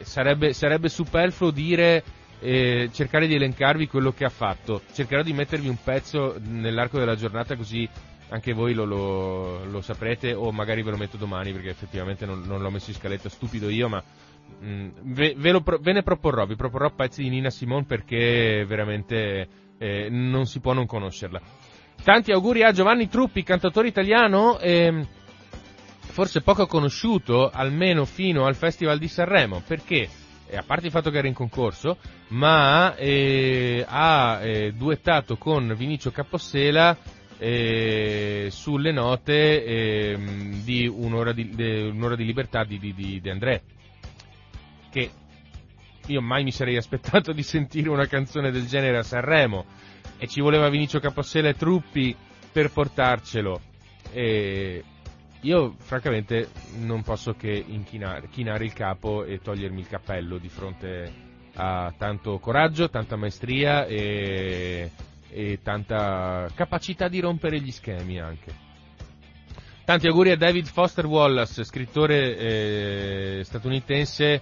sarebbe, 0.00 0.52
sarebbe, 0.52 0.88
superfluo 0.88 1.50
dire, 1.50 2.02
eh, 2.40 2.88
cercare 2.92 3.26
di 3.26 3.34
elencarvi 3.34 3.86
quello 3.86 4.12
che 4.12 4.24
ha 4.24 4.30
fatto. 4.30 4.82
Cercherò 4.92 5.22
di 5.22 5.32
mettervi 5.32 5.68
un 5.68 5.78
pezzo 5.82 6.36
nell'arco 6.40 6.98
della 6.98 7.16
giornata 7.16 7.54
così 7.56 7.88
anche 8.28 8.52
voi 8.52 8.74
lo, 8.74 8.84
lo, 8.84 9.64
lo, 9.64 9.80
saprete 9.80 10.34
o 10.34 10.50
magari 10.50 10.82
ve 10.82 10.90
lo 10.90 10.96
metto 10.96 11.16
domani 11.16 11.52
perché 11.52 11.70
effettivamente 11.70 12.26
non, 12.26 12.42
non 12.44 12.60
l'ho 12.60 12.70
messo 12.70 12.90
in 12.90 12.96
scaletta, 12.96 13.28
stupido 13.28 13.68
io, 13.68 13.88
ma 13.88 14.02
mh, 14.60 14.66
mm, 14.66 14.88
ve, 15.02 15.34
ve, 15.36 15.52
lo, 15.52 15.62
ve, 15.62 15.92
ne 15.92 16.02
proporrò, 16.02 16.44
vi 16.44 16.56
proporrò 16.56 16.90
pezzi 16.90 17.22
di 17.22 17.28
Nina 17.28 17.50
Simone 17.50 17.84
perché 17.84 18.64
veramente 18.66 19.48
eh, 19.78 20.08
non 20.10 20.46
si 20.46 20.60
può 20.60 20.72
non 20.72 20.86
conoscerla. 20.86 21.40
Tanti 22.02 22.30
auguri 22.32 22.62
a 22.62 22.72
Giovanni 22.72 23.08
Truppi, 23.08 23.42
cantatore 23.42 23.88
italiano, 23.88 24.58
eh, 24.58 25.06
forse 26.00 26.40
poco 26.40 26.66
conosciuto, 26.66 27.50
almeno 27.50 28.04
fino 28.04 28.46
al 28.46 28.54
Festival 28.54 28.98
di 28.98 29.08
Sanremo, 29.08 29.62
perché, 29.66 30.08
eh, 30.46 30.56
a 30.56 30.62
parte 30.62 30.86
il 30.86 30.92
fatto 30.92 31.10
che 31.10 31.18
era 31.18 31.26
in 31.26 31.34
concorso, 31.34 31.98
ma 32.28 32.94
eh, 32.94 33.84
ha 33.86 34.40
eh, 34.40 34.72
duettato 34.72 35.36
con 35.36 35.74
Vinicio 35.76 36.10
Capossela 36.10 36.96
eh, 37.38 38.48
sulle 38.50 38.92
note 38.92 39.64
eh, 39.64 40.18
di, 40.64 40.86
un'ora 40.86 41.32
di, 41.32 41.50
de, 41.50 41.82
un'ora 41.82 42.16
di, 42.16 42.24
libertà 42.24 42.64
di, 42.64 42.78
di, 42.78 43.20
di 43.20 43.28
André, 43.28 43.62
che 44.90 45.10
io 46.06 46.20
mai 46.20 46.44
mi 46.44 46.52
sarei 46.52 46.76
aspettato 46.76 47.32
di 47.32 47.42
sentire 47.42 47.88
una 47.88 48.06
canzone 48.06 48.50
del 48.50 48.66
genere 48.66 48.98
a 48.98 49.02
Sanremo 49.02 49.64
e 50.18 50.26
ci 50.26 50.40
voleva 50.40 50.68
Vinicio 50.68 51.00
Capossela 51.00 51.48
e 51.48 51.54
Truppi 51.54 52.16
per 52.52 52.70
portarcelo. 52.70 53.60
E 54.12 54.84
io 55.40 55.74
francamente 55.78 56.48
non 56.78 57.02
posso 57.02 57.34
che 57.34 57.64
inchinare, 57.66 58.28
chinare 58.28 58.64
il 58.64 58.72
capo 58.72 59.24
e 59.24 59.38
togliermi 59.38 59.80
il 59.80 59.88
cappello 59.88 60.38
di 60.38 60.48
fronte 60.48 61.24
a 61.54 61.92
tanto 61.96 62.38
coraggio, 62.38 62.88
tanta 62.88 63.16
maestria 63.16 63.86
e 63.86 64.90
e 65.36 65.60
tanta 65.62 66.48
capacità 66.54 67.08
di 67.08 67.20
rompere 67.20 67.60
gli 67.60 67.70
schemi 67.70 68.18
anche. 68.18 68.64
Tanti 69.84 70.08
auguri 70.08 70.30
a 70.30 70.36
David 70.36 70.64
Foster 70.66 71.04
Wallace, 71.04 71.62
scrittore 71.62 72.36
eh, 72.36 73.44
statunitense, 73.44 74.40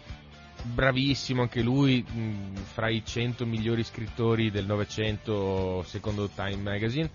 bravissimo 0.65 1.43
anche 1.43 1.63
lui, 1.63 2.03
mh, 2.03 2.57
fra 2.73 2.89
i 2.89 3.05
100 3.05 3.45
migliori 3.47 3.85
scrittori 3.85 4.51
del 4.51 4.67
Novecento 4.67 5.83
secondo 5.87 6.29
Time 6.29 6.57
Magazine, 6.57 7.11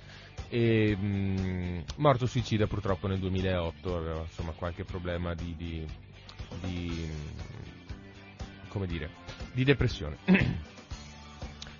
e, 0.50 0.95
mh, 0.95 1.84
morto 1.97 2.26
suicida 2.26 2.68
purtroppo 2.68 3.08
nel 3.08 3.20
2008, 3.20 3.97
aveva 3.97 4.22
insomma 4.22 4.52
qualche 4.52 4.84
problema 4.84 5.34
di, 5.34 5.56
di, 5.58 5.86
di 6.62 7.10
come 8.70 8.88
dire, 8.88 9.10
di 9.52 9.64
depressione. 9.64 10.18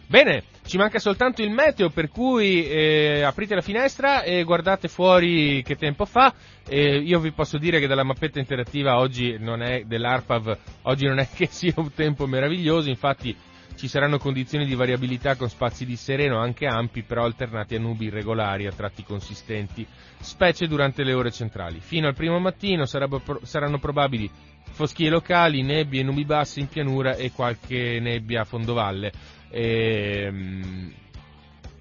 Bene, 0.10 0.42
ci 0.66 0.78
manca 0.78 0.98
soltanto 0.98 1.44
il 1.44 1.52
meteo, 1.52 1.92
per 1.92 2.10
cui 2.10 2.68
eh, 2.68 3.22
aprite 3.22 3.54
la 3.54 3.62
finestra 3.62 4.24
e 4.24 4.42
guardate 4.42 4.88
fuori 4.88 5.62
che 5.62 5.76
tempo 5.76 6.04
fa. 6.06 6.34
Eh, 6.68 6.98
io 6.98 7.20
vi 7.20 7.32
posso 7.32 7.60
dire 7.60 7.80
che 7.80 7.86
dalla 7.86 8.04
mappetta 8.04 8.40
interattiva 8.40 8.98
oggi 8.98 9.38
non 9.38 9.62
è 9.62 9.84
dell'ARPAV, 9.84 10.58
oggi 10.84 11.06
non 11.06 11.20
è 11.20 11.28
che 11.32 11.46
sia 11.54 11.74
un 11.76 11.94
tempo 11.94 12.26
meraviglioso, 12.26 12.90
infatti 12.90 13.38
ci 13.76 13.88
saranno 13.88 14.18
condizioni 14.18 14.66
di 14.66 14.74
variabilità 14.74 15.36
con 15.36 15.48
spazi 15.48 15.86
di 15.86 15.96
sereno 15.96 16.40
anche 16.40 16.66
ampi, 16.66 17.04
però 17.04 17.24
alternati 17.24 17.76
a 17.76 17.80
nubi 17.80 18.06
irregolari 18.06 18.66
a 18.66 18.72
tratti 18.72 19.04
consistenti, 19.04 19.86
specie 20.20 20.66
durante 20.66 21.04
le 21.04 21.14
ore 21.14 21.30
centrali. 21.30 21.82
Fino 21.82 22.08
al 22.08 22.16
primo 22.16 22.40
mattino 22.40 22.86
saranno 22.86 23.78
probabili 23.78 24.30
foschie 24.72 25.10
locali, 25.10 25.62
nebbie 25.62 26.02
e 26.02 26.04
nubi 26.04 26.26
basse 26.26 26.60
in 26.60 26.68
pianura 26.68 27.14
e 27.16 27.32
qualche 27.32 28.00
nebbia 28.00 28.42
a 28.42 28.46
fondovalle. 28.46 29.12
E, 29.50 30.24
ehm, 30.26 30.94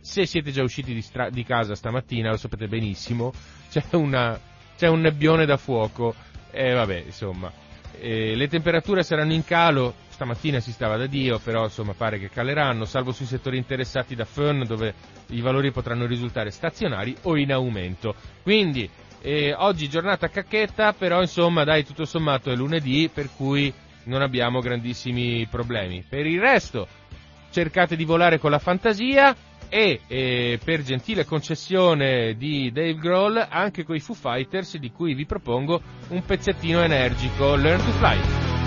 se 0.00 0.26
siete 0.26 0.50
già 0.50 0.62
usciti 0.62 0.94
di, 0.94 1.02
stra- 1.02 1.30
di, 1.30 1.44
casa 1.44 1.74
stamattina, 1.74 2.30
lo 2.30 2.36
sapete 2.36 2.66
benissimo, 2.66 3.32
c'è, 3.70 3.84
una, 3.92 4.38
c'è 4.76 4.88
un 4.88 5.00
nebbione 5.00 5.44
da 5.44 5.56
fuoco 5.56 6.14
e 6.50 6.72
vabbè, 6.72 7.02
insomma, 7.06 7.52
e 8.00 8.34
le 8.34 8.48
temperature 8.48 9.02
saranno 9.02 9.32
in 9.32 9.44
calo, 9.44 9.94
stamattina 10.08 10.60
si 10.60 10.72
stava 10.72 10.96
da 10.96 11.06
Dio, 11.06 11.38
però 11.38 11.64
insomma 11.64 11.92
pare 11.92 12.18
che 12.18 12.30
caleranno, 12.30 12.84
salvo 12.84 13.12
sui 13.12 13.26
settori 13.26 13.56
interessati 13.56 14.14
da 14.14 14.24
Fern 14.24 14.64
dove 14.66 14.94
i 15.28 15.40
valori 15.40 15.72
potranno 15.72 16.06
risultare 16.06 16.50
stazionari 16.50 17.14
o 17.22 17.36
in 17.36 17.52
aumento. 17.52 18.14
Quindi 18.42 18.88
eh, 19.20 19.52
oggi 19.52 19.88
giornata 19.88 20.28
cacchetta, 20.28 20.92
però 20.92 21.20
insomma 21.20 21.64
dai 21.64 21.84
tutto 21.84 22.04
sommato 22.04 22.50
è 22.50 22.56
lunedì 22.56 23.10
per 23.12 23.28
cui 23.36 23.72
non 24.04 24.22
abbiamo 24.22 24.60
grandissimi 24.60 25.46
problemi. 25.50 26.04
Per 26.08 26.24
il 26.26 26.40
resto 26.40 26.86
cercate 27.51 27.96
di 27.96 28.05
volare 28.05 28.38
con 28.38 28.51
la 28.51 28.59
fantasia 28.59 29.34
e 29.68 30.01
eh, 30.07 30.59
per 30.64 30.82
gentile 30.82 31.24
concessione 31.24 32.34
di 32.36 32.70
Dave 32.72 32.94
Grohl 32.94 33.46
anche 33.49 33.84
con 33.84 33.96
i 33.96 34.01
Foo 34.01 34.14
Fighters 34.14 34.76
di 34.78 34.90
cui 34.90 35.14
vi 35.14 35.26
propongo 35.26 35.80
un 36.09 36.24
pezzettino 36.24 36.82
energico 36.82 37.55
Learn 37.55 37.84
to 37.84 37.92
Fly. 37.92 38.57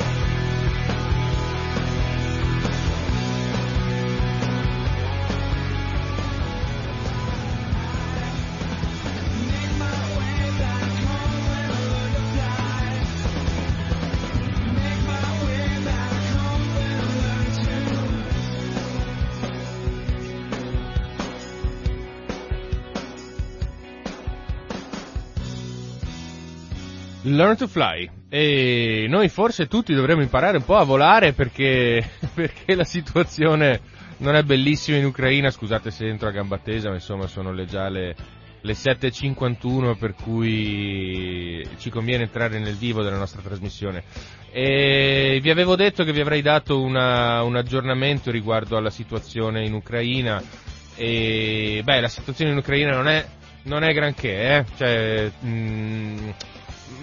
Learn 27.41 27.57
to 27.57 27.67
Fly. 27.67 28.09
E 28.29 29.07
noi 29.09 29.27
forse 29.27 29.67
tutti 29.67 29.93
dovremmo 29.93 30.21
imparare 30.21 30.57
un 30.57 30.63
po' 30.63 30.77
a 30.77 30.83
volare 30.83 31.33
perché, 31.33 32.07
perché 32.33 32.75
la 32.75 32.83
situazione 32.83 33.79
non 34.17 34.35
è 34.35 34.43
bellissima 34.43 34.97
in 34.97 35.05
Ucraina. 35.05 35.49
Scusate 35.49 35.91
se 35.91 36.07
entro 36.07 36.27
a 36.27 36.31
gamba 36.31 36.59
tesa, 36.59 36.89
ma 36.89 36.95
insomma 36.95 37.27
sono 37.27 37.51
le 37.51 37.65
già 37.65 37.89
le, 37.89 38.15
le 38.61 38.73
7.51 38.73 39.97
per 39.97 40.13
cui 40.13 41.67
ci 41.77 41.89
conviene 41.89 42.23
entrare 42.23 42.59
nel 42.59 42.75
vivo 42.75 43.01
della 43.01 43.17
nostra 43.17 43.41
trasmissione. 43.41 44.03
E 44.51 45.39
vi 45.41 45.49
avevo 45.49 45.75
detto 45.75 46.03
che 46.03 46.11
vi 46.11 46.21
avrei 46.21 46.41
dato 46.41 46.79
una, 46.81 47.41
un 47.41 47.55
aggiornamento 47.55 48.29
riguardo 48.29 48.77
alla 48.77 48.89
situazione 48.89 49.65
in 49.65 49.73
Ucraina 49.73 50.43
e 50.95 51.81
beh, 51.83 52.01
la 52.01 52.07
situazione 52.07 52.51
in 52.51 52.57
Ucraina 52.57 52.91
non 52.91 53.07
è, 53.07 53.25
non 53.63 53.83
è 53.83 53.93
granché, 53.93 54.57
eh? 54.57 54.65
cioè, 54.77 55.31
mh, 55.39 55.49
mm, 55.49 56.29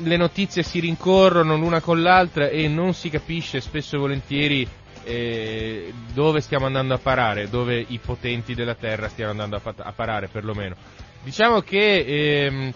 le 0.02 0.16
notizie 0.16 0.62
si 0.62 0.80
rincorrono 0.80 1.56
l'una 1.56 1.80
con 1.80 2.02
l'altra 2.02 2.48
e 2.48 2.68
non 2.68 2.94
si 2.94 3.10
capisce 3.10 3.60
spesso 3.60 3.96
e 3.96 3.98
volentieri 3.98 4.68
eh, 5.04 5.92
dove 6.12 6.40
stiamo 6.40 6.66
andando 6.66 6.94
a 6.94 6.98
parare, 6.98 7.48
dove 7.48 7.84
i 7.86 7.98
potenti 7.98 8.54
della 8.54 8.74
Terra 8.74 9.08
stiano 9.08 9.30
andando 9.30 9.56
a, 9.56 9.74
a 9.76 9.92
parare 9.92 10.28
perlomeno. 10.28 10.76
Diciamo 11.22 11.60
che 11.60 12.44
ehm, 12.46 12.72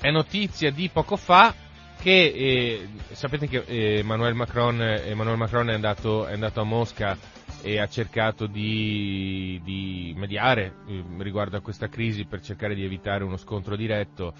è 0.00 0.10
notizia 0.10 0.70
di 0.70 0.90
poco 0.92 1.16
fa 1.16 1.54
che 2.00 2.10
eh, 2.10 2.88
sapete 3.12 3.48
che 3.48 3.62
eh, 3.66 3.98
Emmanuel, 4.00 4.34
Macron, 4.34 4.80
Emmanuel 4.80 5.38
Macron 5.38 5.70
è, 5.70 5.74
andato, 5.74 6.26
è 6.26 6.34
andato, 6.34 6.60
a 6.60 6.64
Mosca 6.64 7.16
e 7.62 7.78
ha 7.78 7.88
cercato 7.88 8.46
di, 8.46 9.58
di 9.64 10.12
mediare 10.16 10.74
eh, 10.86 11.02
riguardo 11.18 11.56
a 11.56 11.60
questa 11.60 11.88
crisi 11.88 12.26
per 12.26 12.42
cercare 12.42 12.74
di 12.74 12.84
evitare 12.84 13.24
uno 13.24 13.38
scontro 13.38 13.74
diretto 13.74 14.34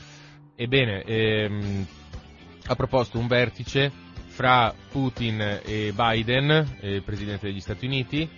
Ebbene, 0.56 1.02
ehm, 1.02 1.86
ha 2.66 2.74
proposto 2.76 3.18
un 3.18 3.26
vertice 3.26 3.90
fra 4.26 4.74
Putin 4.90 5.60
e 5.64 5.92
Biden, 5.94 6.76
eh, 6.80 7.02
Presidente 7.04 7.46
degli 7.46 7.60
Stati 7.60 7.86
Uniti, 7.86 8.28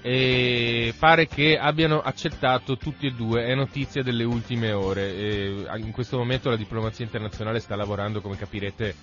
e 0.00 0.94
pare 0.98 1.26
che 1.26 1.58
abbiano 1.58 2.00
accettato 2.00 2.76
tutti 2.76 3.06
e 3.06 3.10
due, 3.10 3.44
è 3.44 3.54
notizia 3.54 4.02
delle 4.02 4.24
ultime 4.24 4.72
ore. 4.72 5.14
E 5.14 5.66
in 5.76 5.90
questo 5.92 6.16
momento 6.16 6.48
la 6.48 6.56
diplomazia 6.56 7.04
internazionale 7.04 7.60
sta 7.60 7.76
lavorando, 7.76 8.20
come 8.20 8.36
capirete, 8.36 8.94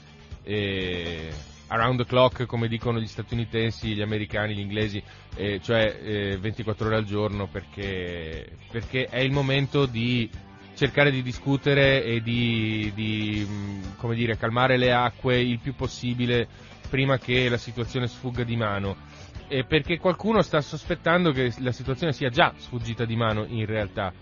eh, 0.43 1.29
around 1.67 1.97
the 1.97 2.05
clock, 2.05 2.45
come 2.45 2.67
dicono 2.67 2.99
gli 2.99 3.07
statunitensi, 3.07 3.93
gli 3.93 4.01
americani, 4.01 4.55
gli 4.55 4.59
inglesi, 4.59 5.01
eh, 5.35 5.59
cioè 5.61 5.99
eh, 6.01 6.37
24 6.37 6.87
ore 6.87 6.95
al 6.95 7.05
giorno, 7.05 7.47
perché, 7.47 8.57
perché, 8.71 9.05
è 9.05 9.19
il 9.19 9.31
momento 9.31 9.85
di 9.85 10.29
cercare 10.75 11.11
di 11.11 11.21
discutere 11.23 12.03
e 12.03 12.21
di, 12.21 12.91
di 12.93 13.47
come 13.97 14.15
dire, 14.15 14.37
calmare 14.37 14.77
le 14.77 14.93
acque 14.93 15.39
il 15.39 15.59
più 15.59 15.73
possibile 15.75 16.47
prima 16.89 17.17
che 17.17 17.49
la 17.49 17.57
situazione 17.57 18.07
sfugga 18.07 18.43
di 18.43 18.55
mano 18.55 18.95
eh, 19.47 19.63
perché 19.63 19.97
qualcuno 19.97 20.41
sta 20.41 20.61
sospettando 20.61 21.31
che 21.31 21.53
la 21.59 21.71
situazione 21.71 22.13
sia 22.13 22.29
già 22.29 22.53
sfuggita 22.57 23.05
di 23.05 23.15
mano 23.15 23.45
in 23.47 23.65
realtà. 23.65 24.13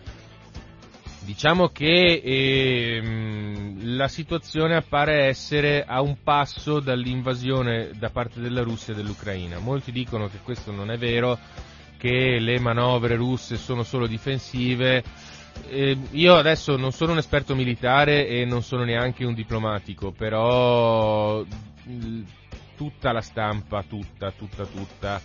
Diciamo 1.22 1.70
che 1.70 2.22
ehm, 2.22 3.96
la 3.96 4.10
situazione 4.10 4.76
appare 4.76 5.28
essere 5.28 5.86
a 5.88 6.02
un 6.02 6.18
passo 6.22 6.82
dall'invasione 6.82 7.92
da 7.98 8.10
parte 8.10 8.42
della 8.42 8.62
Russia 8.62 8.94
dell'Ucraina. 8.94 9.60
Molti 9.60 9.94
dicono 9.94 10.28
che 10.28 10.40
questo 10.44 10.72
non 10.72 10.92
è 10.92 10.98
vero, 10.98 11.40
che 11.98 12.40
le 12.40 12.60
manovre 12.60 13.16
russe 13.16 13.56
sono 13.56 13.84
solo 13.84 14.06
difensive. 14.06 15.02
Eh, 15.68 15.98
io 16.12 16.36
adesso 16.36 16.78
non 16.78 16.92
sono 16.92 17.14
un 17.14 17.18
esperto 17.18 17.56
militare 17.56 18.28
e 18.28 18.46
non 18.46 18.64
sono 18.64 18.84
neanche 18.84 19.26
un 19.26 19.34
diplomatico, 19.34 20.12
però 20.12 21.44
tutta 22.76 23.12
la 23.12 23.22
stampa, 23.22 23.84
tutta, 23.84 24.32
tutta, 24.32 24.66
tutta, 24.66 25.22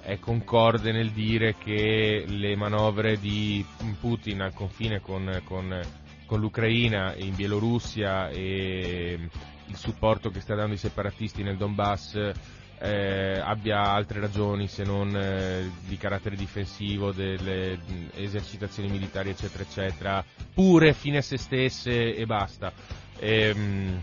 è 0.00 0.18
concorde 0.18 0.92
nel 0.92 1.10
dire 1.10 1.56
che 1.56 2.24
le 2.26 2.56
manovre 2.56 3.18
di 3.18 3.64
Putin 4.00 4.42
al 4.42 4.54
confine 4.54 5.00
con, 5.00 5.42
con, 5.44 5.80
con 6.26 6.40
l'Ucraina 6.40 7.14
in 7.16 7.34
Bielorussia 7.34 8.28
e 8.28 9.18
il 9.66 9.76
supporto 9.76 10.30
che 10.30 10.40
sta 10.40 10.54
dando 10.54 10.74
i 10.74 10.78
separatisti 10.78 11.42
nel 11.42 11.56
Donbass 11.56 12.32
eh, 12.80 13.40
abbia 13.42 13.82
altre 13.82 14.20
ragioni 14.20 14.68
se 14.68 14.84
non 14.84 15.14
eh, 15.16 15.70
di 15.86 15.96
carattere 15.96 16.36
difensivo, 16.36 17.12
delle 17.12 17.76
mh, 17.76 18.08
esercitazioni 18.14 18.88
militari 18.88 19.30
eccetera 19.30 19.62
eccetera, 19.62 20.24
pure 20.54 20.92
fine 20.92 21.18
a 21.18 21.22
se 21.22 21.36
stesse 21.36 22.14
e 22.14 22.26
basta. 22.26 22.72
E, 23.18 23.40
ehm, 23.48 23.58
mh, 23.58 24.02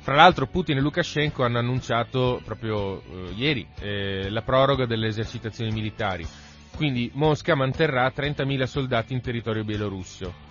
fra 0.00 0.14
l'altro 0.14 0.46
Putin 0.46 0.78
e 0.78 0.80
Lukashenko 0.80 1.44
hanno 1.44 1.58
annunciato 1.58 2.40
proprio 2.44 3.02
eh, 3.02 3.32
ieri 3.36 3.66
eh, 3.80 4.30
la 4.30 4.42
proroga 4.42 4.86
delle 4.86 5.08
esercitazioni 5.08 5.70
militari, 5.70 6.26
quindi 6.74 7.10
Mosca 7.14 7.54
manterrà 7.54 8.10
30.000 8.14 8.62
soldati 8.64 9.12
in 9.12 9.20
territorio 9.20 9.62
bielorusso. 9.64 10.48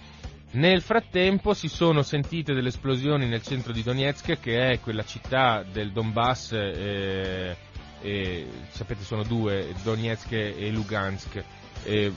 Nel 0.51 0.81
frattempo 0.81 1.53
si 1.53 1.67
sono 1.67 2.01
sentite 2.01 2.53
delle 2.53 2.69
esplosioni 2.69 3.27
nel 3.27 3.43
centro 3.43 3.71
di 3.71 3.83
Donetsk, 3.83 4.39
che 4.39 4.71
è 4.71 4.79
quella 4.79 5.03
città 5.03 5.63
del 5.63 5.91
Donbass, 5.91 6.51
eh, 6.53 7.55
eh, 8.01 8.47
sapete 8.69 9.03
sono 9.03 9.23
due, 9.23 9.73
Donetsk 9.83 10.31
e 10.31 10.69
Lugansk. 10.71 11.43
Eh, 11.83 12.11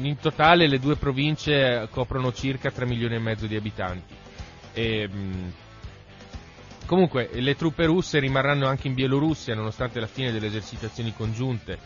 in 0.00 0.16
totale 0.18 0.66
le 0.66 0.78
due 0.78 0.96
province 0.96 1.88
coprono 1.90 2.32
circa 2.32 2.70
3 2.70 2.86
milioni 2.86 3.14
e 3.16 3.18
mezzo 3.20 3.46
di 3.46 3.54
abitanti. 3.56 4.14
Mh, 4.74 5.52
Comunque 6.88 7.28
le 7.34 7.54
truppe 7.54 7.84
russe 7.84 8.18
rimarranno 8.18 8.66
anche 8.66 8.88
in 8.88 8.94
Bielorussia 8.94 9.54
nonostante 9.54 10.00
la 10.00 10.06
fine 10.06 10.32
delle 10.32 10.46
esercitazioni 10.46 11.12
congiunte, 11.14 11.78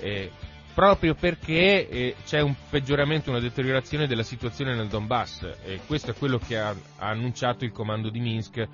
eh, 0.00 0.32
proprio 0.78 1.16
perché 1.16 1.88
eh, 1.88 2.14
c'è 2.24 2.40
un 2.40 2.54
peggioramento, 2.70 3.30
una 3.30 3.40
deteriorazione 3.40 4.06
della 4.06 4.22
situazione 4.22 4.76
nel 4.76 4.86
Donbass 4.86 5.42
e 5.64 5.80
questo 5.84 6.12
è 6.12 6.14
quello 6.14 6.38
che 6.38 6.56
ha, 6.56 6.68
ha 6.68 7.08
annunciato 7.08 7.64
il 7.64 7.72
comando 7.72 8.10
di 8.10 8.20
Minsk, 8.20 8.68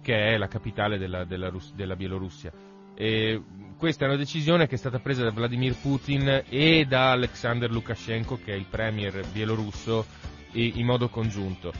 che 0.00 0.14
è 0.32 0.38
la 0.38 0.48
capitale 0.48 0.96
della, 0.96 1.24
della, 1.24 1.50
Rus- 1.50 1.74
della 1.74 1.94
Bielorussia. 1.94 2.50
E 2.94 3.38
questa 3.76 4.06
è 4.06 4.08
una 4.08 4.16
decisione 4.16 4.66
che 4.66 4.76
è 4.76 4.78
stata 4.78 4.98
presa 4.98 5.24
da 5.24 5.30
Vladimir 5.30 5.76
Putin 5.78 6.44
e 6.48 6.86
da 6.88 7.10
Alexander 7.10 7.70
Lukashenko, 7.70 8.38
che 8.42 8.54
è 8.54 8.56
il 8.56 8.66
premier 8.70 9.22
bielorusso, 9.30 10.06
in 10.52 10.86
modo 10.86 11.10
congiunto. 11.10 11.70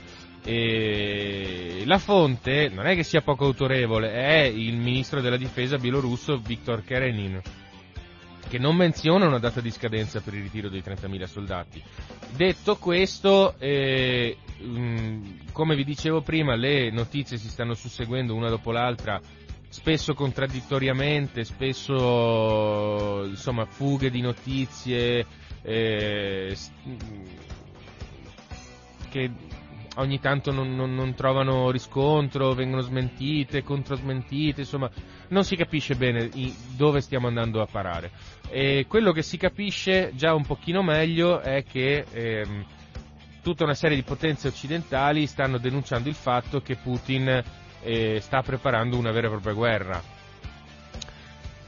E 0.45 1.83
la 1.87 1.99
fonte 1.99 2.69
non 2.69 2.85
è 2.85 2.95
che 2.95 3.05
sia 3.05 3.23
poco 3.23 3.47
autorevole, 3.47 4.13
è 4.13 4.43
il 4.43 4.77
ministro 4.77 5.23
della 5.23 5.39
difesa 5.39 5.79
bielorusso 5.79 6.37
Viktor 6.37 6.85
Kerenin, 6.85 7.41
che 8.53 8.59
non 8.59 8.77
menziona 8.77 9.27
una 9.27 9.39
data 9.39 9.63
di 9.63 9.71
scadenza 9.71 10.21
per 10.21 10.35
il 10.35 10.43
ritiro 10.43 10.69
dei 10.69 10.83
30.000 10.85 11.25
soldati. 11.25 11.83
Detto 12.37 12.77
questo, 12.77 13.55
eh, 13.59 14.37
mh, 14.61 14.79
mm, 14.79 15.25
come 15.53 15.75
vi 15.75 15.85
dicevo 15.85 16.21
prima, 16.21 16.55
le 16.55 16.91
notizie 16.91 17.39
si 17.39 17.49
stanno 17.49 17.73
susseguendo 17.73 18.35
una 18.35 18.51
dopo 18.51 18.71
l'altra, 18.71 19.19
spesso 19.71 20.13
contraddittoriamente, 20.13 21.45
spesso 21.45 23.25
insomma 23.25 23.65
fughe 23.65 24.11
di 24.11 24.21
notizie 24.21 25.25
eh, 25.63 26.55
che 29.09 29.31
ogni 29.97 30.21
tanto 30.21 30.53
non, 30.53 30.77
non, 30.77 30.95
non, 30.95 31.15
trovano 31.15 31.71
riscontro, 31.71 32.53
vengono 32.53 32.83
smentite, 32.83 33.63
controsmentite, 33.63 34.61
insomma 34.61 34.91
non 35.33 35.45
si 35.45 35.57
capisce 35.57 35.97
bene 35.97 36.31
dove 36.77 37.01
stiamo 37.01 37.27
andando 37.27 37.61
a 37.61 37.67
parare. 37.67 38.11
E 38.49 38.85
quello 38.87 39.13
che 39.13 39.23
si 39.23 39.39
capisce 39.39 40.13
già 40.15 40.35
un 40.35 40.45
pochino 40.45 40.83
meglio 40.83 41.41
è 41.41 41.65
che 41.65 42.05
ehm, 42.13 42.65
tutta 43.43 43.65
una 43.65 43.75
serie 43.75 43.97
di 43.97 44.03
potenze 44.03 44.49
occidentali 44.49 45.27
stanno 45.27 45.59
denunciando 45.59 46.09
il 46.09 46.15
fatto 46.15 46.61
che 46.61 46.77
Putin 46.77 47.43
eh, 47.83 48.21
sta 48.21 48.43
preparando 48.43 48.97
una 48.97 49.11
vera 49.11 49.27
e 49.27 49.31
propria 49.31 49.55
guerra 49.55 50.21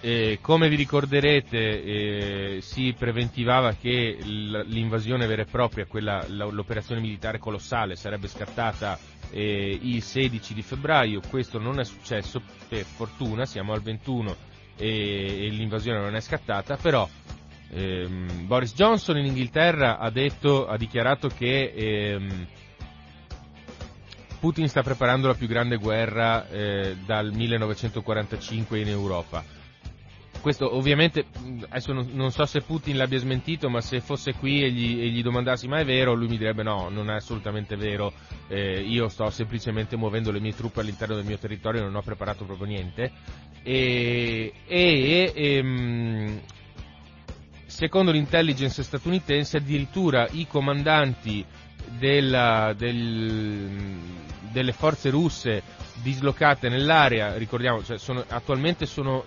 eh, 0.05 0.39
come 0.43 0.69
vi 0.69 0.77
ricorderete 0.77 1.57
eh, 1.57 2.59
si 2.61 2.95
preventivava 2.97 3.73
che 3.73 4.19
l'invasione 4.21 5.27
vera 5.27 5.41
e 5.41 5.47
propria, 5.47 5.87
quella, 5.87 6.23
l'operazione 6.29 7.01
militare 7.01 7.39
colossale 7.39 7.97
sarebbe 7.97 8.29
scattata 8.29 8.99
eh, 9.31 9.79
il 9.81 10.03
16 10.03 10.53
di 10.53 10.61
febbraio, 10.61 11.23
questo 11.31 11.59
non 11.59 11.81
è 11.81 11.85
successo 11.85 12.43
per 12.69 12.85
fortuna, 12.85 13.47
siamo 13.47 13.73
al 13.73 13.81
21 13.81 14.37
e, 14.77 15.47
e 15.47 15.49
l'invasione 15.49 16.01
non 16.01 16.15
è 16.15 16.21
scattata, 16.21 16.77
però 16.77 17.09
ehm, 17.71 18.47
Boris 18.47 18.75
Johnson 18.75 19.17
in 19.17 19.25
Inghilterra 19.25 19.97
ha, 19.97 20.11
detto, 20.11 20.67
ha 20.67 20.77
dichiarato 20.77 21.29
che 21.29 21.73
ehm, 21.75 22.47
Putin 24.39 24.69
sta 24.69 24.83
preparando 24.83 25.29
la 25.29 25.35
più 25.35 25.47
grande 25.47 25.77
guerra 25.77 26.47
eh, 26.51 26.95
dal 27.07 27.33
1945 27.33 28.79
in 28.79 28.89
Europa 28.89 29.54
questo 30.45 30.77
ovviamente, 30.77 31.25
adesso 31.71 31.95
non, 31.95 32.11
non, 32.13 32.31
so 32.31 32.45
se 32.45 32.61
Putin 32.61 32.99
l'abbia 32.99 33.19
smentito, 33.19 33.71
ma 33.71 33.81
se 33.81 34.03
fosse 34.03 34.35
qui 34.35 34.63
e 34.63 34.71
gli, 34.71 35.01
e 35.01 35.09
gli 35.09 35.23
domandassi 35.23 35.67
ma 35.69 35.79
è 35.79 35.87
vero, 35.87 36.13
lui 36.13 36.29
mi 36.29 36.37
direbbe 36.37 36.63
no, 36.63 36.91
non 36.91 37.09
è 37.09 37.15
assolutamente 37.15 37.77
vero, 37.77 38.13
eh, 38.49 38.83
io 38.83 39.09
sto 39.09 39.31
semplicemente 39.31 39.97
muovendo 39.97 40.31
le 40.31 40.41
mie 40.41 40.53
truppe 40.53 40.81
all'interno 40.81 41.15
del 41.15 41.25
mio 41.25 41.39
territorio 41.39 41.81
non 41.81 41.95
ho 41.95 42.03
preparato 42.03 42.45
proprio 42.45 42.67
niente. 42.67 43.11
E, 43.63 44.53
e, 44.67 45.33
e 45.35 45.57
ehm, 45.57 46.41
secondo 47.65 48.11
l'intelligence 48.11 48.83
statunitense 48.83 49.57
addirittura 49.57 50.29
i 50.33 50.47
comandanti 50.47 51.43
della, 51.99 52.75
del, 52.77 53.71
delle 54.53 54.73
forze 54.73 55.09
russe 55.09 55.63
dislocate 56.03 56.69
nell'area, 56.69 57.35
ricordiamo, 57.39 57.83
cioè 57.83 57.97
sono, 57.97 58.23
attualmente 58.29 58.85
sono 58.85 59.25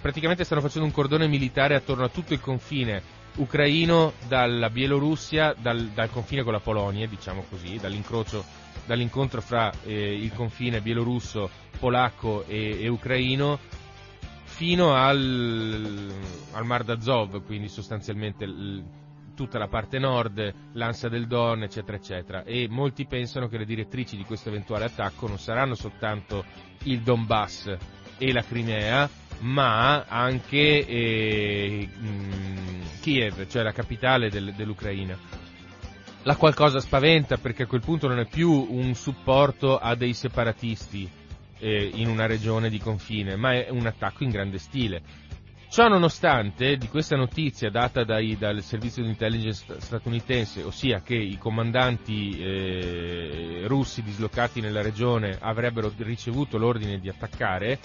praticamente 0.00 0.44
stanno 0.44 0.60
facendo 0.60 0.86
un 0.86 0.92
cordone 0.92 1.26
militare 1.26 1.74
attorno 1.74 2.04
a 2.04 2.08
tutto 2.08 2.32
il 2.32 2.40
confine 2.40 3.18
ucraino 3.36 4.12
dalla 4.28 4.70
Bielorussia, 4.70 5.54
dal, 5.58 5.88
dal 5.88 6.10
confine 6.10 6.42
con 6.42 6.52
la 6.52 6.60
Polonia, 6.60 7.06
diciamo 7.06 7.44
così, 7.48 7.78
dall'incontro 7.78 9.40
fra 9.40 9.72
eh, 9.84 10.14
il 10.14 10.32
confine 10.32 10.80
bielorusso, 10.80 11.48
polacco 11.78 12.44
e, 12.46 12.82
e 12.82 12.88
ucraino 12.88 13.58
fino 14.44 14.94
al, 14.94 16.12
al, 16.52 16.66
Mar 16.66 16.84
d'Azov, 16.84 17.44
quindi 17.46 17.68
sostanzialmente 17.68 18.46
l, 18.46 18.84
tutta 19.34 19.58
la 19.58 19.68
parte 19.68 19.98
nord, 19.98 20.52
l'Ansa 20.72 21.08
del 21.08 21.26
Don, 21.26 21.62
eccetera, 21.62 21.96
eccetera. 21.96 22.44
E 22.44 22.66
molti 22.68 23.06
pensano 23.06 23.48
che 23.48 23.56
le 23.56 23.64
direttrici 23.64 24.16
di 24.16 24.24
questo 24.24 24.50
eventuale 24.50 24.84
attacco 24.84 25.26
non 25.28 25.38
saranno 25.38 25.74
soltanto 25.74 26.44
il 26.82 27.00
Donbass 27.00 27.76
e 28.20 28.32
la 28.32 28.42
Crimea, 28.42 29.08
ma 29.40 30.04
anche 30.04 30.86
eh, 30.86 31.88
Kiev, 33.00 33.46
cioè 33.48 33.62
la 33.62 33.72
capitale 33.72 34.28
del, 34.28 34.52
dell'Ucraina. 34.54 35.16
la 36.24 36.36
qualcosa 36.36 36.80
spaventa 36.80 37.38
perché 37.38 37.62
a 37.62 37.66
quel 37.66 37.80
punto 37.80 38.06
non 38.06 38.18
è 38.18 38.26
più 38.26 38.50
un 38.68 38.94
supporto 38.94 39.78
a 39.78 39.94
dei 39.94 40.12
separatisti 40.12 41.10
eh, 41.58 41.90
in 41.94 42.08
una 42.08 42.26
regione 42.26 42.68
di 42.68 42.78
confine, 42.78 43.36
ma 43.36 43.54
è 43.54 43.68
un 43.70 43.86
attacco 43.86 44.22
in 44.24 44.30
grande 44.30 44.58
stile. 44.58 45.02
Ciò 45.70 45.86
nonostante, 45.86 46.76
di 46.76 46.88
questa 46.88 47.14
notizia 47.14 47.70
data 47.70 48.02
dai, 48.02 48.36
dal 48.36 48.60
servizio 48.60 49.04
di 49.04 49.08
intelligence 49.08 49.76
statunitense, 49.78 50.64
ossia 50.64 51.00
che 51.00 51.14
i 51.14 51.38
comandanti 51.38 52.36
eh, 52.40 53.62
russi 53.66 54.02
dislocati 54.02 54.60
nella 54.60 54.82
regione 54.82 55.38
avrebbero 55.40 55.92
ricevuto 55.98 56.58
l'ordine 56.58 56.98
di 56.98 57.08
attaccare, 57.08 57.78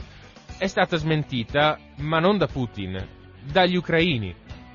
è 0.58 0.68
stata 0.68 0.98
smentita, 0.98 1.78
ma 1.98 2.20
non 2.20 2.38
da 2.38 2.48
Putin, 2.48 3.06
dagli 3.52 3.76
ucraini, 3.76 4.34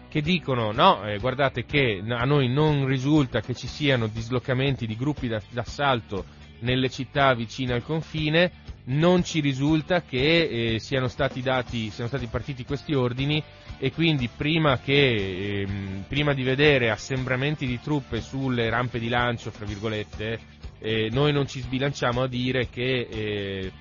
che 0.09 0.21
dicono 0.21 0.73
no, 0.73 1.05
eh, 1.05 1.19
guardate 1.19 1.65
che 1.65 2.03
a 2.07 2.25
noi 2.25 2.49
non 2.49 2.85
risulta 2.85 3.41
che 3.41 3.55
ci 3.55 3.67
siano 3.67 4.09
dislocamenti 4.09 4.87
di 4.87 4.97
gruppi 4.97 5.29
d'assalto 5.29 6.25
nelle 6.61 6.91
città 6.91 7.33
vicine 7.35 7.75
al 7.75 7.85
confine, 7.85 8.53
non 8.85 9.23
ci 9.23 9.41
risulta 9.41 10.03
che 10.03 10.75
eh, 10.75 10.79
siano, 10.81 11.09
stati 11.09 11.41
dati, 11.41 11.91
siano 11.91 12.09
stati 12.09 12.27
partiti 12.27 12.65
questi 12.65 12.93
ordini 12.93 13.43
e 13.79 13.93
quindi 13.93 14.29
prima, 14.29 14.79
che, 14.79 15.63
ehm, 15.63 16.05
prima 16.09 16.35
di 16.35 16.43
vedere 16.43 16.91
assembramenti 16.91 17.67
di 17.67 17.81
truppe 17.81 18.21
sulle 18.21 18.69
rampe 18.69 18.99
di 18.99 19.09
lancio, 19.09 19.51
fra 19.51 19.65
virgolette, 19.65 20.39
eh, 20.81 21.09
noi 21.13 21.33
non 21.33 21.47
ci 21.47 21.61
sbilanciamo 21.61 22.23
a 22.23 22.29
dire 22.29 22.69
che, 22.69 23.07
eh, 23.11 23.73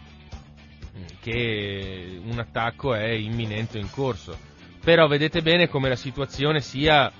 che 1.22 2.20
un 2.24 2.40
attacco 2.40 2.94
è 2.94 3.10
imminente 3.10 3.78
in 3.78 3.90
corso. 3.90 4.38
Però 4.84 5.08
vedete 5.08 5.42
bene 5.42 5.68
come 5.68 5.90
la 5.90 5.96
situazione 5.96 6.62
sia 6.62 7.12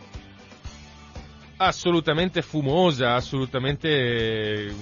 assolutamente 1.58 2.42
fumosa, 2.42 3.16
assolutamente 3.16 4.74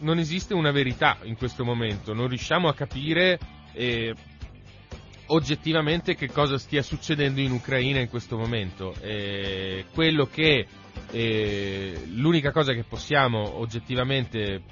non 0.00 0.18
esiste 0.18 0.54
una 0.54 0.70
verità 0.70 1.18
in 1.24 1.36
questo 1.36 1.64
momento, 1.64 2.14
non 2.14 2.28
riusciamo 2.28 2.68
a 2.68 2.74
capire 2.74 3.38
eh, 3.72 4.14
oggettivamente 5.26 6.14
che 6.14 6.30
cosa 6.30 6.58
stia 6.58 6.82
succedendo 6.82 7.40
in 7.40 7.50
Ucraina 7.50 8.00
in 8.00 8.08
questo 8.08 8.36
momento. 8.36 8.94
Eh, 9.00 9.86
quello 9.92 10.26
che 10.26 10.66
eh, 11.10 12.02
l'unica 12.12 12.52
cosa 12.52 12.72
che 12.72 12.84
possiamo 12.84 13.58
oggettivamente 13.58 14.62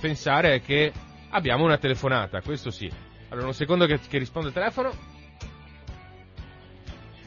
pensare 0.00 0.54
è 0.54 0.62
che 0.62 0.92
abbiamo 1.30 1.64
una 1.64 1.78
telefonata, 1.78 2.40
questo 2.42 2.70
sì. 2.70 2.90
Allora, 3.28 3.46
un 3.46 3.54
secondo 3.54 3.86
che, 3.86 3.98
che 4.00 4.18
risponde 4.18 4.48
al 4.48 4.54
telefono. 4.54 4.92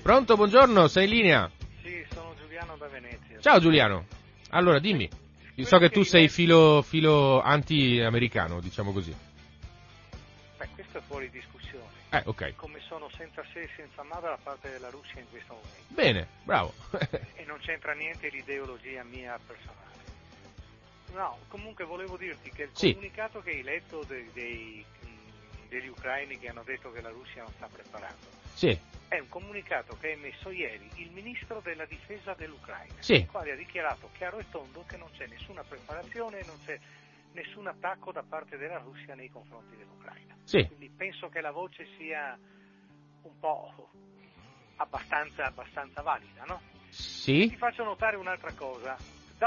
Pronto, 0.02 0.36
buongiorno, 0.36 0.88
sei 0.88 1.06
in 1.06 1.10
linea? 1.10 1.52
Sì, 1.82 2.06
sono 2.12 2.36
Giuliano 2.40 2.76
da 2.78 2.88
Venezia. 2.88 3.40
Ciao 3.40 3.60
Giuliano. 3.60 4.06
Allora, 4.50 4.80
dimmi. 4.80 5.10
Io 5.56 5.66
so 5.66 5.78
che 5.78 5.90
tu 5.90 6.04
sei 6.04 6.30
filo, 6.30 6.82
filo 6.82 7.40
anti-americano, 7.40 8.60
diciamo 8.60 8.92
così. 8.92 9.16
Beh, 10.58 10.68
questo 10.74 10.98
è 10.98 11.02
fuori 11.08 11.30
discussione. 11.30 11.86
Eh, 12.10 12.22
ok. 12.26 12.56
Come 12.56 12.80
sono 12.88 13.10
senza 13.16 13.44
se 13.54 13.62
e 13.62 13.70
senza 13.76 14.04
ma 14.04 14.20
dalla 14.20 14.38
parte 14.42 14.70
della 14.72 14.90
Russia 14.90 15.20
in 15.20 15.30
questo 15.30 15.54
momento. 15.54 15.94
Bene, 15.94 16.28
bravo. 16.44 16.74
e 17.36 17.46
non 17.46 17.60
c'entra 17.60 17.94
niente 17.94 18.30
l'ideologia 18.30 19.04
mia 19.04 19.40
personale. 19.46 19.93
No, 21.14 21.38
comunque 21.48 21.86
volevo 21.86 22.18
dirti 22.18 22.52
che 22.52 22.64
il 22.64 22.70
Sì. 22.74 22.92
comunicato 22.92 23.40
che 23.42 23.52
hai 23.52 23.62
letto 23.64 24.04
dei- 24.04 24.32
dei- 24.34 24.86
degli 25.70 25.88
ucraini 25.88 26.38
che 26.38 26.50
hanno 26.50 26.64
detto 26.64 26.92
che 26.92 27.02
la 27.02 27.10
Russia 27.10 27.42
non 27.44 27.52
sta 27.54 27.68
preparando 27.68 28.30
sì, 28.54 28.78
è 29.08 29.18
un 29.18 29.28
comunicato 29.28 29.96
che 29.98 30.08
ha 30.08 30.12
emesso 30.12 30.52
ieri 30.52 30.88
il 30.96 31.10
ministro 31.12 31.62
della 31.62 31.86
difesa 31.86 32.34
dell'Ucraina, 32.36 33.02
Sì. 33.02 33.14
il 33.16 33.26
quale 33.28 33.52
ha 33.54 33.56
dichiarato 33.56 34.10
chiaro 34.14 34.38
e 34.38 34.46
tondo 34.50 34.84
che 34.88 34.98
non 34.98 35.10
c'è 35.12 35.26
nessuna 35.28 35.64
preparazione, 35.64 36.44
non 36.46 36.60
c'è 36.64 36.80
nessun 37.34 37.66
attacco 37.68 38.12
da 38.12 38.22
parte 38.22 38.58
della 38.58 38.78
Russia 38.78 39.16
nei 39.16 39.30
confronti 39.30 39.76
dell'Ucraina. 39.76 40.36
sì. 40.44 40.64
Quindi 40.68 40.90
penso 40.96 41.30
che 41.30 41.42
la 41.42 41.52
voce 41.52 41.88
sia 41.98 42.38
un 43.24 43.40
po' 43.40 43.90
abbastanza, 44.78 45.46
abbastanza 45.46 46.02
valida, 46.02 46.44
no? 46.46 46.62
Ti 46.90 46.94
Sì? 46.94 47.56
faccio 47.58 47.84
notare 47.84 48.16
un'altra 48.18 48.52
cosa. 48.54 48.96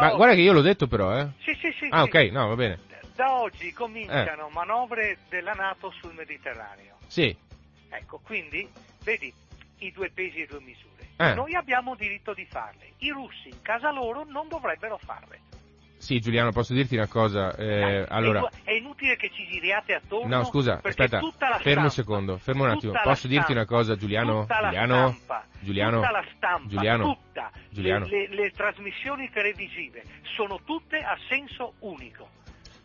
Ma 0.00 0.06
oggi- 0.08 0.16
guarda 0.16 0.34
che 0.34 0.40
io 0.40 0.52
l'ho 0.52 0.60
detto 0.62 0.86
però, 0.86 1.18
eh. 1.18 1.28
Sì, 1.40 1.54
sì, 1.60 1.72
sì. 1.78 1.88
Ah, 1.90 2.02
sì. 2.04 2.08
ok, 2.08 2.30
no, 2.32 2.48
va 2.48 2.54
bene. 2.54 2.78
Da 3.14 3.40
oggi 3.40 3.72
cominciano 3.72 4.48
manovre 4.50 5.18
della 5.28 5.52
Nato 5.52 5.90
sul 5.90 6.12
Mediterraneo. 6.14 6.96
Sì, 7.06 7.34
Ecco, 7.88 8.20
quindi, 8.22 8.68
vedi, 9.04 9.32
i 9.78 9.92
due 9.92 10.10
pesi 10.10 10.42
e 10.42 10.46
due 10.46 10.60
misure. 10.60 11.08
Eh. 11.16 11.34
Noi 11.34 11.54
abbiamo 11.54 11.94
diritto 11.94 12.34
di 12.34 12.44
farle. 12.44 12.92
I 12.98 13.10
russi 13.10 13.48
in 13.48 13.62
casa 13.62 13.90
loro 13.90 14.24
non 14.26 14.48
dovrebbero 14.48 14.98
farle. 14.98 15.40
Sì, 15.98 16.20
Giuliano, 16.20 16.52
posso 16.52 16.72
dirti 16.74 16.94
una 16.96 17.06
cosa? 17.08 17.54
Eh, 17.56 17.66
Dai, 17.80 18.04
allora, 18.08 18.48
è, 18.64 18.72
inutile 18.72 19.16
che 19.16 19.30
ci 19.32 19.46
giriate 19.46 19.94
attorno. 19.94 20.36
no, 20.36 20.44
scusa, 20.44 20.80
aspetta, 20.82 21.18
tutta 21.18 21.48
la 21.48 21.58
fermo 21.58 21.84
un 21.84 21.90
stampa, 21.90 22.10
secondo, 22.10 22.38
fermo 22.38 22.64
un 22.64 22.70
attimo. 22.70 22.92
Posso 22.92 23.26
dirti 23.26 23.52
stampa, 23.52 23.52
una 23.52 23.64
cosa, 23.66 23.96
Giuliano? 23.96 24.40
Tutta 24.42 24.60
la 24.60 24.68
Giuliano? 24.68 24.94
stampa, 25.10 25.44
Giuliano? 25.60 25.96
tutta 26.00 26.10
la 26.10 26.24
stampa, 26.36 26.68
Giuliano? 26.68 27.04
tutta, 27.04 27.50
Giuliano? 27.70 28.06
Le, 28.06 28.28
le- 28.28 28.34
le 28.34 28.50
trasmissioni 28.50 29.30
televisive 29.30 30.02
sono 30.34 30.60
tutte 30.64 30.98
a 30.98 31.16
senso 31.28 31.74
unico. 31.80 32.28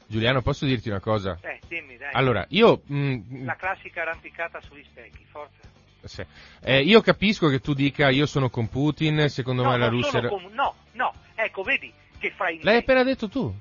Giuliano, 0.07 0.41
posso 0.41 0.65
dirti 0.65 0.89
una 0.89 0.99
cosa? 0.99 1.37
Eh, 1.41 1.59
dimmi, 1.67 1.97
dai. 1.97 2.09
Allora, 2.13 2.45
io... 2.49 2.81
mm, 2.91 3.45
La 3.45 3.55
classica 3.55 4.01
arrampicata 4.01 4.59
sugli 4.61 4.83
specchi, 4.83 5.23
forza. 5.29 5.59
sì. 6.03 6.23
Eh, 6.63 6.81
io 6.81 6.99
capisco 7.01 7.47
che 7.47 7.59
tu 7.59 7.73
dica 7.73 8.09
io 8.09 8.25
sono 8.25 8.49
con 8.49 8.67
Putin, 8.67 9.29
secondo 9.29 9.63
No, 9.63 9.69
me 9.71 9.77
la 9.77 9.87
Russia... 9.87 10.27
con- 10.27 10.49
no, 10.51 10.75
no, 10.93 11.13
ecco, 11.35 11.63
vedi 11.63 11.93
che 12.21 12.31
fai 12.31 12.59
L'hai 12.61 12.77
appena 12.77 13.03
detto 13.03 13.27
tu. 13.27 13.53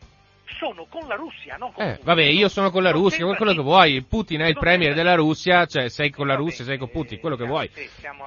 Sono 0.59 0.87
con 0.89 1.07
la 1.07 1.15
Russia, 1.15 1.57
non 1.57 1.73
con 1.73 1.85
Eh, 1.85 1.91
Putin. 1.91 2.05
vabbè, 2.05 2.23
io 2.25 2.49
sono 2.49 2.71
con 2.71 2.83
la 2.83 2.91
Non 2.91 3.01
Russia, 3.03 3.25
quello 3.35 3.55
che 3.55 3.63
vuoi. 3.63 4.03
Putin 4.03 4.41
è 4.41 4.49
il 4.49 4.59
premier 4.59 4.95
della 4.95 5.15
Russia, 5.15 5.67
cioè 5.67 5.89
sei 5.89 6.11
con 6.11 6.27
la 6.27 6.35
Russia, 6.35 6.65
sei 6.65 6.79
con 6.79 6.91
Putin, 6.91 7.19
quello 7.21 7.37
che 7.37 7.45
vuoi. 7.47 7.71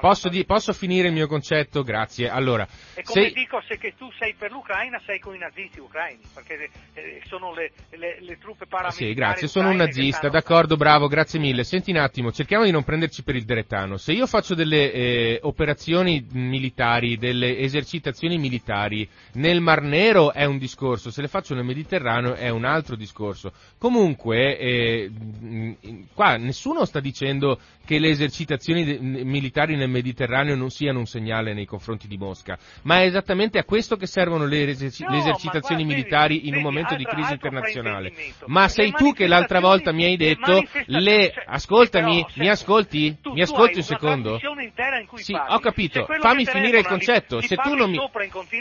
Posso, 0.00 0.28
di- 0.28 0.44
posso 0.44 0.72
finire 0.72 1.08
il 1.08 1.14
mio 1.14 1.26
concetto? 1.26 1.82
Grazie. 1.82 2.28
Allora, 2.28 2.66
E 2.94 3.02
come 3.02 3.26
se- 3.28 3.32
dico, 3.32 3.62
se 3.68 3.78
che 3.78 3.94
tu 3.96 4.10
sei 4.18 4.34
per 4.34 4.50
l'Ucraina, 4.50 5.00
sei 5.04 5.18
con 5.18 5.34
i 5.34 5.38
nazisti 5.38 5.80
ucraini, 5.80 6.22
perché 6.32 6.70
eh, 6.94 7.20
sono 7.26 7.52
le, 7.52 7.72
le- 7.90 8.18
le 8.20 8.38
truppe 8.38 8.66
paramilitari 8.66 9.08
Sì, 9.10 9.14
grazie, 9.14 9.48
sono 9.48 9.70
un 9.70 9.76
nazista, 9.76 10.28
d'accordo, 10.28 10.76
bravo, 10.76 11.08
grazie 11.08 11.38
mille. 11.38 11.64
Senti 11.64 11.90
un 11.90 11.98
attimo, 11.98 12.32
cerchiamo 12.32 12.64
di 12.64 12.70
non 12.70 12.84
prenderci 12.84 13.22
per 13.22 13.36
il 13.36 13.44
derettano. 13.44 13.96
Se 13.96 14.12
io 14.12 14.26
faccio 14.26 14.54
delle 14.54 14.92
eh, 14.92 15.38
operazioni 15.42 16.24
militari, 16.32 17.16
delle 17.16 17.58
esercitazioni 17.58 18.38
militari 18.38 19.08
nel 19.34 19.60
Mar 19.60 19.82
Nero 19.82 20.32
è 20.32 20.44
un 20.44 20.58
discorso, 20.58 21.10
se 21.10 21.20
le 21.20 21.28
faccio 21.28 21.54
nel 21.54 21.64
Mediterraneo 21.64 22.13
è 22.36 22.48
un 22.48 22.64
altro 22.64 22.96
discorso. 22.96 23.52
Comunque, 23.78 24.58
eh, 24.58 25.10
mh, 25.10 25.72
qua 26.14 26.36
nessuno 26.36 26.84
sta 26.84 27.00
dicendo 27.00 27.58
che 27.84 27.98
le 27.98 28.08
esercitazioni 28.08 28.82
de- 28.84 28.98
militari 28.98 29.76
nel 29.76 29.90
Mediterraneo 29.90 30.54
non 30.56 30.70
siano 30.70 31.00
un 31.00 31.06
segnale 31.06 31.52
nei 31.52 31.66
confronti 31.66 32.06
di 32.08 32.16
Mosca, 32.16 32.56
ma 32.82 33.00
è 33.02 33.04
esattamente 33.04 33.58
a 33.58 33.64
questo 33.64 33.96
che 33.96 34.06
servono 34.06 34.46
le, 34.46 34.68
eserci- 34.70 35.02
No, 35.04 35.10
le 35.10 35.18
esercitazioni 35.18 35.82
guarda, 35.82 35.98
militari 36.00 36.34
vedi, 36.36 36.48
in 36.48 36.54
un 36.54 36.62
vedi, 36.62 36.64
momento 36.64 36.94
di 36.96 37.04
altro- 37.04 37.12
crisi 37.14 37.32
altro 37.32 37.48
internazionale. 37.48 38.08
fraintendimento. 38.10 38.44
Ma 38.48 38.68
sei 38.68 38.90
tu 38.92 39.12
che 39.12 39.26
l'altra 39.26 39.60
volta 39.60 39.92
mi 39.92 40.04
hai 40.04 40.16
detto 40.16 40.62
le 40.86 41.32
se- 41.34 41.42
ascoltami, 41.46 42.14
però, 42.22 42.28
se- 42.28 42.40
mi 42.40 42.48
ascolti? 42.48 43.16
tu- 43.20 43.32
mi 43.32 43.42
ascolti 43.42 43.76
un 43.78 43.82
secondo? 43.84 44.28
trasmissione 44.38 44.64
intera 44.64 44.98
in 45.00 45.06
cui 45.06 45.22
Sì, 45.22 45.32
parli. 45.32 45.54
ho 45.54 45.58
capito. 45.58 46.06
Se 46.08 46.18
Fammi 46.20 46.46
finire 46.46 46.78
il 46.78 46.86
concetto. 46.86 47.40
Se 47.42 47.56
tu 47.56 47.74
non 47.74 47.90
mi 47.90 47.98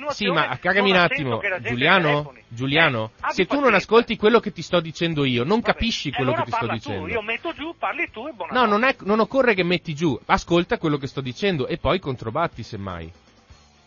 Sì, 0.10 0.26
ma 0.28 0.58
cagami 0.60 0.90
un 0.92 0.98
attimo, 0.98 1.40
Giuliano. 1.62 2.34
Giuliano, 2.50 3.12
Eh, 3.16 3.18
abbi 3.22 3.43
se 3.44 3.56
tu 3.56 3.60
non 3.60 3.74
ascolti 3.74 4.16
quello 4.18 4.40
che 4.40 4.52
ti 4.52 4.62
sto 4.62 4.80
dicendo 4.80 5.24
io, 5.26 5.44
non 5.44 5.60
Vabbè, 5.60 5.74
capisci 5.74 6.12
quello 6.12 6.32
allora 6.32 6.44
che 6.44 6.50
ti 6.50 6.56
sto 6.56 6.66
parla 6.66 6.74
dicendo. 6.82 7.06
Tu, 7.08 7.12
io 7.14 7.22
metto 7.22 7.54
giù, 7.54 7.76
parli 7.78 8.10
tu 8.12 8.28
e 8.28 8.32
buona 8.34 8.54
No, 8.54 8.66
non, 8.66 8.84
è- 8.84 8.96
non 9.02 9.20
occorre 9.20 9.54
che 9.54 9.64
metti 9.64 9.94
giù, 9.94 10.20
ascolta 10.26 10.78
quello 10.78 10.98
che 10.98 11.08
sto 11.08 11.22
dicendo 11.22 11.68
e 11.68 11.78
poi 11.78 12.00
controbatti 12.00 12.64
semmai. 12.64 13.12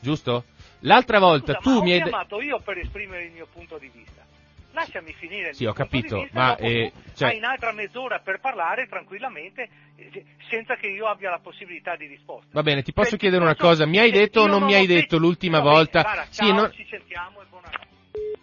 Giusto? 0.00 0.44
L'altra 0.80 1.18
volta 1.18 1.54
Scusa, 1.54 1.60
tu 1.78 1.82
mi 1.82 1.92
hai 1.92 2.02
chiamato 2.02 2.40
io 2.40 2.60
per 2.60 2.78
esprimere 2.78 3.24
il 3.24 3.32
mio 3.32 3.46
punto 3.52 3.78
di 3.78 3.90
vista. 3.92 4.24
Lasciami 4.72 5.14
finire 5.14 5.48
il 5.48 5.54
Sì, 5.54 5.62
mio 5.62 5.70
ho 5.70 5.74
capito, 5.74 6.20
vista, 6.20 6.38
ma, 6.38 6.56
eh, 6.56 6.92
tu 6.94 7.00
cioè- 7.16 7.28
hai 7.30 7.38
un'altra 7.38 7.72
mezz'ora 7.72 8.18
per 8.20 8.40
parlare 8.40 8.86
tranquillamente 8.86 9.68
eh, 9.96 10.24
senza 10.50 10.76
che 10.76 10.88
io 10.88 11.06
abbia 11.06 11.30
la 11.30 11.38
possibilità 11.38 11.96
di 11.96 12.04
risposta. 12.06 12.48
Va 12.52 12.62
bene, 12.62 12.82
ti 12.82 12.92
posso 12.92 13.10
Cioè, 13.10 13.18
chiedere 13.18 13.42
una 13.42 13.54
posso- 13.54 13.68
cosa? 13.68 13.86
Mi 13.86 13.96
hai 13.98 14.10
detto 14.10 14.40
o 14.40 14.44
io 14.44 14.50
non 14.50 14.64
mi 14.64 14.74
hai 14.74 14.86
detto- 14.86 15.16
l'ultima 15.16 15.58
Va 15.60 15.62
bene, 15.64 15.74
volta? 15.76 16.02
guarda, 16.02 16.26
Sì, 16.28 16.42
ciao, 16.42 16.52
non- 16.52 16.72
ci 16.72 16.86
sentiamo 16.90 17.40
e 17.40 17.44
buonanotte. 17.48 17.86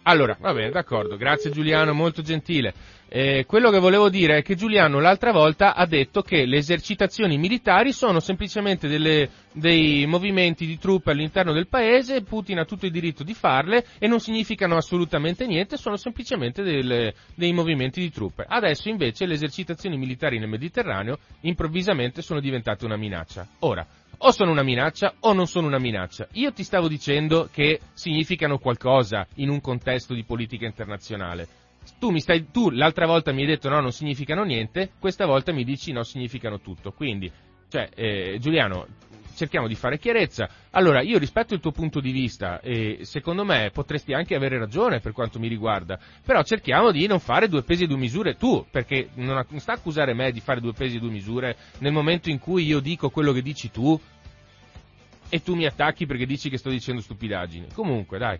Allora, 0.06 0.36
va 0.38 0.52
bene, 0.52 0.70
d'accordo, 0.70 1.16
grazie 1.16 1.50
Giuliano, 1.50 1.94
molto 1.94 2.20
gentile. 2.20 2.74
Eh, 3.08 3.44
quello 3.46 3.70
che 3.70 3.78
volevo 3.78 4.10
dire 4.10 4.38
è 4.38 4.42
che 4.42 4.54
Giuliano 4.54 4.98
l'altra 5.00 5.30
volta 5.30 5.74
ha 5.74 5.86
detto 5.86 6.20
che 6.20 6.44
le 6.46 6.58
esercitazioni 6.58 7.38
militari 7.38 7.92
sono 7.92 8.18
semplicemente 8.20 8.88
delle- 8.88 9.30
dei 9.52 10.04
movimenti 10.04 10.66
di 10.66 10.78
truppe 10.78 11.12
all'interno 11.12 11.52
del 11.52 11.68
paese, 11.68 12.22
Putin 12.22 12.58
ha 12.58 12.64
tutto 12.64 12.86
il 12.86 12.92
diritto 12.92 13.22
di 13.22 13.32
farle 13.32 13.86
e 13.98 14.06
non 14.08 14.20
significano 14.20 14.76
assolutamente 14.76 15.46
niente, 15.46 15.76
sono 15.76 15.96
semplicemente 15.96 16.62
delle- 16.62 17.14
dei 17.34 17.52
movimenti 17.52 18.00
di 18.00 18.10
truppe. 18.10 18.44
Adesso 18.46 18.88
invece 18.88 19.26
le 19.26 19.34
esercitazioni 19.34 19.96
militari 19.96 20.38
nel 20.38 20.48
Mediterraneo 20.48 21.18
improvvisamente 21.42 22.20
sono 22.20 22.40
diventate 22.40 22.84
una 22.84 22.96
minaccia. 22.96 23.46
Ora, 23.60 23.86
o 24.26 24.30
sono 24.32 24.50
una 24.50 24.62
minaccia 24.62 25.14
o 25.20 25.34
non 25.34 25.46
sono 25.46 25.66
una 25.66 25.78
minaccia. 25.78 26.28
Io 26.32 26.52
ti 26.52 26.62
stavo 26.62 26.88
dicendo 26.88 27.48
che 27.52 27.80
significano 27.92 28.58
qualcosa 28.58 29.26
in 29.34 29.50
un 29.50 29.60
contesto 29.60 30.14
di 30.14 30.24
politica 30.24 30.64
internazionale. 30.64 31.46
Tu, 31.98 32.08
mi 32.08 32.20
stai, 32.20 32.50
tu 32.50 32.70
l'altra 32.70 33.06
volta 33.06 33.32
mi 33.32 33.42
hai 33.42 33.48
detto 33.48 33.68
no, 33.68 33.80
non 33.80 33.92
significano 33.92 34.42
niente, 34.44 34.92
questa 34.98 35.26
volta 35.26 35.52
mi 35.52 35.62
dici 35.62 35.92
no, 35.92 36.02
significano 36.04 36.60
tutto. 36.60 36.92
Quindi, 36.92 37.30
cioè, 37.68 37.90
eh, 37.94 38.38
Giuliano, 38.40 38.86
cerchiamo 39.34 39.68
di 39.68 39.74
fare 39.74 39.98
chiarezza. 39.98 40.48
Allora, 40.70 41.02
io 41.02 41.18
rispetto 41.18 41.52
il 41.52 41.60
tuo 41.60 41.72
punto 41.72 42.00
di 42.00 42.10
vista 42.10 42.60
e 42.60 43.00
secondo 43.02 43.44
me 43.44 43.70
potresti 43.74 44.14
anche 44.14 44.34
avere 44.34 44.58
ragione 44.58 45.00
per 45.00 45.12
quanto 45.12 45.38
mi 45.38 45.48
riguarda, 45.48 45.98
però 46.24 46.42
cerchiamo 46.42 46.90
di 46.92 47.06
non 47.06 47.18
fare 47.20 47.48
due 47.48 47.62
pesi 47.62 47.84
e 47.84 47.86
due 47.86 47.98
misure 47.98 48.36
tu, 48.36 48.64
perché 48.70 49.10
non, 49.16 49.44
sta 49.56 49.72
a 49.72 49.74
accusare 49.74 50.14
me 50.14 50.32
di 50.32 50.40
fare 50.40 50.60
due 50.60 50.72
pesi 50.72 50.96
e 50.96 51.00
due 51.00 51.10
misure 51.10 51.56
nel 51.80 51.92
momento 51.92 52.30
in 52.30 52.38
cui 52.38 52.64
io 52.64 52.80
dico 52.80 53.10
quello 53.10 53.32
che 53.32 53.42
dici 53.42 53.70
tu 53.70 54.00
e 55.34 55.42
tu 55.42 55.56
mi 55.56 55.66
attacchi 55.66 56.06
perché 56.06 56.26
dici 56.26 56.48
che 56.48 56.58
sto 56.58 56.70
dicendo 56.70 57.00
stupidaggini. 57.00 57.66
Comunque, 57.74 58.18
dai. 58.18 58.38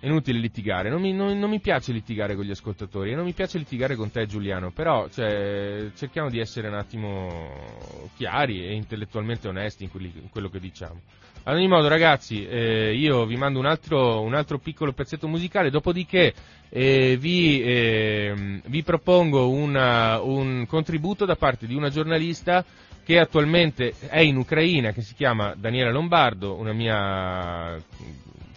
È 0.00 0.06
inutile 0.06 0.38
litigare, 0.38 0.88
non 0.88 1.02
mi, 1.02 1.12
non, 1.12 1.38
non 1.38 1.50
mi, 1.50 1.60
piace 1.60 1.92
litigare 1.92 2.34
con 2.34 2.46
gli 2.46 2.50
ascoltatori 2.50 3.12
e 3.12 3.14
non 3.14 3.26
mi 3.26 3.34
piace 3.34 3.58
litigare 3.58 3.94
con 3.94 4.10
te 4.10 4.24
Giuliano, 4.26 4.72
però 4.72 5.06
cioè, 5.10 5.90
cerchiamo 5.94 6.30
di 6.30 6.40
essere 6.40 6.68
un 6.68 6.74
attimo 6.74 8.08
chiari 8.16 8.66
e 8.66 8.72
intellettualmente 8.72 9.48
onesti 9.48 9.84
in, 9.84 9.90
quelli, 9.90 10.10
in 10.14 10.30
quello 10.30 10.48
che 10.48 10.60
diciamo. 10.60 10.98
Ad 11.42 11.56
ogni 11.56 11.68
modo 11.68 11.88
ragazzi, 11.88 12.46
eh, 12.46 12.94
io 12.94 13.26
vi 13.26 13.36
mando 13.36 13.58
un 13.58 13.66
altro, 13.66 14.22
un 14.22 14.32
altro, 14.34 14.58
piccolo 14.58 14.92
pezzetto 14.92 15.28
musicale, 15.28 15.68
dopodiché 15.68 16.32
eh, 16.70 17.18
vi, 17.20 17.62
eh, 17.62 18.60
vi, 18.64 18.82
propongo 18.82 19.50
una, 19.50 20.22
un 20.22 20.64
contributo 20.66 21.26
da 21.26 21.36
parte 21.36 21.66
di 21.66 21.74
una 21.74 21.90
giornalista 21.90 22.64
che 23.04 23.18
attualmente 23.18 23.94
è 24.08 24.20
in 24.20 24.36
Ucraina, 24.36 24.92
che 24.92 25.02
si 25.02 25.14
chiama 25.14 25.54
Daniela 25.56 25.90
Lombardo, 25.90 26.56
una 26.56 26.72
mia 26.72 27.76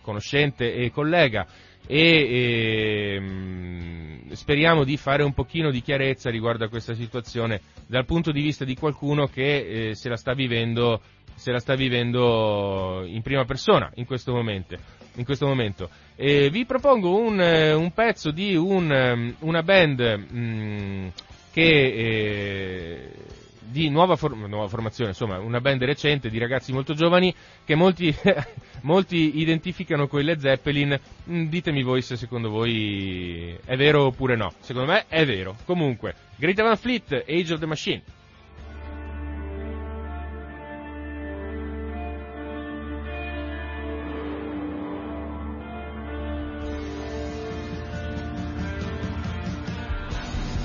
conoscente 0.02 0.74
e 0.74 0.92
collega 0.92 1.48
e, 1.88 2.00
e 2.00 3.16
ehm, 3.16 4.32
speriamo 4.34 4.84
di 4.84 4.98
fare 4.98 5.24
un 5.24 5.34
pochino 5.34 5.72
di 5.72 5.82
chiarezza 5.82 6.30
riguardo 6.30 6.66
a 6.66 6.70
questa 6.70 6.94
situazione 6.94 7.62
dal 7.88 8.06
punto 8.06 8.32
di 8.32 8.42
vista 8.42 8.66
di 8.66 8.76
qualcuno 8.76 9.28
che 9.28 9.90
eh, 9.90 9.96
se, 9.96 10.10
la 10.10 10.18
sta 10.18 10.34
vivendo, 10.34 11.02
se 11.34 11.52
la 11.52 11.60
sta 11.60 11.76
vivendo 11.76 13.04
in 13.06 13.22
prima 13.22 13.46
persona 13.46 13.92
in 13.96 14.06
questo 14.06 14.34
momento. 14.34 14.76
In 15.18 15.24
questo 15.24 15.48
momento. 15.48 15.90
Vi 16.18 16.66
propongo 16.66 17.18
un, 17.18 17.40
eh, 17.40 17.72
un 17.72 17.92
pezzo 17.94 18.32
di 18.32 18.54
un, 18.54 18.92
ehm, 18.92 19.36
una 19.40 19.64
band 19.64 20.26
mh, 20.30 20.38
mm, 20.38 21.08
che 21.54 21.62
eh, 21.62 23.12
di 23.66 23.90
nuova, 23.90 24.16
for- 24.16 24.36
nuova, 24.36 24.68
formazione, 24.68 25.12
insomma 25.12 25.40
una 25.40 25.60
band 25.60 25.84
recente 25.84 26.30
di 26.30 26.38
ragazzi 26.38 26.72
molto 26.72 26.94
giovani 26.94 27.34
che 27.64 27.76
molti, 27.76 28.14
molti 28.82 29.40
identificano 29.40 30.08
con 30.08 30.22
i 30.22 30.24
Led 30.24 30.40
Zeppelin, 30.40 31.00
mm, 31.30 31.46
ditemi 31.48 31.84
voi 31.84 32.02
se 32.02 32.16
secondo 32.16 32.50
voi 32.50 33.58
è 33.66 33.76
vero 33.76 34.06
oppure 34.06 34.36
no, 34.36 34.54
secondo 34.60 34.92
me 34.92 35.06
è 35.08 35.26
vero. 35.26 35.56
Comunque, 35.66 36.16
Greta 36.36 36.64
Van 36.64 36.78
Fleet, 36.78 37.24
Age 37.28 37.54
of 37.54 37.60
the 37.60 37.66
Machine. 37.66 38.02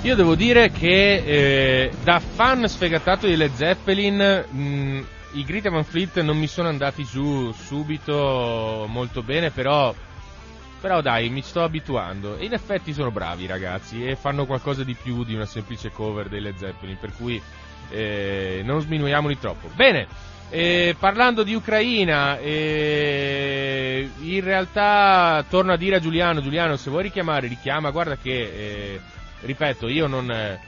Io 0.03 0.15
devo 0.15 0.33
dire 0.33 0.71
che 0.71 1.13
eh, 1.23 1.91
da 2.03 2.19
fan 2.19 2.67
sfegatato 2.67 3.27
di 3.27 3.35
Led 3.35 3.53
Zeppelin 3.53 4.45
mh, 4.49 4.59
mm, 4.59 5.01
i 5.33 5.43
Greta 5.43 5.69
Van 5.69 5.83
Fleet 5.83 6.21
non 6.21 6.39
mi 6.39 6.47
sono 6.47 6.69
andati 6.69 7.03
giù 7.05 7.51
subito 7.51 8.87
molto 8.89 9.21
bene, 9.21 9.51
però, 9.51 9.93
però 10.81 11.01
dai, 11.01 11.29
mi 11.29 11.43
sto 11.43 11.61
abituando. 11.61 12.37
E 12.37 12.45
in 12.45 12.53
effetti 12.53 12.93
sono 12.93 13.11
bravi 13.11 13.45
ragazzi 13.45 14.03
e 14.03 14.15
fanno 14.15 14.47
qualcosa 14.47 14.83
di 14.83 14.95
più 14.95 15.23
di 15.23 15.35
una 15.35 15.45
semplice 15.45 15.91
cover 15.91 16.29
dei 16.29 16.41
Led 16.41 16.57
Zeppelin, 16.57 16.97
per 16.99 17.13
cui 17.15 17.39
eh, 17.91 18.61
non 18.65 18.81
sminuiamoli 18.81 19.37
troppo. 19.37 19.69
Bene, 19.75 20.07
eh, 20.49 20.95
parlando 20.97 21.43
di 21.43 21.53
Ucraina, 21.53 22.39
eh, 22.39 24.09
in 24.19 24.43
realtà 24.43 25.45
torno 25.47 25.73
a 25.73 25.77
dire 25.77 25.97
a 25.97 25.99
Giuliano, 25.99 26.41
Giuliano 26.41 26.75
se 26.75 26.89
vuoi 26.89 27.03
richiamare, 27.03 27.47
richiama, 27.47 27.91
guarda 27.91 28.17
che 28.17 28.31
eh, 28.31 29.01
ripeto, 29.41 29.87
io 29.87 30.07
non, 30.07 30.29
eh, 30.31 30.59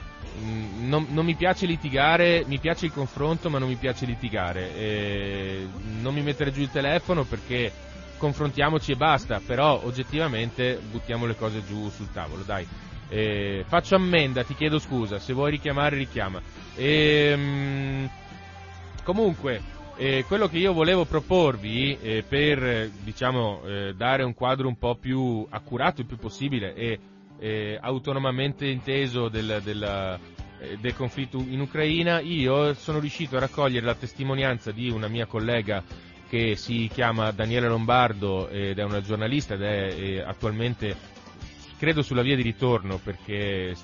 non, 0.80 1.06
non, 1.10 1.24
mi 1.24 1.34
piace 1.34 1.66
litigare, 1.66 2.44
mi 2.46 2.58
piace 2.58 2.86
il 2.86 2.92
confronto, 2.92 3.50
ma 3.50 3.58
non 3.58 3.68
mi 3.68 3.76
piace 3.76 4.06
litigare. 4.06 4.74
E 4.74 5.66
non 6.00 6.14
mi 6.14 6.22
mettere 6.22 6.52
giù 6.52 6.60
il 6.60 6.70
telefono 6.70 7.24
perché 7.24 7.72
confrontiamoci 8.16 8.92
e 8.92 8.96
basta, 8.96 9.40
però 9.44 9.80
oggettivamente 9.84 10.80
buttiamo 10.90 11.26
le 11.26 11.36
cose 11.36 11.64
giù 11.64 11.88
sul 11.90 12.12
tavolo, 12.12 12.42
dai. 12.42 12.66
E 13.08 13.64
faccio 13.68 13.96
ammenda, 13.96 14.44
ti 14.44 14.54
chiedo 14.54 14.78
scusa, 14.78 15.18
se 15.18 15.32
vuoi 15.32 15.52
richiamare 15.52 15.96
richiama. 15.96 16.40
E, 16.74 17.36
mh, 17.36 18.10
comunque, 19.04 19.60
eh, 19.96 20.24
quello 20.26 20.48
che 20.48 20.58
io 20.58 20.72
volevo 20.72 21.04
proporvi 21.04 21.96
eh, 22.00 22.24
per 22.26 22.90
diciamo, 23.02 23.62
eh, 23.64 23.94
dare 23.94 24.24
un 24.24 24.34
quadro 24.34 24.66
un 24.66 24.76
po' 24.76 24.96
più 24.96 25.46
accurato 25.48 26.00
il 26.00 26.06
più 26.06 26.16
possibile 26.16 26.74
e 26.74 26.98
eh, 27.38 27.78
autonomamente 27.80 28.66
inteso 28.66 29.28
del, 29.28 29.60
del, 29.62 30.18
eh, 30.60 30.76
del, 30.78 30.94
conflitto 30.94 31.38
in 31.38 31.60
Ucraina, 31.60 32.20
io 32.20 32.74
sono 32.74 32.98
riuscito 32.98 33.36
a 33.36 33.40
raccogliere 33.40 33.84
la 33.84 33.94
testimonianza 33.94 34.70
di 34.70 34.90
una 34.90 35.08
mia 35.08 35.26
collega 35.26 35.82
che 36.28 36.56
si 36.56 36.90
chiama 36.92 37.30
Daniela 37.30 37.68
Lombardo 37.68 38.48
ed 38.48 38.78
è 38.78 38.82
una 38.82 39.00
giornalista 39.00 39.54
ed 39.54 39.62
è 39.62 39.94
eh, 39.94 40.20
attualmente 40.20 41.12
credo 41.78 42.02
sulla 42.02 42.22
via 42.22 42.36
di 42.36 42.42
ritorno 42.42 42.98
perché 42.98 43.74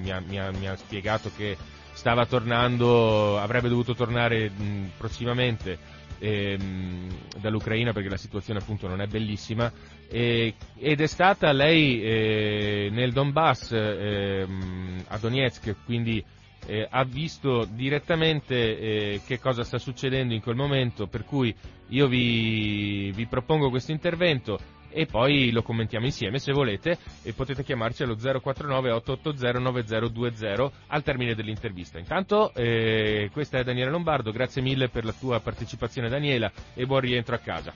mi 0.00 0.10
ha, 0.10 0.20
mi, 0.20 0.38
ha, 0.38 0.50
mi 0.50 0.66
ha, 0.66 0.76
spiegato 0.76 1.30
che 1.36 1.56
stava 1.92 2.26
tornando, 2.26 3.38
avrebbe 3.38 3.68
dovuto 3.68 3.94
tornare 3.94 4.50
mh, 4.50 4.90
prossimamente 4.98 5.78
ehm, 6.18 7.08
dall'Ucraina 7.40 7.92
perché 7.92 8.08
la 8.08 8.16
situazione 8.16 8.60
appunto 8.60 8.88
non 8.88 9.00
è 9.00 9.06
bellissima. 9.06 9.70
Eh, 10.08 10.54
ed 10.78 11.00
è 11.00 11.06
stata 11.06 11.52
lei 11.52 12.02
eh, 12.02 12.88
nel 12.92 13.12
Donbass 13.12 13.72
ehm, 13.72 15.04
a 15.08 15.18
Donetsk, 15.18 15.74
quindi 15.84 16.24
eh, 16.66 16.86
ha 16.88 17.04
visto 17.04 17.66
direttamente 17.70 18.78
eh, 18.78 19.20
che 19.24 19.38
cosa 19.38 19.64
sta 19.64 19.78
succedendo 19.78 20.34
in 20.34 20.40
quel 20.40 20.56
momento, 20.56 21.06
per 21.06 21.24
cui 21.24 21.54
io 21.88 22.08
vi, 22.08 23.12
vi 23.14 23.26
propongo 23.26 23.70
questo 23.70 23.92
intervento 23.92 24.58
e 24.96 25.04
poi 25.04 25.50
lo 25.50 25.62
commentiamo 25.62 26.06
insieme 26.06 26.38
se 26.38 26.52
volete 26.52 26.96
e 27.22 27.34
potete 27.34 27.62
chiamarci 27.62 28.02
allo 28.02 28.16
049 28.16 28.92
880 28.92 29.58
9020 29.58 30.72
al 30.86 31.02
termine 31.02 31.34
dell'intervista. 31.34 31.98
Intanto 31.98 32.54
eh, 32.54 33.28
questa 33.30 33.58
è 33.58 33.62
Daniela 33.62 33.90
Lombardo, 33.90 34.32
grazie 34.32 34.62
mille 34.62 34.88
per 34.88 35.04
la 35.04 35.12
tua 35.12 35.38
partecipazione 35.40 36.08
Daniela 36.08 36.50
e 36.72 36.86
buon 36.86 37.00
rientro 37.00 37.34
a 37.34 37.38
casa. 37.38 37.74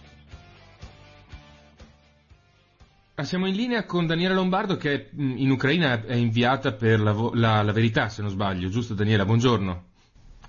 Ah, 3.17 3.25
siamo 3.25 3.47
in 3.47 3.55
linea 3.55 3.85
con 3.85 4.07
Daniela 4.07 4.33
Lombardo 4.33 4.79
che 4.79 5.11
in 5.15 5.51
Ucraina 5.51 6.03
è 6.03 6.15
inviata 6.15 6.73
per 6.73 7.01
la, 7.01 7.15
la, 7.35 7.63
la 7.63 7.73
verità, 7.73 8.09
se 8.09 8.23
non 8.23 8.31
sbaglio, 8.31 8.71
giusto 8.71 8.95
Daniela? 8.95 9.27
Buongiorno. 9.27 9.89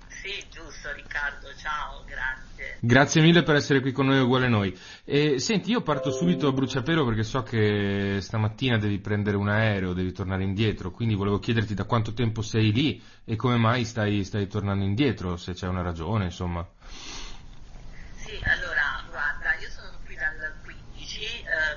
Sì, 0.08 0.42
giusto 0.50 0.90
Riccardo, 0.94 1.48
ciao, 1.60 2.02
grazie. 2.82 3.22
Mille 3.22 3.42
per 3.42 3.54
essere 3.54 3.80
qui 3.80 3.92
con 3.92 4.06
noi 4.06 4.20
uguale 4.20 4.48
noi. 4.48 4.76
E, 5.04 5.38
senti, 5.38 5.70
io 5.70 5.82
parto 5.82 6.10
subito 6.10 6.48
a 6.48 6.52
bruciapelo 6.52 7.04
perché 7.04 7.22
so 7.22 7.42
che 7.42 8.18
stamattina 8.20 8.76
devi 8.78 8.98
prendere 8.98 9.36
un 9.36 9.48
aereo, 9.48 9.92
devi 9.92 10.12
tornare 10.12 10.42
indietro, 10.42 10.90
quindi 10.90 11.14
volevo 11.14 11.38
chiederti 11.38 11.74
da 11.74 11.84
quanto 11.84 12.12
tempo 12.12 12.42
sei 12.42 12.72
lì 12.72 13.02
e 13.24 13.36
come 13.36 13.56
mai 13.56 13.84
stai, 13.84 14.24
stai 14.24 14.48
tornando 14.48 14.84
indietro, 14.84 15.36
se 15.36 15.52
c'è 15.52 15.68
una 15.68 15.82
ragione, 15.82 16.24
insomma. 16.24 16.66
Sì, 18.16 18.38
allora 18.42 18.82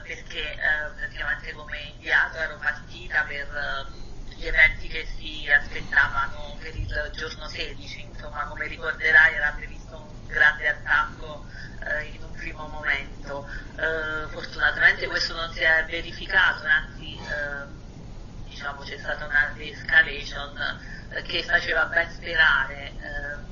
perché 0.06 0.52
eh, 0.54 0.90
praticamente 0.96 1.52
come 1.54 1.78
inviato 1.96 2.38
ero 2.38 2.58
partita 2.58 3.24
per 3.24 3.48
eh, 3.48 4.36
gli 4.36 4.46
eventi 4.46 4.88
che 4.88 5.08
si 5.18 5.48
aspettavano 5.50 6.56
per 6.60 6.76
il 6.76 7.12
giorno 7.14 7.48
16, 7.48 8.02
insomma 8.02 8.46
come 8.46 8.68
ricorderai 8.68 9.34
era 9.34 9.52
previsto 9.56 9.98
un 9.98 10.15
grande 10.28 10.68
attacco 10.68 11.46
eh, 11.84 12.06
in 12.16 12.24
un 12.24 12.32
primo 12.32 12.68
momento. 12.68 13.48
Eh, 13.76 14.28
fortunatamente 14.30 15.08
questo 15.08 15.34
non 15.36 15.52
si 15.52 15.60
è 15.60 15.86
verificato, 15.90 16.66
anzi 16.66 17.16
eh, 17.16 18.50
diciamo 18.50 18.82
c'è 18.82 18.98
stata 18.98 19.26
una 19.26 19.52
de-escalation 19.56 20.80
eh, 21.12 21.22
che 21.24 21.44
faceva 21.44 21.86
ben 21.86 22.10
sperare, 22.12 22.94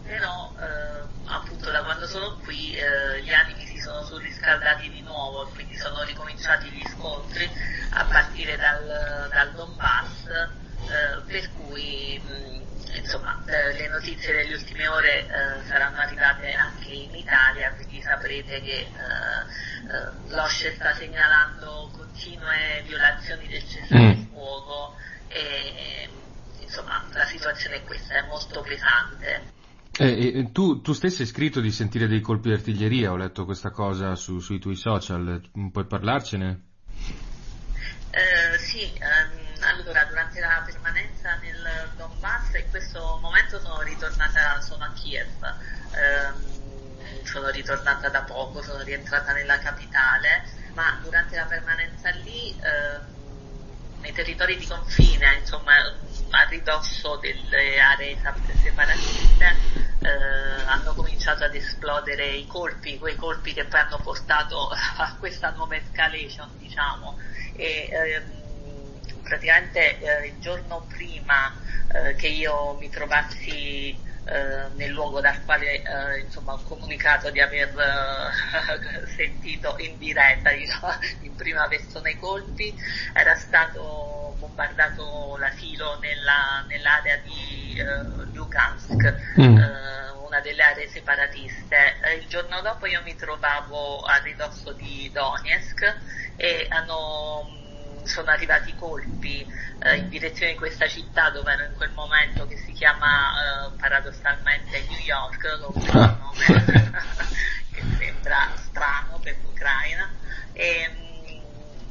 però 0.04 0.54
appunto 1.26 1.72
da 1.72 1.82
quando 1.84 2.06
sono 2.08 2.38
qui 2.44 2.72
gli 3.22 3.34
animi 3.34 3.66
si 3.66 3.80
sono 3.80 4.04
surriscaldati 4.04 4.90
di 4.90 5.02
nuovo 5.02 5.48
quindi 5.54 5.78
sono 5.78 6.04
ricominciati 6.04 6.70
gli 6.70 6.84
scontri 6.88 7.50
a 7.92 8.06
partire 8.06 8.58
dal, 8.58 9.30
dal 9.32 9.54
Donbass, 9.54 10.26
eh, 10.26 11.22
per 11.26 11.50
cui 11.54 12.22
mh, 12.24 12.63
insomma, 12.98 13.42
eh, 13.46 13.74
le 13.74 13.88
notizie 13.88 14.34
delle 14.34 14.56
ultime 14.56 14.88
ore 14.88 15.26
eh, 15.26 15.68
saranno 15.68 15.98
arrivate 15.98 16.52
anche 16.54 16.90
in 16.90 17.14
Italia, 17.16 17.74
quindi 17.74 18.02
saprete 18.02 18.62
che 18.62 18.80
eh, 18.80 20.34
l'OSCE 20.34 20.74
sta 20.76 20.94
segnalando 20.94 21.90
continue 21.96 22.84
violazioni 22.86 23.48
del 23.48 23.64
cessate 23.68 24.02
il 24.02 24.28
fuoco 24.32 24.96
e 25.28 26.10
insomma 26.62 27.04
la 27.12 27.26
situazione 27.26 27.78
è 27.78 27.84
questa, 27.84 28.16
è 28.16 28.28
molto 28.28 28.62
pesante. 28.62 29.52
Eh, 29.96 30.50
tu, 30.52 30.82
tu 30.82 30.94
stesso 30.94 31.22
hai 31.22 31.28
scritto 31.28 31.62
di 31.62 31.72
sentire 31.72 32.08
dei 32.08 32.20
colpi 32.20 32.48
di 32.48 32.56
artiglieria, 32.56 33.12
ho 33.12 33.16
letto 33.16 33.46
questa 33.46 33.70
cosa 33.70 34.16
su, 34.16 34.40
sui 34.40 34.58
tuoi 34.58 34.76
social, 34.76 35.42
puoi 35.72 35.86
parlarcene? 35.86 36.62
Eh, 38.10 38.58
sì, 38.58 38.82
ehm, 38.84 39.43
allora 39.66 40.04
durante 40.06 40.40
la 40.40 40.62
permanenza 40.66 41.36
nel 41.36 41.92
Donbass 41.96 42.54
in 42.54 42.70
questo 42.70 43.20
momento 43.22 43.60
sono 43.60 43.82
ritornata, 43.82 44.60
sono 44.62 44.84
a 44.84 44.92
Kiev, 44.94 45.30
ehm, 45.92 47.24
sono 47.24 47.50
ritornata 47.50 48.10
da 48.10 48.24
poco, 48.24 48.62
sono 48.62 48.82
rientrata 48.84 49.34
nella 49.34 49.60
capitale, 49.60 50.44
ma 50.74 51.00
durante 51.02 51.36
la 51.36 51.46
permanenza 51.46 52.10
lì 52.12 52.56
ehm, 52.60 53.22
nei 54.02 54.12
territori 54.12 54.58
di 54.58 54.68
confine, 54.68 55.38
insomma, 55.40 55.74
a 55.76 56.44
ridosso 56.50 57.18
delle 57.18 57.80
aree 57.80 58.20
separatiste, 58.62 59.56
eh, 60.02 60.64
hanno 60.66 60.94
cominciato 60.94 61.46
ad 61.46 61.56
esplodere 61.56 62.28
i 62.28 62.46
colpi, 62.46 62.98
quei 62.98 63.16
colpi 63.16 63.54
che 63.54 63.66
poi 63.66 63.80
hanno 63.80 64.00
portato 64.00 64.68
a 64.98 65.16
questa 65.18 65.52
nuova 65.52 65.78
escalation, 65.78 66.50
diciamo. 66.58 67.18
E, 67.56 67.90
ehm, 67.92 68.43
praticamente 69.24 70.00
eh, 70.00 70.28
il 70.28 70.40
giorno 70.40 70.86
prima 70.88 71.52
eh, 71.92 72.16
che 72.16 72.28
io 72.28 72.74
mi 72.80 72.90
trovassi 72.90 73.98
eh, 74.26 74.68
nel 74.76 74.92
luogo 74.92 75.20
dal 75.20 75.44
quale 75.44 75.82
eh, 75.82 76.20
insomma, 76.20 76.54
ho 76.54 76.64
comunicato 76.64 77.30
di 77.30 77.42
aver 77.42 77.70
eh, 77.78 79.08
sentito 79.16 79.76
in 79.80 79.98
diretta 79.98 80.52
diciamo, 80.52 80.94
in 81.24 81.36
prima 81.36 81.68
persona 81.68 82.10
i 82.10 82.18
colpi, 82.18 82.74
era 83.14 83.36
stato 83.36 84.36
bombardato 84.40 85.36
l'asilo 85.38 86.00
nella, 86.00 86.64
nell'area 86.68 87.18
di 87.18 87.82
Lugansk, 88.34 89.16
mm. 89.40 89.58
una 90.26 90.40
delle 90.42 90.62
aree 90.64 90.88
separatiste. 90.90 91.78
il 92.20 92.28
giorno 92.28 92.62
dopo 92.62 92.86
io 92.86 93.02
mi 93.04 93.16
trovavo 93.16 94.02
a 94.02 94.18
ridosso 94.18 94.74
di 94.74 95.10
Donetsk 95.14 95.96
e 96.36 96.68
hanno 96.70 97.63
sono 98.06 98.30
arrivati 98.30 98.70
i 98.70 98.76
colpi 98.76 99.46
eh, 99.80 99.98
in 99.98 100.10
direzione 100.10 100.54
di 100.54 100.58
questa 100.58 100.88
città 100.88 101.30
dove 101.30 101.52
ero 101.52 101.66
in 101.66 101.76
quel 101.76 101.92
momento 101.92 102.48
che 102.48 102.58
si 102.58 102.72
chiama 102.72 103.32
eh, 103.68 103.78
paradossalmente 103.78 104.86
New 104.90 105.00
York, 105.00 105.46
ah. 105.92 106.18
nome 106.20 106.92
che 107.72 107.84
sembra 107.98 108.52
strano 108.56 109.20
per 109.22 109.36
l'Ucraina. 109.44 110.10
E, 110.54 110.90
mm, 110.90 111.40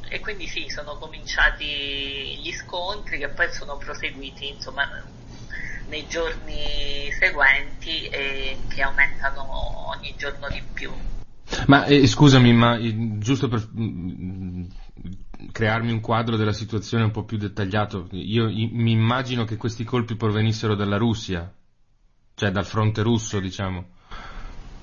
e, 0.08 0.20
quindi 0.20 0.46
sì, 0.46 0.66
sono 0.68 0.96
cominciati 0.98 2.38
gli 2.40 2.52
scontri 2.52 3.18
che 3.18 3.28
poi 3.28 3.52
sono 3.52 3.76
proseguiti 3.76 4.48
insomma, 4.48 4.88
nei 5.88 6.06
giorni 6.08 7.10
seguenti 7.18 8.06
e 8.08 8.58
che 8.68 8.82
aumentano 8.82 9.88
ogni 9.88 10.14
giorno 10.16 10.48
di 10.48 10.62
più. 10.72 10.90
Ma 11.66 11.84
eh, 11.84 12.06
scusami, 12.06 12.52
ma 12.52 12.76
eh, 12.76 13.18
giusto 13.18 13.48
per 13.48 13.68
mm, 13.76 14.64
crearmi 15.50 15.90
un 15.90 16.00
quadro 16.00 16.36
della 16.36 16.52
situazione 16.52 17.04
un 17.04 17.10
po' 17.10 17.24
più 17.24 17.38
dettagliato. 17.38 18.08
Io 18.12 18.46
mi 18.46 18.92
immagino 18.92 19.44
che 19.44 19.56
questi 19.56 19.84
colpi 19.84 20.16
provenissero 20.16 20.74
dalla 20.74 20.96
Russia, 20.96 21.52
cioè 22.34 22.50
dal 22.50 22.66
fronte 22.66 23.02
russo, 23.02 23.40
diciamo. 23.40 23.90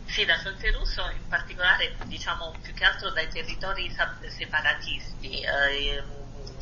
Sì, 0.05 0.25
dal 0.25 0.39
fronte 0.39 0.71
russo, 0.71 1.01
in 1.11 1.27
particolare, 1.27 1.95
diciamo, 2.05 2.53
più 2.61 2.73
che 2.73 2.83
altro 2.83 3.11
dai 3.11 3.27
territori 3.29 3.93
separatisti, 4.27 5.41
eh, 5.41 6.03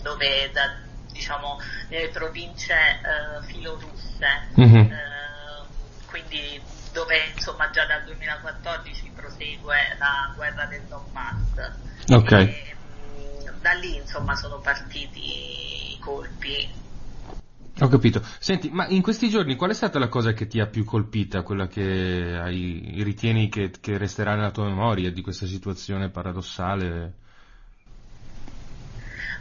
dove, 0.04 0.52
da, 0.52 0.76
diciamo, 1.12 1.58
nelle 1.89 2.10
province 2.10 2.74
eh, 2.74 3.45
filorusse, 3.45 4.50
mm-hmm. 4.60 4.91
eh, 4.91 4.95
quindi 6.08 6.62
dove 6.91 7.32
insomma 7.36 7.70
già 7.70 7.86
dal 7.86 8.04
2014 8.06 9.12
prosegue 9.16 9.95
la 10.00 10.34
guerra 10.36 10.66
del 10.66 10.82
Donbass. 10.88 11.72
Ok. 12.10 12.32
E, 12.32 12.76
da 13.68 13.74
lì 13.74 13.95
insomma 13.97 14.36
sono 14.36 14.59
partiti 14.59 15.93
i 15.93 15.99
colpi. 15.99 16.86
Ho 17.80 17.88
capito. 17.89 18.26
Senti, 18.39 18.70
ma 18.70 18.88
in 18.88 19.01
questi 19.01 19.30
giorni 19.30 19.55
qual 19.55 19.72
è 19.72 19.74
stata 19.74 19.99
la 19.99 20.07
cosa 20.07 20.32
che 20.34 20.47
ti 20.47 20.59
ha 20.59 20.65
più 20.65 20.84
colpita, 20.84 21.43
quella 21.43 21.68
che 21.68 22.38
hai, 22.41 23.01
ritieni 23.03 23.49
che, 23.49 23.72
che 23.80 23.97
resterà 23.97 24.36
nella 24.36 24.51
tua 24.51 24.65
memoria 24.65 25.11
di 25.11 25.22
questa 25.22 25.45
situazione 25.45 26.09
paradossale? 26.09 27.13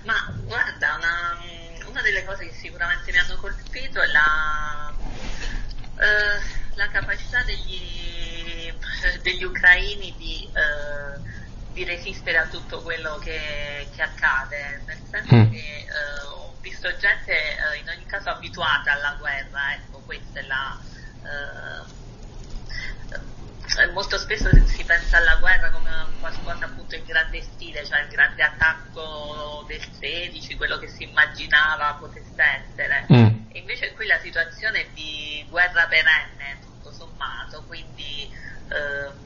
Ma 0.04 0.14
guarda, 0.44 0.96
una, 0.96 1.88
una 1.88 2.02
delle 2.02 2.24
cose 2.24 2.46
che 2.46 2.52
sicuramente 2.52 3.10
mi 3.10 3.18
hanno 3.18 3.36
colpito 3.36 4.02
è 4.02 4.06
la, 4.08 4.92
eh, 5.98 6.74
la 6.74 6.88
capacità 6.88 7.42
degli, 7.42 8.70
degli, 9.22 9.44
ucraini 9.44 10.14
di 10.18 10.46
eh, 10.52 10.86
di 11.76 11.84
resistere 11.84 12.38
a 12.38 12.46
tutto 12.46 12.80
quello 12.80 13.18
che, 13.18 13.86
che 13.94 14.00
accade, 14.00 14.80
nel 14.86 14.98
senso 15.10 15.34
mm. 15.34 15.50
che 15.50 15.58
eh, 15.58 16.24
ho 16.32 16.54
visto 16.62 16.88
gente 16.96 17.32
eh, 17.32 17.76
in 17.82 17.88
ogni 17.90 18.06
caso 18.06 18.30
abituata 18.30 18.92
alla 18.92 19.14
guerra, 19.18 19.74
ecco, 19.74 19.98
questa 20.06 20.40
è 20.40 20.42
la... 20.44 20.80
Eh, 21.22 22.04
molto 23.92 24.16
spesso 24.16 24.48
si 24.64 24.84
pensa 24.84 25.18
alla 25.18 25.36
guerra 25.36 25.68
come 25.68 25.90
qualcosa 26.18 26.64
appunto 26.64 26.94
in 26.94 27.04
grande 27.04 27.42
stile, 27.42 27.84
cioè 27.84 28.00
il 28.00 28.08
grande 28.08 28.42
attacco 28.42 29.62
del 29.66 29.86
16, 29.98 30.56
quello 30.56 30.78
che 30.78 30.88
si 30.88 31.02
immaginava 31.02 31.92
potesse 31.98 32.42
essere. 32.42 33.06
Mm. 33.12 33.50
E 33.52 33.58
invece 33.58 33.92
qui 33.92 34.06
la 34.06 34.18
situazione 34.20 34.80
è 34.80 34.86
di 34.94 35.44
guerra 35.50 35.86
perenne, 35.88 36.58
tutto 36.62 36.90
sommato, 36.90 37.64
quindi 37.66 38.32
eh, 38.70 39.25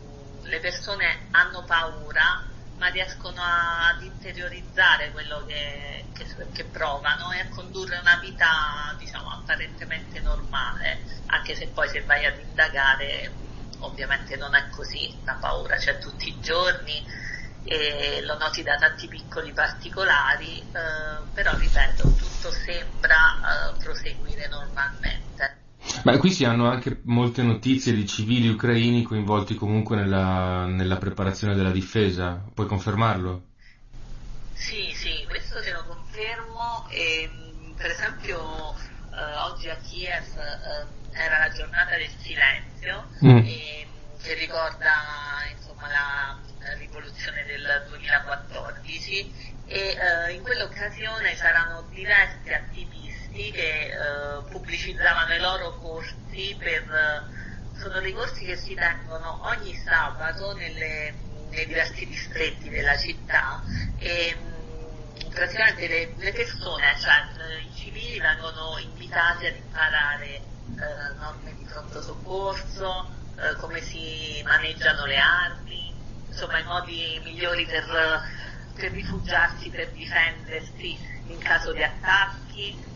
le 0.51 0.61
persone 0.61 1.29
hanno 1.31 1.65
paura 1.65 2.45
ma 2.77 2.89
riescono 2.89 3.41
ad 3.43 4.03
interiorizzare 4.03 5.13
quello 5.13 5.45
che, 5.45 6.07
che, 6.15 6.27
che, 6.51 6.65
provano 6.65 7.31
e 7.33 7.41
a 7.41 7.49
condurre 7.49 7.99
una 7.99 8.17
vita 8.17 8.95
diciamo 8.99 9.29
apparentemente 9.31 10.21
normale, 10.21 11.05
anche 11.27 11.55
se 11.55 11.69
poi 11.69 11.89
se 11.91 12.03
vai 12.05 12.25
ad 12.25 12.39
indagare 12.39 13.35
ovviamente 13.81 14.37
non 14.37 14.55
è 14.55 14.69
così, 14.71 15.15
la 15.25 15.35
paura 15.35 15.77
c'è 15.77 15.99
tutti 15.99 16.29
i 16.29 16.41
giorni 16.41 17.05
e 17.65 18.23
lo 18.23 18.39
noti 18.39 18.63
da 18.63 18.77
tanti 18.77 19.09
piccoli 19.09 19.53
particolari, 19.53 20.59
eh, 20.59 21.29
però 21.35 21.55
ripeto, 21.57 22.15
tutto 22.15 22.51
sembra 22.51 23.17
eh, 23.17 23.83
proseguire 23.83 24.49
normalmente. 24.49 25.70
Beh, 26.03 26.17
qui 26.17 26.31
si 26.31 26.45
hanno 26.45 26.69
anche 26.69 27.01
molte 27.05 27.43
notizie 27.43 27.93
di 27.93 28.07
civili 28.07 28.49
ucraini 28.49 29.03
coinvolti 29.03 29.55
comunque 29.55 29.97
nella, 29.97 30.65
nella 30.65 30.97
preparazione 30.97 31.55
della 31.55 31.71
difesa, 31.71 32.43
puoi 32.55 32.67
confermarlo? 32.67 33.49
Sì, 34.55 34.93
sì, 34.95 35.25
questo 35.29 35.61
te 35.61 35.73
lo 35.73 35.85
confermo. 35.87 36.87
E, 36.91 37.29
per 37.77 37.91
esempio 37.91 38.75
eh, 39.13 39.37
oggi 39.45 39.69
a 39.69 39.77
Kiev 39.77 40.25
eh, 40.37 41.19
era 41.19 41.39
la 41.39 41.51
giornata 41.51 41.97
del 41.97 42.11
silenzio 42.19 43.09
mm. 43.25 43.37
e, 43.39 43.87
che 44.23 44.35
ricorda 44.35 44.93
insomma, 45.55 45.89
la 45.89 46.39
rivoluzione 46.79 47.45
del 47.45 47.87
2014 47.89 49.59
e 49.67 49.97
eh, 49.97 50.33
in 50.33 50.43
quell'occasione 50.43 51.35
c'erano 51.35 51.85
diversi 51.91 52.53
attivisti 52.53 53.10
corsi 53.31 53.51
che 53.53 53.87
eh, 53.87 54.43
pubblicizzavano 54.51 55.35
i 55.35 55.41
loro 55.41 55.79
corsi 55.79 56.57
per, 56.59 57.29
sono 57.77 58.01
dei 58.01 58.13
corsi 58.13 58.45
che 58.45 58.57
si 58.57 58.75
tengono 58.75 59.41
ogni 59.45 59.75
sabato 59.77 60.53
nelle, 60.55 61.15
nei 61.51 61.67
diversi 61.67 62.07
distretti 62.07 62.69
della 62.69 62.97
città 62.97 63.63
e 63.99 64.37
mm, 64.37 65.31
praticamente 65.31 65.87
le, 65.89 66.15
le, 66.17 66.33
persone, 66.33 66.97
cioè 67.01 67.61
i 67.61 67.75
civili 67.75 68.19
vengono 68.19 68.77
invitati 68.79 69.47
ad 69.47 69.57
imparare 69.57 70.27
eh, 70.27 71.15
norme 71.19 71.55
di 71.57 71.65
pronto 71.65 72.03
soccorso, 72.03 73.09
eh, 73.37 73.55
come 73.57 73.81
si 73.81 74.43
maneggiano 74.45 75.07
le 75.07 75.17
armi, 75.17 75.95
insomma 76.27 76.59
i 76.59 76.65
modi 76.65 77.21
migliori 77.25 77.65
per, 77.65 77.85
per 78.75 78.91
rifugiarsi, 78.91 79.69
per 79.71 79.91
difendersi 79.93 81.19
in 81.27 81.39
caso 81.39 81.73
di 81.73 81.83
attacchi, 81.83 82.89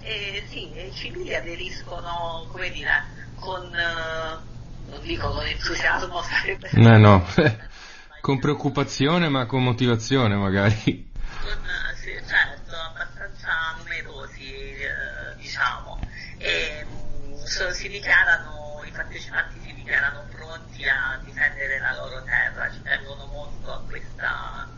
e 0.00 0.44
sì, 0.48 0.70
i 0.74 0.92
civili 0.92 1.34
aderiscono, 1.34 2.46
come 2.50 2.70
dire, 2.70 2.90
con, 3.34 3.64
uh, 3.66 4.90
non 4.90 5.00
dico 5.02 5.30
con 5.30 5.44
entusiasmo, 5.46 6.22
sarebbe... 6.22 6.70
No, 6.72 6.96
no, 6.98 7.26
con 8.20 8.38
preoccupazione 8.38 9.28
ma 9.28 9.46
con 9.46 9.62
motivazione 9.62 10.34
magari. 10.36 11.10
Con, 11.42 11.58
sì, 12.00 12.12
certo, 12.26 12.74
abbastanza 12.74 13.52
numerosi, 13.78 14.52
eh, 14.52 15.36
diciamo. 15.36 15.98
e 16.38 16.84
mh, 16.84 17.44
so- 17.44 17.72
si 17.72 17.88
dichiarano, 17.88 18.82
i 18.84 18.90
partecipanti 18.90 19.60
si 19.60 19.74
dichiarano 19.74 20.24
pronti 20.30 20.84
a 20.88 21.20
difendere 21.24 21.78
la 21.80 21.94
loro 21.94 22.22
terra, 22.24 22.70
ci 22.72 22.82
tengono 22.82 23.26
molto 23.26 23.72
a 23.72 23.82
questa, 23.86 24.68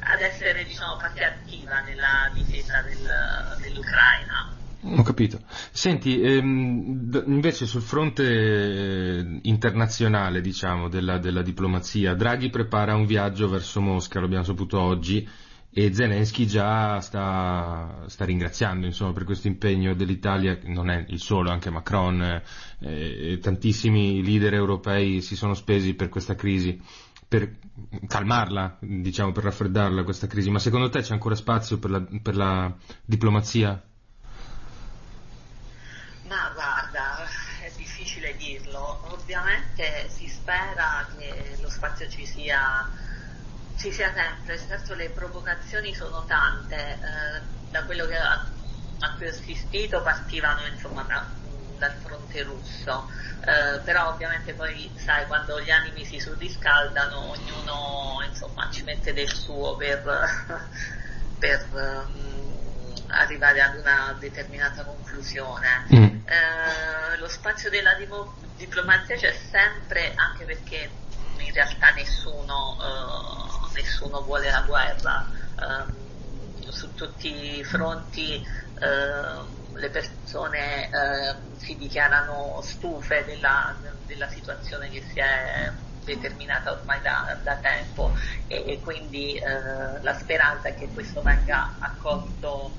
ad 0.00 0.20
essere 0.20 0.64
diciamo, 0.64 0.96
parte 0.96 1.24
attiva 1.24 1.80
nella 1.80 2.30
difesa 2.32 2.80
del- 2.82 3.56
dell'Ucraina. 3.60 4.54
Ho 4.82 5.02
capito. 5.16 5.40
Senti, 5.72 6.20
ehm, 6.20 7.22
invece 7.26 7.64
sul 7.66 7.80
fronte 7.80 8.22
eh, 8.22 9.38
internazionale, 9.44 10.42
diciamo, 10.42 10.88
della, 10.88 11.16
della 11.18 11.40
diplomazia, 11.40 12.14
Draghi 12.14 12.50
prepara 12.50 12.94
un 12.94 13.06
viaggio 13.06 13.48
verso 13.48 13.80
Mosca, 13.80 14.20
lo 14.20 14.26
abbiamo 14.26 14.44
saputo 14.44 14.78
oggi, 14.78 15.26
e 15.72 15.92
Zelensky 15.92 16.46
già 16.46 17.00
sta, 17.00 18.04
sta 18.06 18.24
ringraziando 18.24 18.86
insomma, 18.86 19.12
per 19.12 19.24
questo 19.24 19.46
impegno 19.46 19.94
dell'Italia, 19.94 20.58
non 20.64 20.90
è 20.90 21.04
il 21.08 21.20
solo, 21.20 21.50
anche 21.50 21.70
Macron, 21.70 22.42
eh, 22.80 23.38
tantissimi 23.40 24.22
leader 24.22 24.54
europei 24.54 25.20
si 25.22 25.34
sono 25.34 25.54
spesi 25.54 25.94
per 25.94 26.08
questa 26.10 26.34
crisi, 26.34 26.78
per 27.26 27.56
calmarla, 28.06 28.78
diciamo, 28.80 29.32
per 29.32 29.44
raffreddarla 29.44 30.02
questa 30.04 30.26
crisi, 30.26 30.50
ma 30.50 30.58
secondo 30.58 30.88
te 30.90 31.00
c'è 31.00 31.12
ancora 31.12 31.34
spazio 31.34 31.78
per 31.78 31.90
la, 31.90 32.06
per 32.22 32.36
la 32.36 32.74
diplomazia? 33.04 33.82
Ma 36.26 36.50
guarda, 36.52 37.18
è 37.62 37.72
difficile 37.76 38.34
dirlo. 38.36 39.12
Ovviamente 39.12 40.08
si 40.08 40.26
spera 40.28 41.06
che 41.14 41.56
lo 41.60 41.68
spazio 41.70 42.08
ci 42.08 42.26
sia, 42.26 42.90
ci 43.76 43.92
sia 43.92 44.12
sempre. 44.12 44.58
Certo 44.58 44.94
le 44.94 45.10
provocazioni 45.10 45.94
sono 45.94 46.24
tante. 46.24 46.76
eh, 46.76 47.54
da 47.70 47.84
quello 47.84 48.06
che 48.06 48.16
a, 48.16 48.32
a 48.32 49.14
cui 49.16 49.26
ho 49.26 49.30
assistito 49.30 50.02
partivano 50.02 50.66
insomma 50.66 51.02
da- 51.04 51.28
dal 51.78 51.94
fronte 51.94 52.42
russo. 52.42 53.06
Eh, 53.44 53.80
però 53.84 54.08
ovviamente 54.08 54.54
poi 54.54 54.92
sai 54.96 55.26
quando 55.26 55.60
gli 55.60 55.70
animi 55.70 56.04
si 56.04 56.18
surriscaldano 56.18 57.28
ognuno 57.30 58.22
insomma 58.26 58.68
ci 58.70 58.82
mette 58.84 59.12
del 59.12 59.30
suo 59.32 59.76
per, 59.76 60.02
per 61.38 61.68
ehm, 61.72 62.65
arrivare 63.08 63.60
ad 63.60 63.76
una 63.76 64.16
determinata 64.18 64.84
conclusione. 64.84 65.86
Mm. 65.94 66.04
Eh, 66.26 67.16
lo 67.18 67.28
spazio 67.28 67.70
della 67.70 67.94
dimo- 67.94 68.34
diplomazia 68.56 69.16
c'è 69.16 69.32
sempre, 69.32 70.12
anche 70.14 70.44
perché 70.44 70.90
in 71.38 71.52
realtà 71.52 71.90
nessuno, 71.90 72.76
eh, 72.80 73.80
nessuno 73.80 74.22
vuole 74.22 74.50
la 74.50 74.62
guerra. 74.62 75.30
Ehm, 75.60 76.04
su 76.70 76.94
tutti 76.94 77.58
i 77.58 77.64
fronti 77.64 78.34
eh, 78.34 79.54
le 79.74 79.90
persone 79.90 80.90
eh, 80.90 81.36
si 81.56 81.76
dichiarano 81.76 82.60
stufe 82.62 83.24
della, 83.24 83.76
della 84.04 84.28
situazione 84.28 84.88
che 84.88 85.02
si 85.02 85.20
è 85.20 85.72
determinata 86.04 86.72
ormai 86.72 87.00
da, 87.02 87.38
da 87.42 87.56
tempo 87.56 88.14
e, 88.46 88.64
e 88.66 88.80
quindi 88.80 89.36
eh, 89.36 90.02
la 90.02 90.14
speranza 90.14 90.68
è 90.68 90.74
che 90.74 90.88
questo 90.88 91.20
venga 91.22 91.76
accolto 91.80 92.76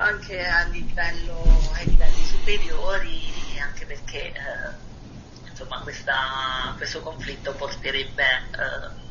anche 0.00 0.46
a 0.46 0.64
livello, 0.68 1.42
ai 1.74 1.86
livelli 1.86 2.24
superiori, 2.24 3.58
anche 3.60 3.84
perché 3.86 4.32
eh, 4.32 5.48
insomma, 5.50 5.80
questa- 5.80 6.74
questo 6.76 7.00
conflitto 7.02 7.52
porterebbe 7.54 8.22
eh, 8.24 9.08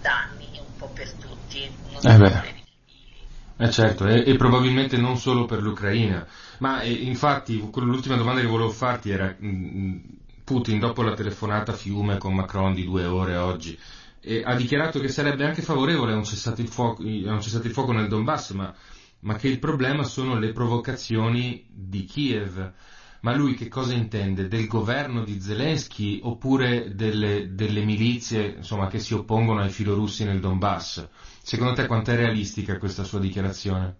danni 0.00 0.58
un 0.58 0.74
po' 0.76 0.88
per 0.90 1.12
tutti, 1.14 1.70
non 1.92 2.04
Eh 2.04 2.16
solo 2.16 2.18
beh. 2.18 2.30
per 2.30 2.54
i 2.56 2.64
civili. 2.66 3.26
Eh 3.60 3.70
certo, 3.70 4.06
e, 4.06 4.22
e 4.26 4.36
probabilmente 4.36 4.96
non 4.96 5.16
solo 5.18 5.44
per 5.46 5.62
l'Ucraina, 5.62 6.26
ma 6.58 6.80
eh, 6.82 6.92
infatti 6.92 7.58
l'ultima 7.58 8.16
domanda 8.16 8.40
che 8.40 8.46
volevo 8.46 8.70
farti 8.70 9.10
era 9.10 9.34
mm, 9.42 9.98
Putin 10.44 10.78
dopo 10.78 11.02
la 11.02 11.14
telefonata 11.14 11.72
a 11.72 11.74
fiume 11.74 12.18
con 12.18 12.34
Macron 12.34 12.72
di 12.74 12.84
due 12.84 13.04
ore 13.04 13.36
oggi 13.36 13.78
eh, 14.20 14.42
ha 14.44 14.54
dichiarato 14.54 15.00
che 15.00 15.08
sarebbe 15.08 15.44
anche 15.44 15.62
favorevole 15.62 16.12
a 16.12 16.16
un 16.16 16.24
cessate 16.24 16.62
il 16.62 16.68
fuoco, 16.68 17.02
a 17.02 17.06
un 17.32 17.40
cessate 17.42 17.66
il 17.68 17.72
fuoco 17.72 17.92
nel 17.92 18.08
Donbass, 18.08 18.50
ma, 18.50 18.72
ma 19.20 19.34
che 19.36 19.48
il 19.48 19.58
problema 19.58 20.04
sono 20.04 20.38
le 20.38 20.52
provocazioni 20.52 21.66
di 21.70 22.04
Kiev. 22.04 22.72
Ma 23.20 23.34
lui 23.34 23.54
che 23.54 23.66
cosa 23.66 23.92
intende? 23.94 24.46
Del 24.46 24.68
governo 24.68 25.24
di 25.24 25.40
Zelensky 25.40 26.20
oppure 26.22 26.94
delle, 26.94 27.54
delle 27.54 27.84
milizie 27.84 28.46
insomma, 28.58 28.86
che 28.86 29.00
si 29.00 29.12
oppongono 29.12 29.60
ai 29.60 29.70
filorussi 29.70 30.24
nel 30.24 30.38
Donbass? 30.38 31.08
Secondo 31.42 31.72
te 31.72 31.86
quanto 31.86 32.12
è 32.12 32.16
realistica 32.16 32.78
questa 32.78 33.02
sua 33.02 33.18
dichiarazione? 33.18 33.96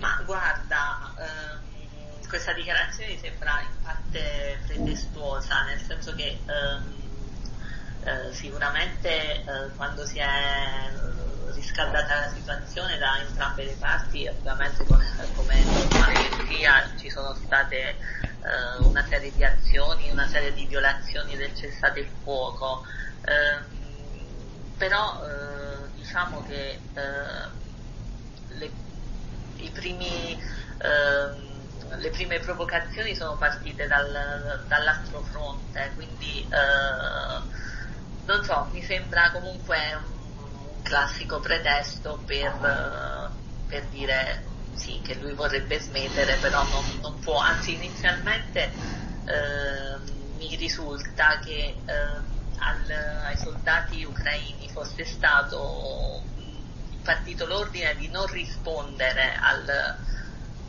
Ma 0.00 0.22
guarda, 0.24 1.14
ehm, 1.18 2.26
questa 2.28 2.52
dichiarazione 2.52 3.16
sembra 3.18 3.60
in 3.60 3.82
parte 3.82 4.58
pretestuosa, 4.66 5.64
nel 5.64 5.80
senso 5.80 6.14
che 6.14 6.40
ehm, 6.46 6.98
eh, 8.04 8.32
sicuramente 8.32 9.42
eh, 9.42 9.44
quando 9.76 10.04
si 10.04 10.18
è 10.18 10.90
riscaldata 11.58 12.20
la 12.20 12.28
situazione 12.28 12.98
da 12.98 13.18
entrambe 13.20 13.64
le 13.64 13.76
parti, 13.76 14.26
ovviamente 14.28 14.84
come, 14.86 15.04
come 15.34 15.56
che 16.20 16.30
sia, 16.46 16.94
ci 16.96 17.10
sono 17.10 17.34
state 17.34 17.76
eh, 17.76 18.86
una 18.88 19.04
serie 19.04 19.32
di 19.32 19.44
azioni, 19.44 20.10
una 20.10 20.26
serie 20.26 20.52
di 20.52 20.66
violazioni 20.66 21.36
del 21.36 21.54
cessate 21.54 22.00
il 22.00 22.10
fuoco. 22.22 22.82
Ehm, 23.22 24.76
però 24.76 25.20
eh, 25.24 25.90
diciamo 25.94 26.42
che 26.42 26.80
eh, 26.94 27.50
le, 28.50 28.72
primi, 29.72 30.38
ehm, 30.78 31.66
le 31.96 32.10
prime 32.10 32.38
provocazioni 32.38 33.14
sono 33.16 33.36
partite 33.36 33.88
dal- 33.88 34.64
dall'altro 34.68 35.22
fronte, 35.22 35.90
quindi 35.94 36.42
eh, 36.42 37.46
non 38.28 38.44
so, 38.44 38.68
mi 38.70 38.82
sembra 38.82 39.30
comunque 39.32 39.76
un, 39.94 40.04
un 40.12 40.17
classico 40.82 41.40
pretesto 41.40 42.22
per, 42.24 42.52
eh, 42.64 43.66
per 43.66 43.88
dire 43.88 44.44
sì, 44.72 45.00
che 45.02 45.14
lui 45.16 45.34
vorrebbe 45.34 45.80
smettere, 45.80 46.38
però 46.38 46.62
non, 46.68 46.98
non 47.00 47.18
può, 47.20 47.38
anzi 47.38 47.74
inizialmente 47.74 48.70
ehm, 49.24 50.36
mi 50.36 50.54
risulta 50.56 51.38
che 51.40 51.82
ehm, 51.84 52.46
al- 52.56 53.24
ai 53.26 53.36
soldati 53.36 54.04
ucraini 54.04 54.68
fosse 54.70 55.04
stato 55.04 56.24
partito 57.02 57.46
l'ordine 57.46 57.94
di 57.96 58.08
non 58.08 58.26
rispondere 58.26 59.34
al- 59.40 59.96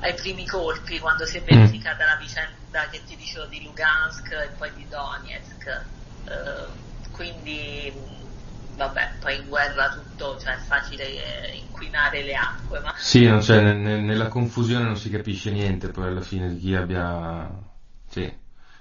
ai 0.02 0.14
primi 0.16 0.46
colpi 0.48 1.00
quando 1.00 1.26
si 1.26 1.38
è 1.38 1.44
verificata 1.44 2.06
la 2.06 2.16
vicenda 2.16 2.88
che 2.90 3.04
ti 3.04 3.16
dicevo 3.16 3.48
di 3.48 3.62
Lugansk 3.62 4.32
e 4.32 4.54
poi 4.58 4.74
di 4.74 4.88
Donetsk. 4.88 5.66
Eh, 5.68 6.88
quindi 7.12 7.92
vabbè, 8.80 9.18
poi 9.20 9.36
in 9.38 9.48
guerra 9.48 9.90
tutto, 9.90 10.38
cioè 10.40 10.54
è 10.54 10.58
facile 10.58 11.04
eh, 11.52 11.58
inquinare 11.58 12.24
le 12.24 12.34
acque, 12.34 12.80
ma 12.80 12.94
Sì, 12.96 13.26
non 13.26 13.40
c'è- 13.40 13.62
ne- 13.62 13.74
ne- 13.74 14.02
nella 14.02 14.30
confusione 14.30 14.86
non 14.86 14.96
si 14.96 15.10
capisce 15.10 15.52
niente 15.52 15.90
poi 15.90 16.08
alla 16.08 16.22
fine 16.22 16.50
di 16.50 16.58
chi 16.60 16.74
abbia... 16.76 17.50
Sì, 18.08 18.32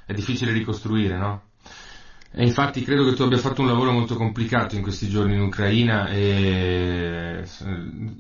è 0.06 0.12
difficile 0.14 0.52
ricostruire, 0.52 1.16
no? 1.18 1.42
E 2.30 2.44
infatti 2.44 2.82
credo 2.84 3.04
che 3.04 3.14
tu 3.14 3.22
abbia 3.22 3.38
fatto 3.38 3.62
un 3.62 3.68
lavoro 3.68 3.90
molto 3.90 4.14
complicato 4.14 4.76
in 4.76 4.82
questi 4.82 5.08
giorni 5.08 5.34
in 5.34 5.40
Ucraina 5.40 6.08
e 6.08 7.42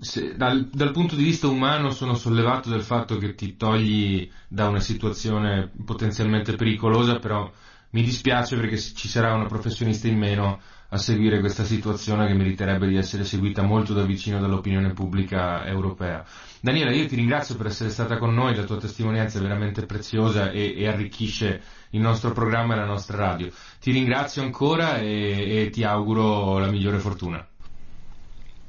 se- 0.00 0.34
dal, 0.34 0.66
dal 0.72 0.92
punto 0.92 1.14
di 1.14 1.22
vista 1.22 1.46
umano 1.46 1.90
sono 1.90 2.14
sollevato 2.14 2.70
del 2.70 2.82
fatto 2.82 3.18
che 3.18 3.34
ti 3.34 3.56
togli 3.56 4.28
da 4.48 4.66
una 4.68 4.80
situazione 4.80 5.70
potenzialmente 5.84 6.54
pericolosa, 6.56 7.18
però 7.18 7.50
mi 7.90 8.02
dispiace 8.02 8.56
perché 8.56 8.78
ci 8.78 9.08
sarà 9.08 9.34
una 9.34 9.46
professionista 9.46 10.08
in 10.08 10.18
meno 10.18 10.60
a 10.90 10.96
seguire 10.96 11.40
questa 11.40 11.64
situazione 11.64 12.26
che 12.26 12.32
meriterebbe 12.32 12.86
di 12.86 12.96
essere 12.96 13.24
seguita 13.24 13.62
molto 13.62 13.92
da 13.92 14.04
vicino 14.04 14.40
dall'opinione 14.40 14.92
pubblica 14.94 15.66
europea. 15.66 16.24
Daniela, 16.60 16.92
io 16.92 17.06
ti 17.06 17.14
ringrazio 17.14 17.56
per 17.56 17.66
essere 17.66 17.90
stata 17.90 18.16
con 18.16 18.32
noi, 18.32 18.54
la 18.54 18.64
tua 18.64 18.78
testimonianza 18.78 19.38
è 19.38 19.42
veramente 19.42 19.84
preziosa 19.84 20.50
e, 20.50 20.74
e 20.76 20.88
arricchisce 20.88 21.62
il 21.90 22.00
nostro 22.00 22.32
programma 22.32 22.72
e 22.74 22.76
la 22.78 22.86
nostra 22.86 23.18
radio. 23.18 23.50
Ti 23.80 23.92
ringrazio 23.92 24.42
ancora 24.42 24.96
e, 24.98 25.66
e 25.66 25.70
ti 25.70 25.84
auguro 25.84 26.58
la 26.58 26.70
migliore 26.70 26.98
fortuna. 26.98 27.46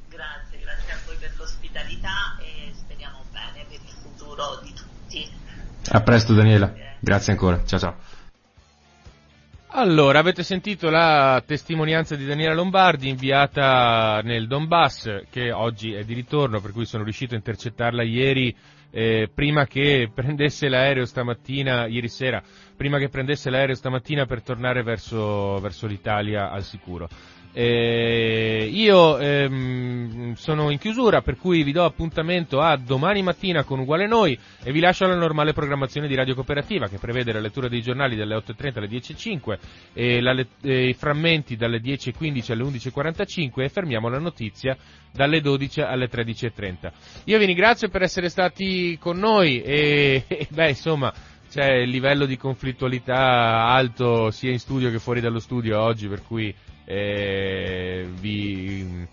grazie, 0.09 0.59
grazie 0.59 0.91
a 0.91 0.97
voi 1.05 1.15
per 1.17 1.31
l'ospitalità 1.37 2.37
e 2.41 2.73
speriamo 2.73 3.23
bene 3.31 3.65
per 3.69 3.79
il 3.81 3.95
futuro 4.03 4.59
di 4.61 4.73
tutti. 4.73 5.27
A 5.91 6.01
presto 6.01 6.33
Daniela, 6.33 6.73
grazie 6.99 7.31
ancora, 7.31 7.63
ciao 7.65 7.79
ciao. 7.79 8.18
Allora, 9.71 10.17
avete 10.17 10.41
sentito 10.41 10.89
la 10.89 11.43
testimonianza 11.45 12.15
di 12.15 12.25
Daniela 12.25 12.55
Lombardi 12.55 13.07
inviata 13.07 14.19
nel 14.23 14.47
Donbass, 14.47 15.25
che 15.29 15.51
oggi 15.51 15.93
è 15.93 16.03
di 16.03 16.15
ritorno, 16.15 16.59
per 16.59 16.71
cui 16.71 16.85
sono 16.85 17.03
riuscito 17.03 17.35
a 17.35 17.37
intercettarla 17.37 18.01
ieri 18.01 18.53
eh, 18.89 19.29
prima 19.31 19.67
che 19.67 20.09
prendesse 20.13 20.69
l'aereo 20.69 21.05
stamattina, 21.05 21.85
ieri 21.85 22.09
sera, 22.09 22.41
prima 22.75 22.97
che 22.97 23.09
prendesse 23.09 23.51
l'aereo 23.51 23.75
stamattina 23.75 24.25
per 24.25 24.41
tornare 24.41 24.81
verso, 24.81 25.59
verso 25.59 25.85
l'Italia 25.85 26.49
al 26.49 26.63
sicuro. 26.63 27.07
Eh, 27.51 28.69
io 28.71 29.17
ehm, 29.17 30.33
sono 30.35 30.69
in 30.69 30.77
chiusura, 30.77 31.21
per 31.21 31.35
cui 31.37 31.63
vi 31.63 31.71
do 31.71 31.83
appuntamento 31.83 32.59
a 32.61 32.77
domani 32.77 33.23
mattina 33.23 33.63
con 33.63 33.79
Uguale 33.79 34.07
Noi 34.07 34.37
e 34.63 34.71
vi 34.71 34.79
lascio 34.79 35.05
alla 35.05 35.15
normale 35.15 35.53
programmazione 35.53 36.07
di 36.07 36.15
Radio 36.15 36.35
Cooperativa 36.35 36.87
che 36.87 36.99
prevede 36.99 37.33
la 37.33 37.39
lettura 37.39 37.67
dei 37.67 37.81
giornali 37.81 38.15
dalle 38.15 38.35
8.30 38.35 38.77
alle 38.77 38.87
10.05 38.87 39.57
e, 39.93 40.21
la, 40.21 40.45
e 40.61 40.89
i 40.89 40.93
frammenti 40.93 41.55
dalle 41.55 41.81
10.15 41.81 42.51
alle 42.51 42.63
11.45 42.63 43.61
e 43.61 43.69
fermiamo 43.69 44.09
la 44.09 44.19
notizia 44.19 44.77
dalle 45.11 45.41
12 45.41 45.81
alle 45.81 46.07
13.30. 46.07 46.91
Io 47.25 47.37
vi 47.39 47.45
ringrazio 47.45 47.89
per 47.89 48.03
essere 48.03 48.29
stati 48.29 48.97
con 48.99 49.17
noi 49.17 49.61
e, 49.61 50.23
e 50.27 50.47
beh 50.51 50.69
insomma 50.69 51.11
c'è 51.49 51.77
il 51.77 51.89
livello 51.89 52.27
di 52.27 52.37
conflittualità 52.37 53.65
alto 53.65 54.29
sia 54.29 54.51
in 54.51 54.59
studio 54.59 54.91
che 54.91 54.99
fuori 54.99 55.19
dallo 55.19 55.39
studio 55.39 55.81
oggi 55.81 56.07
per 56.07 56.21
cui 56.21 56.53
eh, 56.91 58.09
vi, 58.19 59.05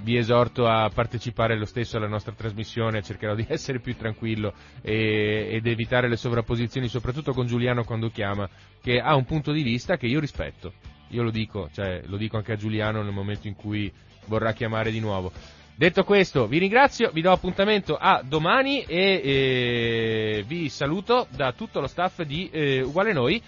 vi, 0.00 0.16
esorto 0.16 0.66
a 0.66 0.88
partecipare 0.88 1.58
lo 1.58 1.66
stesso 1.66 1.98
alla 1.98 2.08
nostra 2.08 2.32
trasmissione, 2.32 3.02
cercherò 3.02 3.34
di 3.34 3.44
essere 3.50 3.80
più 3.80 3.94
tranquillo 3.94 4.54
e, 4.80 5.48
ed 5.50 5.66
evitare 5.66 6.08
le 6.08 6.16
sovrapposizioni, 6.16 6.88
soprattutto 6.88 7.34
con 7.34 7.46
Giuliano 7.46 7.84
quando 7.84 8.08
chiama, 8.08 8.48
che 8.80 8.98
ha 8.98 9.14
un 9.14 9.26
punto 9.26 9.52
di 9.52 9.62
vista 9.62 9.98
che 9.98 10.06
io 10.06 10.20
rispetto. 10.20 10.72
Io 11.08 11.22
lo 11.22 11.30
dico, 11.30 11.68
cioè, 11.74 12.00
lo 12.06 12.16
dico 12.16 12.38
anche 12.38 12.52
a 12.52 12.56
Giuliano 12.56 13.02
nel 13.02 13.12
momento 13.12 13.46
in 13.46 13.54
cui 13.54 13.92
vorrà 14.24 14.54
chiamare 14.54 14.90
di 14.90 15.00
nuovo. 15.00 15.30
Detto 15.74 16.04
questo, 16.04 16.46
vi 16.46 16.58
ringrazio, 16.58 17.10
vi 17.12 17.20
do 17.20 17.30
appuntamento 17.30 17.96
a 17.96 18.22
domani 18.24 18.84
e 18.84 19.20
eh, 19.22 20.44
vi 20.46 20.70
saluto 20.70 21.26
da 21.30 21.52
tutto 21.52 21.80
lo 21.80 21.86
staff 21.86 22.22
di 22.22 22.48
eh, 22.50 22.80
Uguale 22.80 23.12
Noi 23.12 23.42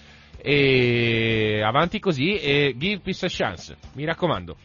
e 0.47 1.63
avanti 1.63 1.99
così 1.99 2.35
e 2.35 2.75
give 2.77 2.99
peace 2.99 3.25
a 3.25 3.29
chance, 3.29 3.75
mi 3.95 4.05
raccomando. 4.05 4.55